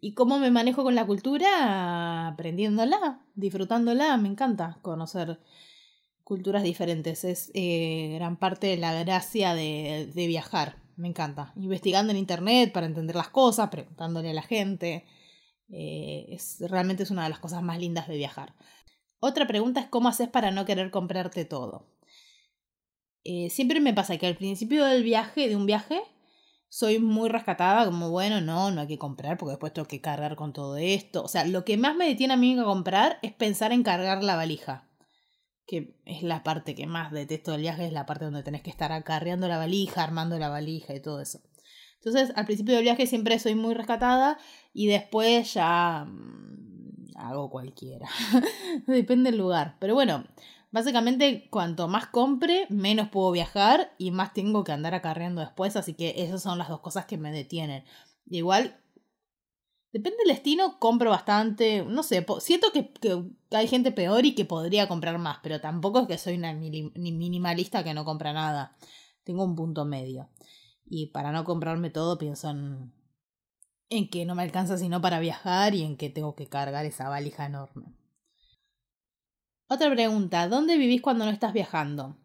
¿Y 0.00 0.14
cómo 0.14 0.40
me 0.40 0.50
manejo 0.50 0.82
con 0.82 0.96
la 0.96 1.06
cultura? 1.06 2.26
Aprendiéndola, 2.26 3.24
disfrutándola. 3.36 4.16
Me 4.16 4.28
encanta 4.28 4.78
conocer 4.82 5.38
culturas 6.24 6.64
diferentes. 6.64 7.22
Es 7.22 7.52
eh, 7.54 8.14
gran 8.14 8.36
parte 8.36 8.66
de 8.66 8.78
la 8.78 8.92
gracia 9.04 9.54
de, 9.54 10.10
de, 10.12 10.26
viajar. 10.26 10.79
Me 10.96 11.08
encanta. 11.08 11.52
Investigando 11.56 12.12
en 12.12 12.18
internet 12.18 12.72
para 12.72 12.86
entender 12.86 13.16
las 13.16 13.28
cosas, 13.28 13.68
preguntándole 13.70 14.30
a 14.30 14.34
la 14.34 14.42
gente. 14.42 15.06
Eh, 15.68 16.26
es, 16.30 16.58
realmente 16.60 17.02
es 17.02 17.10
una 17.10 17.24
de 17.24 17.30
las 17.30 17.38
cosas 17.38 17.62
más 17.62 17.78
lindas 17.78 18.08
de 18.08 18.16
viajar. 18.16 18.54
Otra 19.20 19.46
pregunta 19.46 19.80
es 19.80 19.86
cómo 19.86 20.08
haces 20.08 20.28
para 20.28 20.50
no 20.50 20.64
querer 20.64 20.90
comprarte 20.90 21.44
todo. 21.44 21.86
Eh, 23.24 23.50
siempre 23.50 23.80
me 23.80 23.94
pasa 23.94 24.16
que 24.16 24.26
al 24.26 24.36
principio 24.36 24.84
del 24.86 25.02
viaje, 25.02 25.48
de 25.48 25.56
un 25.56 25.66
viaje, 25.66 26.00
soy 26.68 26.98
muy 27.00 27.28
rescatada, 27.28 27.84
como 27.84 28.10
bueno, 28.10 28.40
no, 28.40 28.70
no 28.70 28.80
hay 28.80 28.86
que 28.86 28.98
comprar 28.98 29.36
porque 29.36 29.50
después 29.52 29.72
tengo 29.72 29.88
que 29.88 30.00
cargar 30.00 30.36
con 30.36 30.52
todo 30.52 30.76
esto. 30.76 31.22
O 31.22 31.28
sea, 31.28 31.44
lo 31.44 31.64
que 31.64 31.76
más 31.76 31.96
me 31.96 32.06
detiene 32.06 32.34
a 32.34 32.36
mí 32.36 32.58
a 32.58 32.64
comprar 32.64 33.18
es 33.22 33.32
pensar 33.32 33.72
en 33.72 33.82
cargar 33.82 34.22
la 34.22 34.36
valija. 34.36 34.89
Que 35.70 35.94
es 36.04 36.24
la 36.24 36.42
parte 36.42 36.74
que 36.74 36.88
más 36.88 37.12
detesto 37.12 37.52
del 37.52 37.60
viaje, 37.60 37.86
es 37.86 37.92
la 37.92 38.06
parte 38.06 38.24
donde 38.24 38.42
tenés 38.42 38.62
que 38.62 38.70
estar 38.70 38.90
acarreando 38.90 39.46
la 39.46 39.56
valija, 39.56 40.02
armando 40.02 40.36
la 40.38 40.48
valija 40.48 40.94
y 40.94 41.00
todo 41.00 41.20
eso. 41.20 41.40
Entonces, 42.02 42.32
al 42.34 42.46
principio 42.46 42.74
del 42.74 42.82
viaje 42.82 43.06
siempre 43.06 43.38
soy 43.38 43.54
muy 43.54 43.74
rescatada 43.74 44.38
y 44.72 44.88
después 44.88 45.54
ya 45.54 46.06
mm, 46.08 47.16
hago 47.16 47.50
cualquiera. 47.50 48.08
Depende 48.88 49.30
del 49.30 49.38
lugar. 49.38 49.76
Pero 49.78 49.94
bueno, 49.94 50.24
Básicamente, 50.72 51.48
cuanto 51.50 51.88
más 51.88 52.06
compre, 52.06 52.66
menos 52.68 53.08
puedo 53.08 53.32
viajar 53.32 53.92
y 53.98 54.12
más 54.12 54.32
tengo 54.32 54.62
que 54.62 54.70
andar 54.70 54.94
acarreando 54.94 55.40
después, 55.40 55.74
así 55.74 55.94
que 55.94 56.14
esas 56.18 56.42
son 56.42 56.58
las 56.58 56.68
dos 56.68 56.80
cosas 56.80 57.06
que 57.06 57.18
me 57.18 57.32
detienen. 57.32 57.82
Igual, 58.26 58.79
depende 59.92 60.18
del 60.18 60.34
destino, 60.34 60.78
compro 60.78 61.10
bastante, 61.10 61.84
no 61.84 62.02
sé, 62.02 62.24
siento 62.40 62.68
que, 62.72 62.92
hay 63.50 63.68
gente 63.68 63.92
peor 63.92 64.24
y 64.24 64.34
que 64.34 64.44
podría 64.44 64.88
comprar 64.88 65.18
más, 65.18 65.38
pero 65.42 65.60
tampoco 65.60 66.00
es 66.00 66.06
que 66.06 66.18
soy 66.18 66.34
una 66.36 66.52
minimalista 66.54 67.82
que 67.84 67.94
no 67.94 68.04
compra 68.04 68.32
nada. 68.32 68.76
Tengo 69.24 69.44
un 69.44 69.56
punto 69.56 69.84
medio. 69.84 70.30
Y 70.86 71.08
para 71.08 71.32
no 71.32 71.44
comprarme 71.44 71.90
todo, 71.90 72.18
pienso 72.18 72.50
en, 72.50 72.92
en 73.90 74.08
que 74.08 74.24
no 74.24 74.34
me 74.34 74.42
alcanza 74.42 74.78
sino 74.78 75.00
para 75.00 75.20
viajar 75.20 75.74
y 75.74 75.82
en 75.82 75.96
que 75.96 76.10
tengo 76.10 76.34
que 76.34 76.48
cargar 76.48 76.86
esa 76.86 77.08
valija 77.08 77.46
enorme. 77.46 77.94
Otra 79.68 79.90
pregunta, 79.90 80.48
¿dónde 80.48 80.76
vivís 80.76 81.00
cuando 81.00 81.24
no 81.24 81.30
estás 81.30 81.52
viajando? 81.52 82.16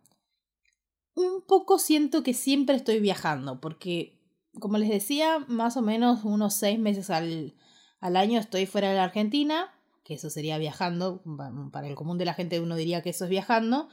Un 1.15 1.43
poco 1.47 1.77
siento 1.79 2.23
que 2.23 2.33
siempre 2.33 2.75
estoy 2.75 2.99
viajando, 2.99 3.61
porque, 3.61 4.14
como 4.59 4.77
les 4.77 4.89
decía, 4.89 5.39
más 5.47 5.77
o 5.77 5.81
menos 5.81 6.23
unos 6.23 6.53
seis 6.53 6.79
meses 6.79 7.09
al, 7.09 7.55
al 7.99 8.15
año 8.15 8.39
estoy 8.39 8.65
fuera 8.65 8.89
de 8.89 8.95
la 8.95 9.05
Argentina, 9.05 9.71
que 10.03 10.13
eso 10.13 10.29
sería 10.29 10.57
viajando, 10.57 11.23
para 11.71 11.87
el 11.87 11.95
común 11.95 12.17
de 12.17 12.25
la 12.25 12.33
gente 12.33 12.59
uno 12.59 12.75
diría 12.75 13.01
que 13.01 13.09
eso 13.09 13.25
es 13.25 13.29
viajando, 13.29 13.89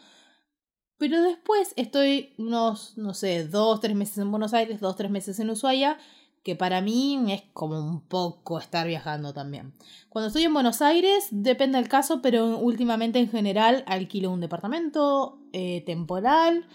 pero 0.98 1.20
después 1.22 1.72
estoy 1.76 2.32
unos, 2.38 2.96
no 2.96 3.14
sé, 3.14 3.48
dos, 3.48 3.80
tres 3.80 3.96
meses 3.96 4.18
en 4.18 4.30
Buenos 4.30 4.54
Aires, 4.54 4.80
dos, 4.80 4.94
tres 4.94 5.10
meses 5.10 5.40
en 5.40 5.50
Ushuaia, 5.50 5.98
que 6.42 6.56
para 6.56 6.80
mí 6.80 7.32
es 7.32 7.42
como 7.52 7.78
un 7.78 8.00
poco 8.00 8.58
estar 8.58 8.86
viajando 8.86 9.32
también. 9.32 9.74
Cuando 10.08 10.28
estoy 10.28 10.44
en 10.44 10.54
Buenos 10.54 10.82
Aires, 10.82 11.28
depende 11.30 11.78
del 11.78 11.88
caso, 11.88 12.20
pero 12.20 12.58
últimamente 12.58 13.18
en 13.18 13.30
general 13.30 13.84
alquilo 13.86 14.30
un 14.30 14.40
departamento 14.40 15.40
eh, 15.52 15.82
temporal. 15.86 16.66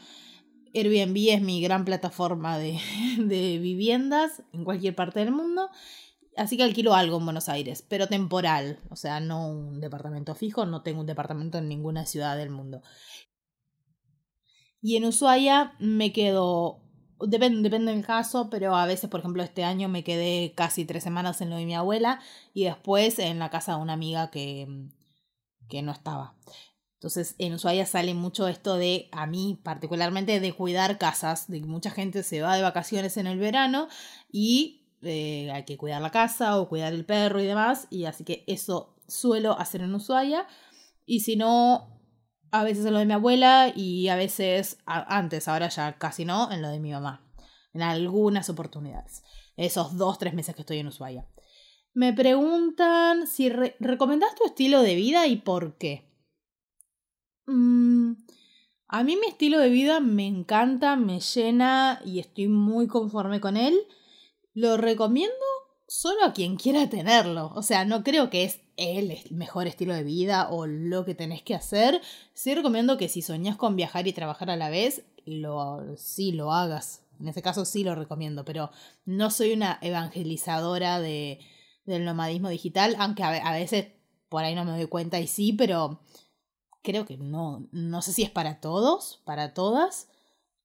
Airbnb 0.74 1.18
es 1.30 1.42
mi 1.42 1.62
gran 1.62 1.86
plataforma 1.86 2.58
de, 2.58 2.80
de 3.18 3.60
viviendas 3.60 4.44
en 4.54 4.64
cualquier 4.64 4.96
parte 4.96 5.20
del 5.20 5.32
mundo. 5.32 5.70
Así 6.36 6.56
que 6.56 6.64
alquilo 6.64 6.94
algo 6.94 7.18
en 7.18 7.26
Buenos 7.26 7.50
Aires, 7.50 7.84
pero 7.88 8.08
temporal, 8.08 8.80
o 8.90 8.96
sea, 8.96 9.20
no 9.20 9.50
un 9.50 9.82
departamento 9.82 10.36
fijo, 10.36 10.68
no 10.68 10.84
tengo 10.84 11.02
un 11.02 11.08
departamento 11.08 11.58
en 11.58 11.68
ninguna 11.68 12.06
ciudad 12.06 12.38
del 12.38 12.52
mundo. 12.52 12.84
Y 14.80 14.96
en 14.98 15.06
Ushuaia 15.06 15.74
me 15.80 16.14
quedo 16.14 16.88
Depende, 17.20 17.62
depende 17.64 17.92
del 17.92 18.06
caso, 18.06 18.50
pero 18.52 18.76
a 18.76 18.86
veces, 18.86 19.10
por 19.10 19.22
ejemplo, 19.22 19.42
este 19.42 19.64
año 19.64 19.90
me 19.90 20.04
quedé 20.04 20.54
casi 20.56 20.86
tres 20.86 21.04
semanas 21.04 21.42
en 21.42 21.50
lo 21.50 21.56
de 21.56 21.66
mi 21.66 21.74
abuela 21.74 22.20
y 22.54 22.66
después 22.66 23.18
en 23.18 23.40
la 23.40 23.50
casa 23.50 23.76
de 23.76 23.82
una 23.82 23.94
amiga 23.94 24.30
que, 24.30 24.68
que 25.68 25.82
no 25.82 25.92
estaba. 25.92 26.36
Entonces, 26.98 27.36
en 27.38 27.54
Ushuaia 27.54 27.86
sale 27.86 28.16
mucho 28.16 28.48
esto 28.48 28.76
de, 28.76 29.08
a 29.12 29.28
mí 29.28 29.60
particularmente, 29.64 30.40
de 30.40 30.54
cuidar 30.54 30.98
casas, 30.98 31.48
de 31.48 31.62
que 31.62 31.68
mucha 31.68 31.92
gente 31.92 32.24
se 32.24 32.42
va 32.42 32.56
de 32.56 32.64
vacaciones 32.64 33.18
en 33.18 33.28
el 33.28 33.38
verano 33.38 33.88
y 34.32 34.88
eh, 35.04 35.52
hay 35.52 35.64
que 35.64 35.78
cuidar 35.78 36.02
la 36.02 36.10
casa 36.10 36.60
o 36.60 36.68
cuidar 36.68 36.94
el 36.94 37.06
perro 37.06 37.40
y 37.40 37.46
demás, 37.46 37.86
y 37.92 38.06
así 38.06 38.24
que 38.24 38.44
eso 38.48 38.96
suelo 39.08 39.60
hacer 39.60 39.82
en 39.82 39.94
Ushuaia. 39.94 40.48
Y 41.06 41.20
si 41.20 41.36
no, 41.36 42.02
a 42.50 42.64
veces 42.64 42.86
en 42.86 42.94
lo 42.94 43.00
de 43.00 43.06
mi 43.06 43.14
abuela 43.14 43.72
y 43.76 44.08
a 44.08 44.16
veces 44.16 44.80
antes, 44.86 45.48
ahora 45.48 45.70
ya 45.70 46.00
casi 46.00 46.26
no, 46.26 46.52
en 46.52 46.64
lo 46.64 46.70
de 46.70 46.80
mi 46.80 46.92
mamá. 46.92 47.24
En 47.74 47.84
algunas 47.84 48.50
oportunidades. 48.50 49.24
Esos 49.56 49.98
dos, 49.98 50.18
tres 50.18 50.34
meses 50.34 50.56
que 50.56 50.62
estoy 50.62 50.80
en 50.80 50.88
Ushuaia. 50.88 51.28
Me 51.94 52.12
preguntan 52.14 53.28
si 53.28 53.50
recomendás 53.50 54.34
tu 54.36 54.46
estilo 54.46 54.82
de 54.82 54.96
vida 54.96 55.28
y 55.28 55.38
por 55.38 55.78
qué. 55.78 56.07
Mm, 57.48 58.14
a 58.90 59.04
mí 59.04 59.16
mi 59.16 59.28
estilo 59.28 59.60
de 59.60 59.70
vida 59.70 60.00
me 60.00 60.28
encanta, 60.28 60.96
me 60.96 61.20
llena 61.20 62.02
y 62.06 62.20
estoy 62.20 62.48
muy 62.48 62.88
conforme 62.88 63.42
con 63.42 63.58
él. 63.58 63.76
Lo 64.54 64.78
recomiendo 64.78 65.36
solo 65.88 66.24
a 66.26 66.34
quien 66.34 66.58
quiera 66.58 66.90
tenerlo. 66.90 67.52
O 67.56 67.64
sea, 67.64 67.86
no 67.86 68.04
creo 68.04 68.30
que 68.30 68.44
es 68.44 68.60
el 68.76 69.18
mejor 69.32 69.68
estilo 69.68 69.94
de 69.94 70.04
vida 70.04 70.50
o 70.50 70.68
lo 70.68 71.06
que 71.06 71.16
tenés 71.16 71.42
que 71.42 71.56
hacer. 71.56 72.02
Sí 72.34 72.54
recomiendo 72.54 72.98
que 72.98 73.10
si 73.10 73.22
soñás 73.22 73.58
con 73.58 73.76
viajar 73.76 74.08
y 74.08 74.14
trabajar 74.14 74.50
a 74.50 74.58
la 74.58 74.70
vez, 74.70 75.04
lo, 75.26 75.98
sí 75.98 76.32
lo 76.32 76.54
hagas. 76.54 77.04
En 77.20 77.28
ese 77.28 77.42
caso 77.42 77.66
sí 77.66 77.84
lo 77.84 77.96
recomiendo, 77.96 78.46
pero 78.46 78.70
no 79.06 79.32
soy 79.32 79.54
una 79.54 79.80
evangelizadora 79.82 81.00
de, 81.00 81.40
del 81.86 82.06
nomadismo 82.06 82.50
digital, 82.50 82.96
aunque 83.00 83.24
a, 83.24 83.30
a 83.30 83.54
veces 83.54 83.88
por 84.30 84.44
ahí 84.44 84.54
no 84.54 84.66
me 84.66 84.72
doy 84.72 84.88
cuenta 84.88 85.20
y 85.20 85.28
sí, 85.28 85.54
pero 85.54 86.02
creo 86.82 87.06
que 87.06 87.18
no, 87.18 87.68
no 87.72 88.02
sé 88.02 88.14
si 88.14 88.24
es 88.24 88.30
para 88.30 88.60
todos, 88.60 89.22
para 89.26 89.54
todas, 89.54 90.10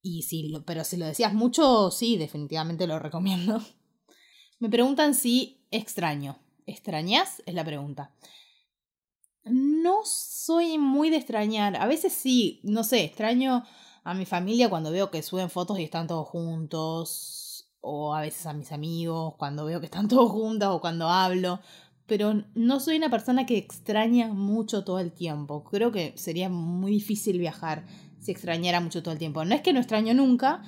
y 0.01 0.23
si 0.23 0.49
lo, 0.49 0.63
pero 0.65 0.83
si 0.83 0.97
lo 0.97 1.05
decías 1.05 1.33
mucho, 1.33 1.89
sí, 1.89 2.17
definitivamente 2.17 2.87
lo 2.87 2.99
recomiendo. 2.99 3.61
Me 4.59 4.69
preguntan 4.69 5.15
si 5.15 5.65
extraño. 5.71 6.37
¿Extrañas? 6.65 7.41
Es 7.45 7.53
la 7.53 7.65
pregunta. 7.65 8.13
No 9.43 10.01
soy 10.05 10.77
muy 10.77 11.09
de 11.09 11.17
extrañar. 11.17 11.75
A 11.75 11.85
veces 11.85 12.13
sí, 12.13 12.61
no 12.63 12.83
sé, 12.83 13.03
extraño 13.03 13.63
a 14.03 14.13
mi 14.13 14.25
familia 14.25 14.69
cuando 14.69 14.91
veo 14.91 15.11
que 15.11 15.23
suben 15.23 15.49
fotos 15.49 15.79
y 15.79 15.83
están 15.83 16.07
todos 16.07 16.27
juntos. 16.27 17.69
O 17.81 18.15
a 18.15 18.21
veces 18.21 18.45
a 18.45 18.53
mis 18.53 18.71
amigos 18.71 19.35
cuando 19.37 19.65
veo 19.65 19.79
que 19.79 19.87
están 19.87 20.07
todos 20.09 20.31
juntos 20.31 20.69
o 20.69 20.81
cuando 20.81 21.09
hablo. 21.09 21.59
Pero 22.05 22.43
no 22.53 22.79
soy 22.79 22.97
una 22.97 23.09
persona 23.09 23.45
que 23.45 23.57
extraña 23.57 24.27
mucho 24.33 24.83
todo 24.83 24.99
el 24.99 25.11
tiempo. 25.11 25.63
Creo 25.63 25.91
que 25.91 26.13
sería 26.17 26.49
muy 26.49 26.91
difícil 26.91 27.39
viajar 27.39 27.85
si 28.19 28.31
extrañara 28.31 28.79
mucho 28.79 29.03
todo 29.03 29.13
el 29.13 29.19
tiempo. 29.19 29.45
No 29.45 29.55
es 29.55 29.61
que 29.61 29.73
no 29.73 29.79
extraño 29.79 30.13
nunca, 30.13 30.61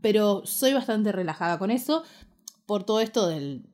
pero 0.00 0.42
soy 0.44 0.72
bastante 0.72 1.12
relajada 1.12 1.58
con 1.58 1.70
eso. 1.70 2.02
Por 2.66 2.84
todo 2.84 3.00
esto 3.00 3.28
del, 3.28 3.64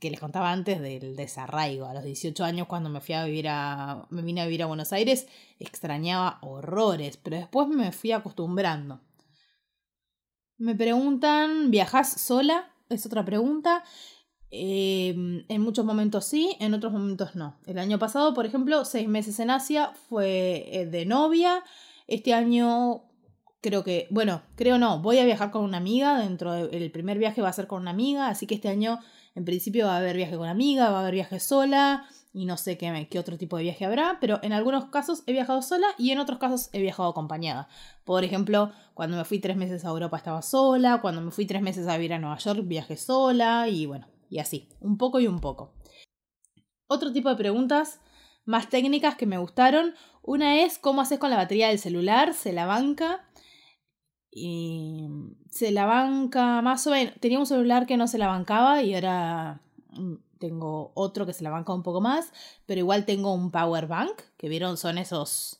que 0.00 0.10
les 0.10 0.20
contaba 0.20 0.52
antes 0.52 0.80
del 0.80 1.16
desarraigo. 1.16 1.86
A 1.86 1.94
los 1.94 2.04
18 2.04 2.44
años 2.44 2.66
cuando 2.66 2.90
me 2.90 3.00
fui 3.00 3.14
a 3.14 3.24
vivir 3.24 3.48
a 3.48 4.06
me 4.10 4.22
vine 4.22 4.40
a 4.40 4.44
vivir 4.44 4.62
a 4.62 4.66
Buenos 4.66 4.92
Aires, 4.92 5.26
extrañaba 5.58 6.38
horrores, 6.42 7.16
pero 7.16 7.36
después 7.36 7.68
me 7.68 7.92
fui 7.92 8.12
acostumbrando. 8.12 9.00
Me 10.56 10.74
preguntan, 10.74 11.70
¿viajas 11.70 12.20
sola? 12.20 12.72
Es 12.88 13.06
otra 13.06 13.24
pregunta. 13.24 13.84
Em, 14.50 15.44
en 15.48 15.60
muchos 15.60 15.84
momentos 15.84 16.24
sí, 16.24 16.56
en 16.60 16.74
otros 16.74 16.92
momentos 16.92 17.36
no. 17.36 17.56
El 17.66 17.78
año 17.78 17.98
pasado, 17.98 18.32
por 18.34 18.46
ejemplo, 18.46 18.84
seis 18.84 19.08
meses 19.08 19.38
en 19.40 19.50
Asia 19.50 19.92
fue 20.08 20.64
eh, 20.72 20.86
de 20.86 21.04
novia. 21.06 21.62
Este 22.06 22.32
año 22.32 23.02
creo 23.60 23.84
que, 23.84 24.06
bueno, 24.10 24.42
creo 24.56 24.78
no, 24.78 25.00
voy 25.00 25.18
a 25.18 25.24
viajar 25.24 25.50
con 25.50 25.64
una 25.64 25.76
amiga. 25.76 26.18
Dentro 26.18 26.52
del 26.54 26.90
primer 26.90 27.18
viaje 27.18 27.42
va 27.42 27.50
a 27.50 27.52
ser 27.52 27.66
con 27.66 27.82
una 27.82 27.90
amiga, 27.90 28.28
así 28.28 28.46
que 28.46 28.54
este 28.54 28.68
año 28.68 28.98
en 29.34 29.44
principio 29.44 29.86
va 29.86 29.94
a 29.94 29.98
haber 29.98 30.16
viaje 30.16 30.36
con 30.36 30.48
amiga, 30.48 30.90
va 30.90 30.98
a 30.98 31.00
haber 31.02 31.14
viaje 31.14 31.40
sola 31.40 32.06
y 32.32 32.44
no 32.44 32.56
sé 32.56 32.78
qué, 32.78 33.08
qué 33.10 33.18
otro 33.18 33.36
tipo 33.36 33.56
de 33.56 33.64
viaje 33.64 33.84
habrá, 33.84 34.18
pero 34.20 34.40
en 34.42 34.52
algunos 34.52 34.86
casos 34.86 35.22
he 35.26 35.32
viajado 35.32 35.62
sola 35.62 35.86
y 35.98 36.10
en 36.10 36.18
otros 36.18 36.38
casos 36.38 36.70
he 36.72 36.80
viajado 36.80 37.08
acompañada. 37.10 37.68
Por 38.04 38.24
ejemplo, 38.24 38.72
cuando 38.94 39.16
me 39.16 39.24
fui 39.24 39.38
tres 39.38 39.56
meses 39.56 39.84
a 39.84 39.88
Europa 39.88 40.16
estaba 40.16 40.42
sola, 40.42 41.00
cuando 41.00 41.20
me 41.20 41.30
fui 41.30 41.46
tres 41.46 41.62
meses 41.62 41.86
a 41.86 41.96
vivir 41.96 42.14
a 42.14 42.18
Nueva 42.18 42.38
York 42.38 42.62
viajé 42.64 42.96
sola 42.96 43.68
y 43.68 43.86
bueno, 43.86 44.06
y 44.28 44.38
así, 44.38 44.68
un 44.80 44.98
poco 44.98 45.20
y 45.20 45.26
un 45.26 45.40
poco. 45.40 45.72
Otro 46.86 47.12
tipo 47.12 47.28
de 47.28 47.36
preguntas 47.36 48.00
más 48.44 48.70
técnicas 48.70 49.14
que 49.16 49.26
me 49.26 49.38
gustaron. 49.38 49.94
Una 50.22 50.62
es 50.62 50.78
cómo 50.78 51.02
haces 51.02 51.18
con 51.18 51.30
la 51.30 51.36
batería 51.36 51.68
del 51.68 51.78
celular, 51.78 52.32
se 52.32 52.52
la 52.52 52.66
banca. 52.66 53.28
Y 54.30 55.08
se 55.50 55.70
la 55.70 55.84
banca 55.84 56.62
más 56.62 56.86
o 56.86 56.90
menos. 56.90 57.14
Tenía 57.20 57.38
un 57.38 57.46
celular 57.46 57.86
que 57.86 57.96
no 57.96 58.08
se 58.08 58.18
la 58.18 58.28
bancaba 58.28 58.82
y 58.82 58.94
ahora 58.94 59.60
mm, 59.90 60.14
tengo 60.38 60.92
otro 60.94 61.26
que 61.26 61.32
se 61.32 61.44
la 61.44 61.50
banca 61.50 61.74
un 61.74 61.82
poco 61.82 62.00
más. 62.00 62.32
Pero 62.64 62.80
igual 62.80 63.04
tengo 63.04 63.34
un 63.34 63.50
power 63.50 63.86
bank, 63.86 64.22
que 64.38 64.48
vieron 64.48 64.76
son 64.78 64.96
esos 64.96 65.57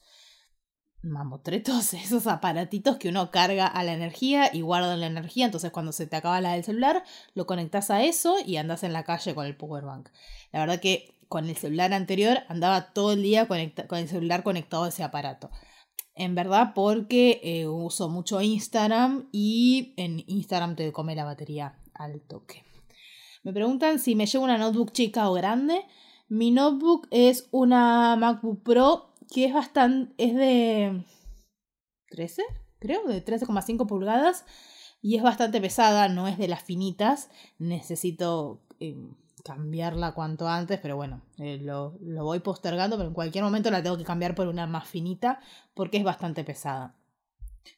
mamotretos, 1.03 1.95
esos 1.95 2.27
aparatitos 2.27 2.97
que 2.97 3.09
uno 3.09 3.31
carga 3.31 3.67
a 3.67 3.85
la 3.85 3.93
energía 3.93 4.51
y 4.53 4.61
guarda 4.61 4.97
la 4.97 5.07
energía. 5.07 5.47
Entonces 5.47 5.71
cuando 5.71 5.93
se 5.93 6.07
te 6.07 6.17
acaba 6.17 6.41
la 6.41 6.53
del 6.53 6.65
celular, 6.65 7.05
lo 7.35 7.47
conectas 7.47 7.91
a 7.91 8.03
eso 8.03 8.37
y 8.45 8.57
andas 8.57 8.83
en 8.83 8.93
la 8.93 9.05
calle 9.05 9.35
con 9.35 9.47
el 9.47 9.57
power 9.57 9.85
bank. 9.85 10.09
La 10.53 10.61
verdad 10.61 10.81
que 10.81 11.15
con 11.29 11.47
el 11.47 11.57
celular 11.57 11.93
anterior 11.93 12.39
andaba 12.49 12.93
todo 12.93 13.13
el 13.13 13.23
día 13.23 13.47
con 13.47 13.59
el 13.59 14.09
celular 14.09 14.43
conectado 14.43 14.85
a 14.85 14.89
ese 14.89 15.03
aparato 15.03 15.51
en 16.19 16.35
verdad 16.35 16.73
porque 16.75 17.41
eh, 17.43 17.69
uso 17.69 18.09
mucho 18.09 18.43
Instagram 18.43 19.29
y 19.33 19.95
en 19.97 20.25
Instagram 20.27 20.75
te 20.75 20.93
come 20.93 21.15
la 21.15 21.25
batería 21.25 21.79
al 21.95 22.21
toque. 22.21 22.65
Me 23.45 23.53
preguntan 23.53 24.01
si 24.01 24.17
me 24.17 24.27
llevo 24.27 24.45
una 24.45 24.59
notebook 24.59 24.93
chica 24.93 25.31
o 25.31 25.35
grande. 25.35 25.87
Mi 26.29 26.51
notebook 26.51 27.07
es 27.11 27.49
una 27.53 28.17
MacBook 28.17 28.63
Pro 28.65 29.08
que 29.31 29.47
es 29.47 29.55
bastante, 29.55 30.15
es 30.19 30.35
de 30.35 31.05
13, 32.11 32.43
creo, 32.79 33.07
de 33.07 33.25
13,5 33.25 33.87
pulgadas 33.87 34.45
y 35.01 35.17
es 35.17 35.23
bastante 35.23 35.61
pesada, 35.61 36.09
no 36.09 36.29
es 36.29 36.39
de 36.39 36.49
las 36.49 36.63
finitas. 36.63 37.31
Necesito 37.59 38.63
em, 38.81 39.15
cambiarla 39.45 40.13
cuanto 40.15 40.49
antes, 40.49 40.79
pero 40.81 40.97
bueno, 40.97 41.23
eh, 41.39 41.59
lo, 41.59 41.97
lo, 42.01 42.25
voy 42.25 42.41
postergando, 42.41 42.97
pero 42.97 43.09
en 43.09 43.15
cualquier 43.15 43.45
momento 43.45 43.71
la 43.71 43.83
tengo 43.83 43.97
que 43.97 44.05
cambiar 44.05 44.35
por 44.35 44.49
una 44.49 44.67
más 44.67 44.89
finita 44.89 45.41
porque 45.75 45.99
es 45.99 46.05
bastante 46.05 46.45
pesada. 46.45 46.95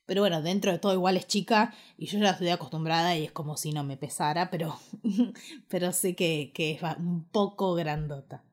Pero 0.06 0.22
bueno, 0.22 0.40
dentro 0.42 0.72
de 0.72 0.78
todo 0.78 0.94
igual 0.94 1.16
es 1.16 1.26
chica 1.26 1.74
y 1.96 2.06
yo 2.06 2.18
ya 2.18 2.30
estoy 2.30 2.48
acostumbrada 2.50 3.16
y 3.16 3.24
es 3.24 3.32
como 3.32 3.56
si 3.56 3.72
no 3.72 3.84
me 3.84 3.96
pesara, 3.96 4.50
pero, 4.50 4.78
pero 5.68 5.92
sé 5.92 6.14
que, 6.14 6.52
que 6.54 6.72
es 6.72 6.82
un 6.98 7.24
poco 7.24 7.74
grandota. 7.74 8.44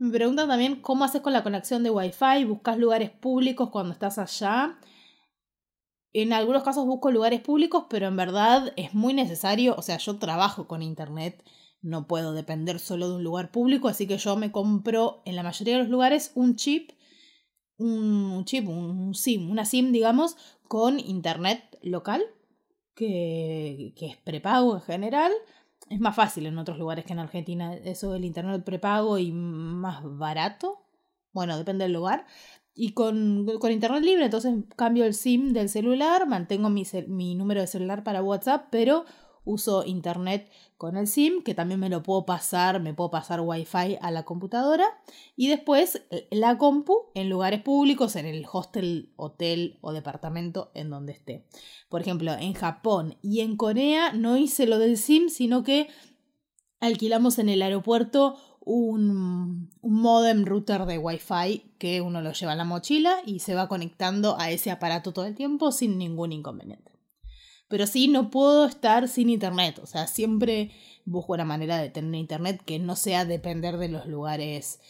Me 0.00 0.10
preguntan 0.10 0.48
también 0.48 0.80
cómo 0.80 1.04
haces 1.04 1.20
con 1.20 1.34
la 1.34 1.42
conexión 1.42 1.82
de 1.82 1.90
Wi-Fi, 1.90 2.46
buscas 2.46 2.78
lugares 2.78 3.10
públicos 3.10 3.68
cuando 3.68 3.92
estás 3.92 4.16
allá. 4.16 4.78
En 6.14 6.32
algunos 6.32 6.62
casos 6.62 6.86
busco 6.86 7.10
lugares 7.10 7.42
públicos, 7.42 7.84
pero 7.90 8.06
en 8.06 8.16
verdad 8.16 8.72
es 8.76 8.94
muy 8.94 9.12
necesario, 9.12 9.74
o 9.76 9.82
sea, 9.82 9.98
yo 9.98 10.18
trabajo 10.18 10.66
con 10.66 10.80
internet 10.80 11.44
no 11.82 12.06
puedo 12.06 12.32
depender 12.32 12.78
solo 12.78 13.10
de 13.10 13.16
un 13.16 13.24
lugar 13.24 13.50
público, 13.50 13.88
así 13.88 14.06
que 14.06 14.16
yo 14.16 14.36
me 14.36 14.50
compro 14.50 15.20
en 15.26 15.36
la 15.36 15.42
mayoría 15.42 15.74
de 15.74 15.80
los 15.80 15.90
lugares 15.90 16.32
un 16.34 16.56
chip, 16.56 16.92
un 17.76 18.42
chip, 18.46 18.66
un 18.68 19.14
SIM, 19.14 19.50
una 19.50 19.66
SIM, 19.66 19.92
digamos, 19.92 20.36
con 20.66 20.98
internet 20.98 21.78
local, 21.82 22.22
que, 22.94 23.92
que 23.96 24.06
es 24.06 24.16
prepago 24.16 24.76
en 24.76 24.82
general. 24.82 25.32
Es 25.90 25.98
más 25.98 26.14
fácil 26.14 26.46
en 26.46 26.56
otros 26.56 26.78
lugares 26.78 27.04
que 27.04 27.12
en 27.12 27.18
Argentina 27.18 27.74
eso 27.74 28.12
del 28.12 28.24
internet 28.24 28.62
prepago 28.64 29.18
y 29.18 29.32
más 29.32 30.00
barato. 30.04 30.86
Bueno, 31.32 31.58
depende 31.58 31.84
del 31.84 31.92
lugar. 31.92 32.26
Y 32.74 32.92
con, 32.92 33.44
con, 33.58 33.72
internet 33.72 34.02
libre, 34.04 34.24
entonces 34.24 34.54
cambio 34.76 35.04
el 35.04 35.14
SIM 35.14 35.52
del 35.52 35.68
celular, 35.68 36.28
mantengo 36.28 36.70
mi, 36.70 36.84
mi 37.08 37.34
número 37.34 37.60
de 37.60 37.66
celular 37.66 38.04
para 38.04 38.22
WhatsApp, 38.22 38.68
pero 38.70 39.04
uso 39.44 39.84
internet 39.84 40.50
con 40.76 40.96
el 40.96 41.06
SIM, 41.06 41.42
que 41.42 41.54
también 41.54 41.80
me 41.80 41.88
lo 41.88 42.02
puedo 42.02 42.24
pasar, 42.24 42.80
me 42.80 42.94
puedo 42.94 43.10
pasar 43.10 43.40
Wi-Fi 43.40 43.98
a 44.00 44.10
la 44.10 44.24
computadora. 44.24 44.86
Y 45.36 45.48
después 45.48 46.02
eh, 46.10 46.28
la 46.30 46.56
compu 46.58 47.10
en 47.14 47.28
lugares 47.28 47.62
públicos, 47.62 48.16
en 48.16 48.26
el 48.26 48.46
hostel, 48.50 49.12
hotel 49.16 49.78
o 49.82 49.92
departamento 49.92 50.70
en 50.74 50.90
donde 50.90 51.12
esté. 51.12 51.46
Por 51.88 52.00
ejemplo, 52.00 52.32
en 52.32 52.54
Japón 52.54 53.18
y 53.22 53.40
en 53.40 53.56
Corea 53.56 54.12
no 54.12 54.36
hice 54.36 54.66
lo 54.66 54.78
del 54.78 54.96
SIM, 54.96 55.28
sino 55.28 55.62
que 55.64 55.88
alquilamos 56.80 57.38
en 57.38 57.48
el 57.50 57.62
aeropuerto 57.62 58.36
un, 58.60 59.70
un 59.80 60.00
modem 60.00 60.44
router 60.44 60.84
de 60.86 60.98
Wi-Fi 60.98 61.74
que 61.78 62.00
uno 62.00 62.20
lo 62.20 62.32
lleva 62.32 62.52
en 62.52 62.58
la 62.58 62.64
mochila 62.64 63.16
y 63.26 63.40
se 63.40 63.54
va 63.54 63.68
conectando 63.68 64.38
a 64.38 64.50
ese 64.50 64.70
aparato 64.70 65.12
todo 65.12 65.26
el 65.26 65.34
tiempo 65.34 65.72
sin 65.72 65.98
ningún 65.98 66.32
inconveniente. 66.32 66.89
Pero 67.70 67.86
sí, 67.86 68.08
no 68.08 68.30
puedo 68.30 68.66
estar 68.66 69.06
sin 69.06 69.30
internet. 69.30 69.78
O 69.78 69.86
sea, 69.86 70.08
siempre 70.08 70.72
busco 71.04 71.34
una 71.34 71.44
manera 71.44 71.78
de 71.78 71.88
tener 71.88 72.20
internet 72.20 72.60
que 72.66 72.80
no 72.80 72.96
sea 72.96 73.24
depender 73.24 73.78
de 73.78 73.88
los 73.88 74.06
lugares 74.06 74.80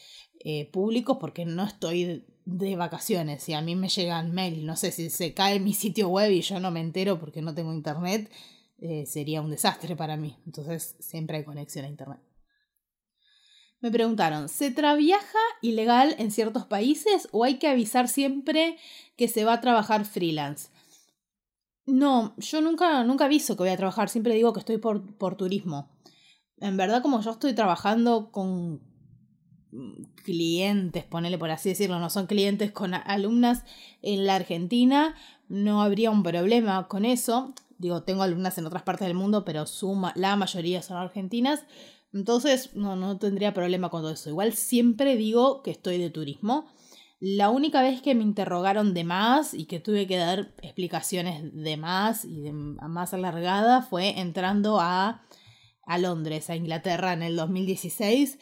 eh, 0.43 0.65
públicos 0.73 1.19
porque 1.21 1.45
no 1.45 1.65
estoy 1.65 2.25
de 2.47 2.77
vacaciones. 2.77 3.43
Si 3.43 3.53
a 3.53 3.61
mí 3.61 3.77
me 3.77 3.91
llegan 3.91 4.33
mail, 4.33 4.65
no 4.65 4.77
sé 4.77 4.93
si 4.93 5.11
se 5.11 5.35
cae 5.35 5.61
mi 5.61 5.75
sitio 5.75 6.09
web 6.09 6.31
y 6.33 6.41
yo 6.41 6.59
no 6.59 6.71
me 6.71 6.81
entero 6.81 7.21
porque 7.21 7.43
no 7.43 7.55
tengo 7.55 7.71
internet, 7.75 8.33
eh, 8.79 9.05
sería 9.05 9.43
un 9.43 9.51
desastre 9.51 9.95
para 9.95 10.17
mí. 10.17 10.39
Entonces 10.47 10.97
siempre 11.01 11.37
hay 11.37 11.45
conexión 11.45 11.85
a 11.85 11.89
internet. 11.89 12.21
Me 13.81 13.91
preguntaron, 13.91 14.49
¿se 14.49 14.71
traviaja 14.71 15.39
ilegal 15.61 16.17
en 16.19 16.31
ciertos 16.31 16.65
países 16.65 17.29
o 17.31 17.45
hay 17.45 17.59
que 17.59 17.69
avisar 17.69 18.09
siempre 18.09 18.79
que 19.17 19.29
se 19.29 19.45
va 19.45 19.53
a 19.53 19.61
trabajar 19.61 20.07
freelance? 20.07 20.70
No, 21.87 22.35
yo 22.37 22.61
nunca, 22.61 23.03
nunca 23.05 23.25
aviso 23.25 23.57
que 23.57 23.63
voy 23.65 23.71
a 23.71 23.77
trabajar, 23.77 24.09
siempre 24.09 24.35
digo 24.35 24.53
que 24.53 24.61
estoy 24.61 24.79
por, 24.79 25.17
por 25.17 25.37
turismo. 25.37 25.91
En 26.59 26.77
verdad, 26.77 27.03
como 27.03 27.21
yo 27.21 27.31
estoy 27.31 27.55
trabajando 27.55 28.31
con 28.31 28.83
clientes, 30.25 31.05
ponele 31.05 31.39
por 31.39 31.51
así 31.51 31.71
decirlo, 31.71 31.99
no 31.99 32.11
son 32.11 32.27
clientes 32.27 32.73
con 32.73 32.95
alumnas 32.95 33.65
en 34.03 34.27
la 34.27 34.37
Argentina, 34.37 35.15
no 35.49 35.83
habría 35.83 36.11
un 36.11 36.23
problema 36.23 36.89
con 36.89 37.05
eso. 37.05 37.55
Digo, 37.79 38.03
tengo 38.03 38.23
alumnas 38.23 38.59
en 38.59 38.67
otras 38.67 38.83
partes 38.83 39.07
del 39.07 39.17
mundo, 39.17 39.45
pero 39.45 39.67
suma, 39.67 40.13
la 40.17 40.37
mayoría 40.37 40.83
son 40.83 40.99
argentinas. 40.99 41.65
Entonces, 42.13 42.75
no, 42.75 42.97
no 42.97 43.19
tendría 43.19 43.55
problema 43.55 43.89
con 43.89 44.03
todo 44.03 44.13
eso. 44.13 44.29
Igual 44.29 44.53
siempre 44.53 45.17
digo 45.17 45.63
que 45.63 45.71
estoy 45.71 45.99
de 45.99 46.11
turismo. 46.11 46.67
La 47.21 47.51
única 47.51 47.83
vez 47.83 48.01
que 48.01 48.15
me 48.15 48.23
interrogaron 48.23 48.95
de 48.95 49.05
más 49.05 49.53
y 49.53 49.67
que 49.67 49.79
tuve 49.79 50.07
que 50.07 50.17
dar 50.17 50.55
explicaciones 50.63 51.43
de 51.53 51.77
más 51.77 52.25
y 52.25 52.41
de 52.41 52.53
más 52.53 53.13
alargada 53.13 53.83
fue 53.83 54.19
entrando 54.19 54.81
a, 54.81 55.23
a 55.85 55.99
Londres, 55.99 56.49
a 56.49 56.57
Inglaterra 56.57 57.13
en 57.13 57.23
el 57.23 57.37
2016 57.37 58.39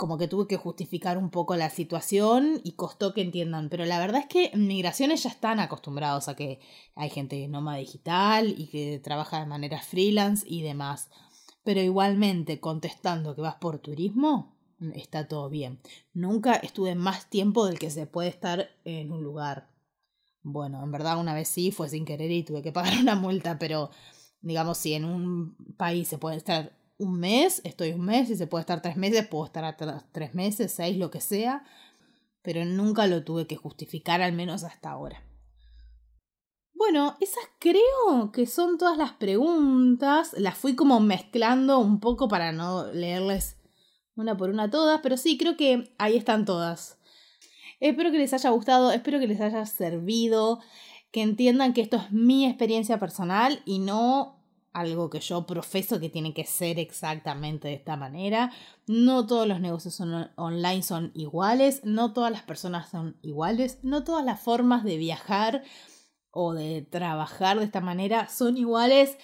como 0.00 0.16
que 0.16 0.28
tuve 0.28 0.46
que 0.46 0.56
justificar 0.56 1.18
un 1.18 1.28
poco 1.28 1.56
la 1.56 1.68
situación 1.68 2.62
y 2.64 2.72
costó 2.72 3.12
que 3.12 3.20
entiendan. 3.20 3.68
Pero 3.68 3.84
la 3.84 3.98
verdad 3.98 4.22
es 4.22 4.28
que 4.28 4.46
en 4.54 4.66
migraciones 4.66 5.24
ya 5.24 5.28
están 5.28 5.60
acostumbrados 5.60 6.26
a 6.28 6.36
que 6.36 6.58
hay 6.94 7.10
gente 7.10 7.46
nómada 7.48 7.76
digital 7.76 8.54
y 8.56 8.68
que 8.68 8.98
trabaja 8.98 9.40
de 9.40 9.46
manera 9.46 9.78
freelance 9.82 10.42
y 10.48 10.62
demás. 10.62 11.10
Pero 11.64 11.82
igualmente, 11.82 12.60
contestando 12.60 13.34
que 13.34 13.42
vas 13.42 13.56
por 13.56 13.78
turismo, 13.78 14.56
está 14.94 15.28
todo 15.28 15.48
bien. 15.48 15.80
Nunca 16.12 16.54
estuve 16.54 16.94
más 16.94 17.28
tiempo 17.28 17.66
del 17.66 17.78
que 17.78 17.90
se 17.90 18.06
puede 18.06 18.28
estar 18.28 18.70
en 18.84 19.12
un 19.12 19.22
lugar. 19.22 19.68
Bueno, 20.42 20.82
en 20.82 20.90
verdad 20.90 21.18
una 21.18 21.34
vez 21.34 21.48
sí 21.48 21.70
fue 21.70 21.88
sin 21.88 22.04
querer 22.04 22.30
y 22.30 22.42
tuve 22.42 22.62
que 22.62 22.72
pagar 22.72 22.94
una 23.00 23.14
multa, 23.14 23.58
pero 23.58 23.90
digamos, 24.40 24.78
si 24.78 24.94
en 24.94 25.04
un 25.04 25.56
país 25.76 26.08
se 26.08 26.18
puede 26.18 26.36
estar 26.36 26.72
un 26.98 27.18
mes, 27.18 27.62
estoy 27.64 27.92
un 27.92 28.04
mes, 28.04 28.28
y 28.30 28.36
se 28.36 28.46
puede 28.46 28.60
estar 28.62 28.82
tres 28.82 28.96
meses, 28.96 29.26
puedo 29.26 29.46
estar 29.46 29.76
tres 30.12 30.34
meses, 30.34 30.72
seis, 30.72 30.98
lo 30.98 31.10
que 31.10 31.20
sea, 31.20 31.64
pero 32.42 32.64
nunca 32.64 33.06
lo 33.06 33.24
tuve 33.24 33.46
que 33.46 33.56
justificar, 33.56 34.20
al 34.20 34.32
menos 34.32 34.64
hasta 34.64 34.90
ahora. 34.90 35.22
Bueno, 36.74 37.16
esas 37.20 37.44
creo 37.58 38.32
que 38.32 38.46
son 38.46 38.78
todas 38.78 38.96
las 38.96 39.12
preguntas. 39.12 40.34
Las 40.38 40.56
fui 40.56 40.74
como 40.74 40.98
mezclando 40.98 41.78
un 41.78 42.00
poco 42.00 42.26
para 42.28 42.52
no 42.52 42.86
leerles 42.86 43.59
una 44.16 44.36
por 44.36 44.50
una 44.50 44.70
todas, 44.70 45.00
pero 45.02 45.16
sí, 45.16 45.38
creo 45.38 45.56
que 45.56 45.94
ahí 45.98 46.16
están 46.16 46.44
todas. 46.44 46.98
Espero 47.80 48.10
que 48.10 48.18
les 48.18 48.32
haya 48.34 48.50
gustado, 48.50 48.92
espero 48.92 49.18
que 49.18 49.26
les 49.26 49.40
haya 49.40 49.64
servido, 49.66 50.60
que 51.10 51.22
entiendan 51.22 51.72
que 51.72 51.80
esto 51.80 51.96
es 51.96 52.12
mi 52.12 52.46
experiencia 52.46 52.98
personal 52.98 53.62
y 53.64 53.78
no 53.78 54.40
algo 54.72 55.10
que 55.10 55.20
yo 55.20 55.46
profeso 55.46 55.98
que 55.98 56.08
tiene 56.08 56.32
que 56.32 56.44
ser 56.44 56.78
exactamente 56.78 57.68
de 57.68 57.74
esta 57.74 57.96
manera. 57.96 58.52
No 58.86 59.26
todos 59.26 59.46
los 59.46 59.60
negocios 59.60 60.00
online 60.36 60.82
son 60.82 61.10
iguales, 61.14 61.80
no 61.84 62.12
todas 62.12 62.30
las 62.30 62.42
personas 62.42 62.88
son 62.88 63.16
iguales, 63.22 63.78
no 63.82 64.04
todas 64.04 64.24
las 64.24 64.40
formas 64.40 64.84
de 64.84 64.96
viajar 64.96 65.62
o 66.30 66.54
de 66.54 66.82
trabajar 66.82 67.58
de 67.58 67.64
esta 67.64 67.80
manera 67.80 68.28
son 68.28 68.56
iguales. 68.56 69.16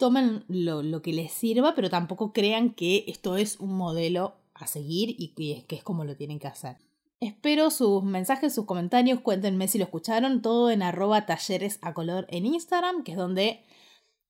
Tomen 0.00 0.44
lo, 0.48 0.82
lo 0.82 1.02
que 1.02 1.12
les 1.12 1.30
sirva, 1.30 1.74
pero 1.74 1.90
tampoco 1.90 2.32
crean 2.32 2.70
que 2.70 3.04
esto 3.06 3.36
es 3.36 3.60
un 3.60 3.76
modelo 3.76 4.40
a 4.54 4.66
seguir 4.66 5.14
y 5.18 5.34
que, 5.34 5.76
es 5.76 5.82
como 5.82 6.04
lo 6.04 6.16
tienen 6.16 6.38
que 6.38 6.46
hacer. 6.46 6.76
Espero 7.20 7.70
sus 7.70 8.02
mensajes, 8.02 8.54
sus 8.54 8.64
comentarios, 8.64 9.20
cuéntenme 9.20 9.68
si 9.68 9.76
lo 9.76 9.84
escucharon, 9.84 10.40
todo 10.40 10.70
en 10.70 10.82
arroba 10.82 11.26
talleres 11.26 11.78
en 12.28 12.46
Instagram, 12.46 13.04
que 13.04 13.12
es 13.12 13.18
donde 13.18 13.62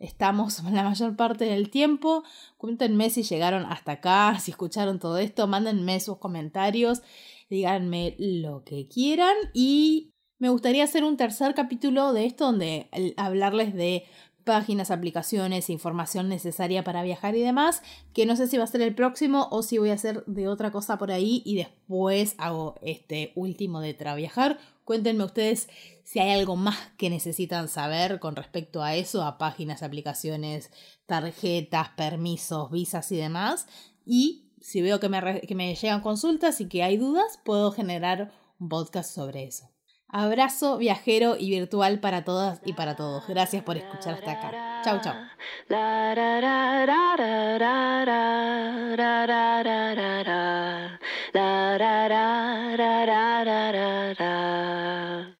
estamos 0.00 0.60
la 0.72 0.82
mayor 0.82 1.14
parte 1.14 1.44
del 1.44 1.70
tiempo. 1.70 2.24
Cuéntenme 2.56 3.08
si 3.10 3.22
llegaron 3.22 3.64
hasta 3.64 3.92
acá, 3.92 4.36
si 4.40 4.50
escucharon 4.50 4.98
todo 4.98 5.18
esto, 5.18 5.46
mándenme 5.46 6.00
sus 6.00 6.18
comentarios, 6.18 7.02
díganme 7.48 8.16
lo 8.18 8.64
que 8.64 8.88
quieran 8.88 9.36
y 9.54 10.10
me 10.40 10.48
gustaría 10.48 10.84
hacer 10.84 11.04
un 11.04 11.18
tercer 11.18 11.54
capítulo 11.54 12.14
de 12.14 12.24
esto 12.24 12.46
donde 12.46 12.88
hablarles 13.18 13.74
de 13.74 14.04
páginas, 14.50 14.90
aplicaciones, 14.90 15.70
información 15.70 16.28
necesaria 16.28 16.82
para 16.82 17.04
viajar 17.04 17.36
y 17.36 17.40
demás, 17.40 17.84
que 18.12 18.26
no 18.26 18.34
sé 18.34 18.48
si 18.48 18.58
va 18.58 18.64
a 18.64 18.66
ser 18.66 18.82
el 18.82 18.96
próximo 18.96 19.46
o 19.52 19.62
si 19.62 19.78
voy 19.78 19.90
a 19.90 19.94
hacer 19.94 20.24
de 20.26 20.48
otra 20.48 20.72
cosa 20.72 20.98
por 20.98 21.12
ahí 21.12 21.40
y 21.44 21.54
después 21.54 22.34
hago 22.36 22.74
este 22.82 23.30
último 23.36 23.80
de 23.80 23.94
Traviajar. 23.94 24.58
Cuéntenme 24.84 25.22
ustedes 25.22 25.68
si 26.02 26.18
hay 26.18 26.32
algo 26.32 26.56
más 26.56 26.76
que 26.96 27.10
necesitan 27.10 27.68
saber 27.68 28.18
con 28.18 28.34
respecto 28.34 28.82
a 28.82 28.96
eso, 28.96 29.22
a 29.22 29.38
páginas, 29.38 29.84
aplicaciones, 29.84 30.72
tarjetas, 31.06 31.90
permisos, 31.90 32.72
visas 32.72 33.12
y 33.12 33.18
demás. 33.18 33.68
Y 34.04 34.50
si 34.60 34.82
veo 34.82 34.98
que 34.98 35.08
me, 35.08 35.42
que 35.42 35.54
me 35.54 35.72
llegan 35.76 36.00
consultas 36.00 36.60
y 36.60 36.66
que 36.66 36.82
hay 36.82 36.96
dudas, 36.96 37.38
puedo 37.44 37.70
generar 37.70 38.32
un 38.58 38.68
podcast 38.68 39.14
sobre 39.14 39.44
eso. 39.44 39.70
Abrazo 40.12 40.76
viajero 40.78 41.36
y 41.38 41.50
virtual 41.50 42.00
para 42.00 42.24
todas 42.24 42.60
y 42.64 42.72
para 42.72 42.96
todos. 42.96 43.26
Gracias 43.28 43.62
por 43.62 43.76
escuchar 43.76 44.14
hasta 44.14 44.32
acá. 44.32 44.82
Chau, 44.84 45.00
chau. 45.00 45.14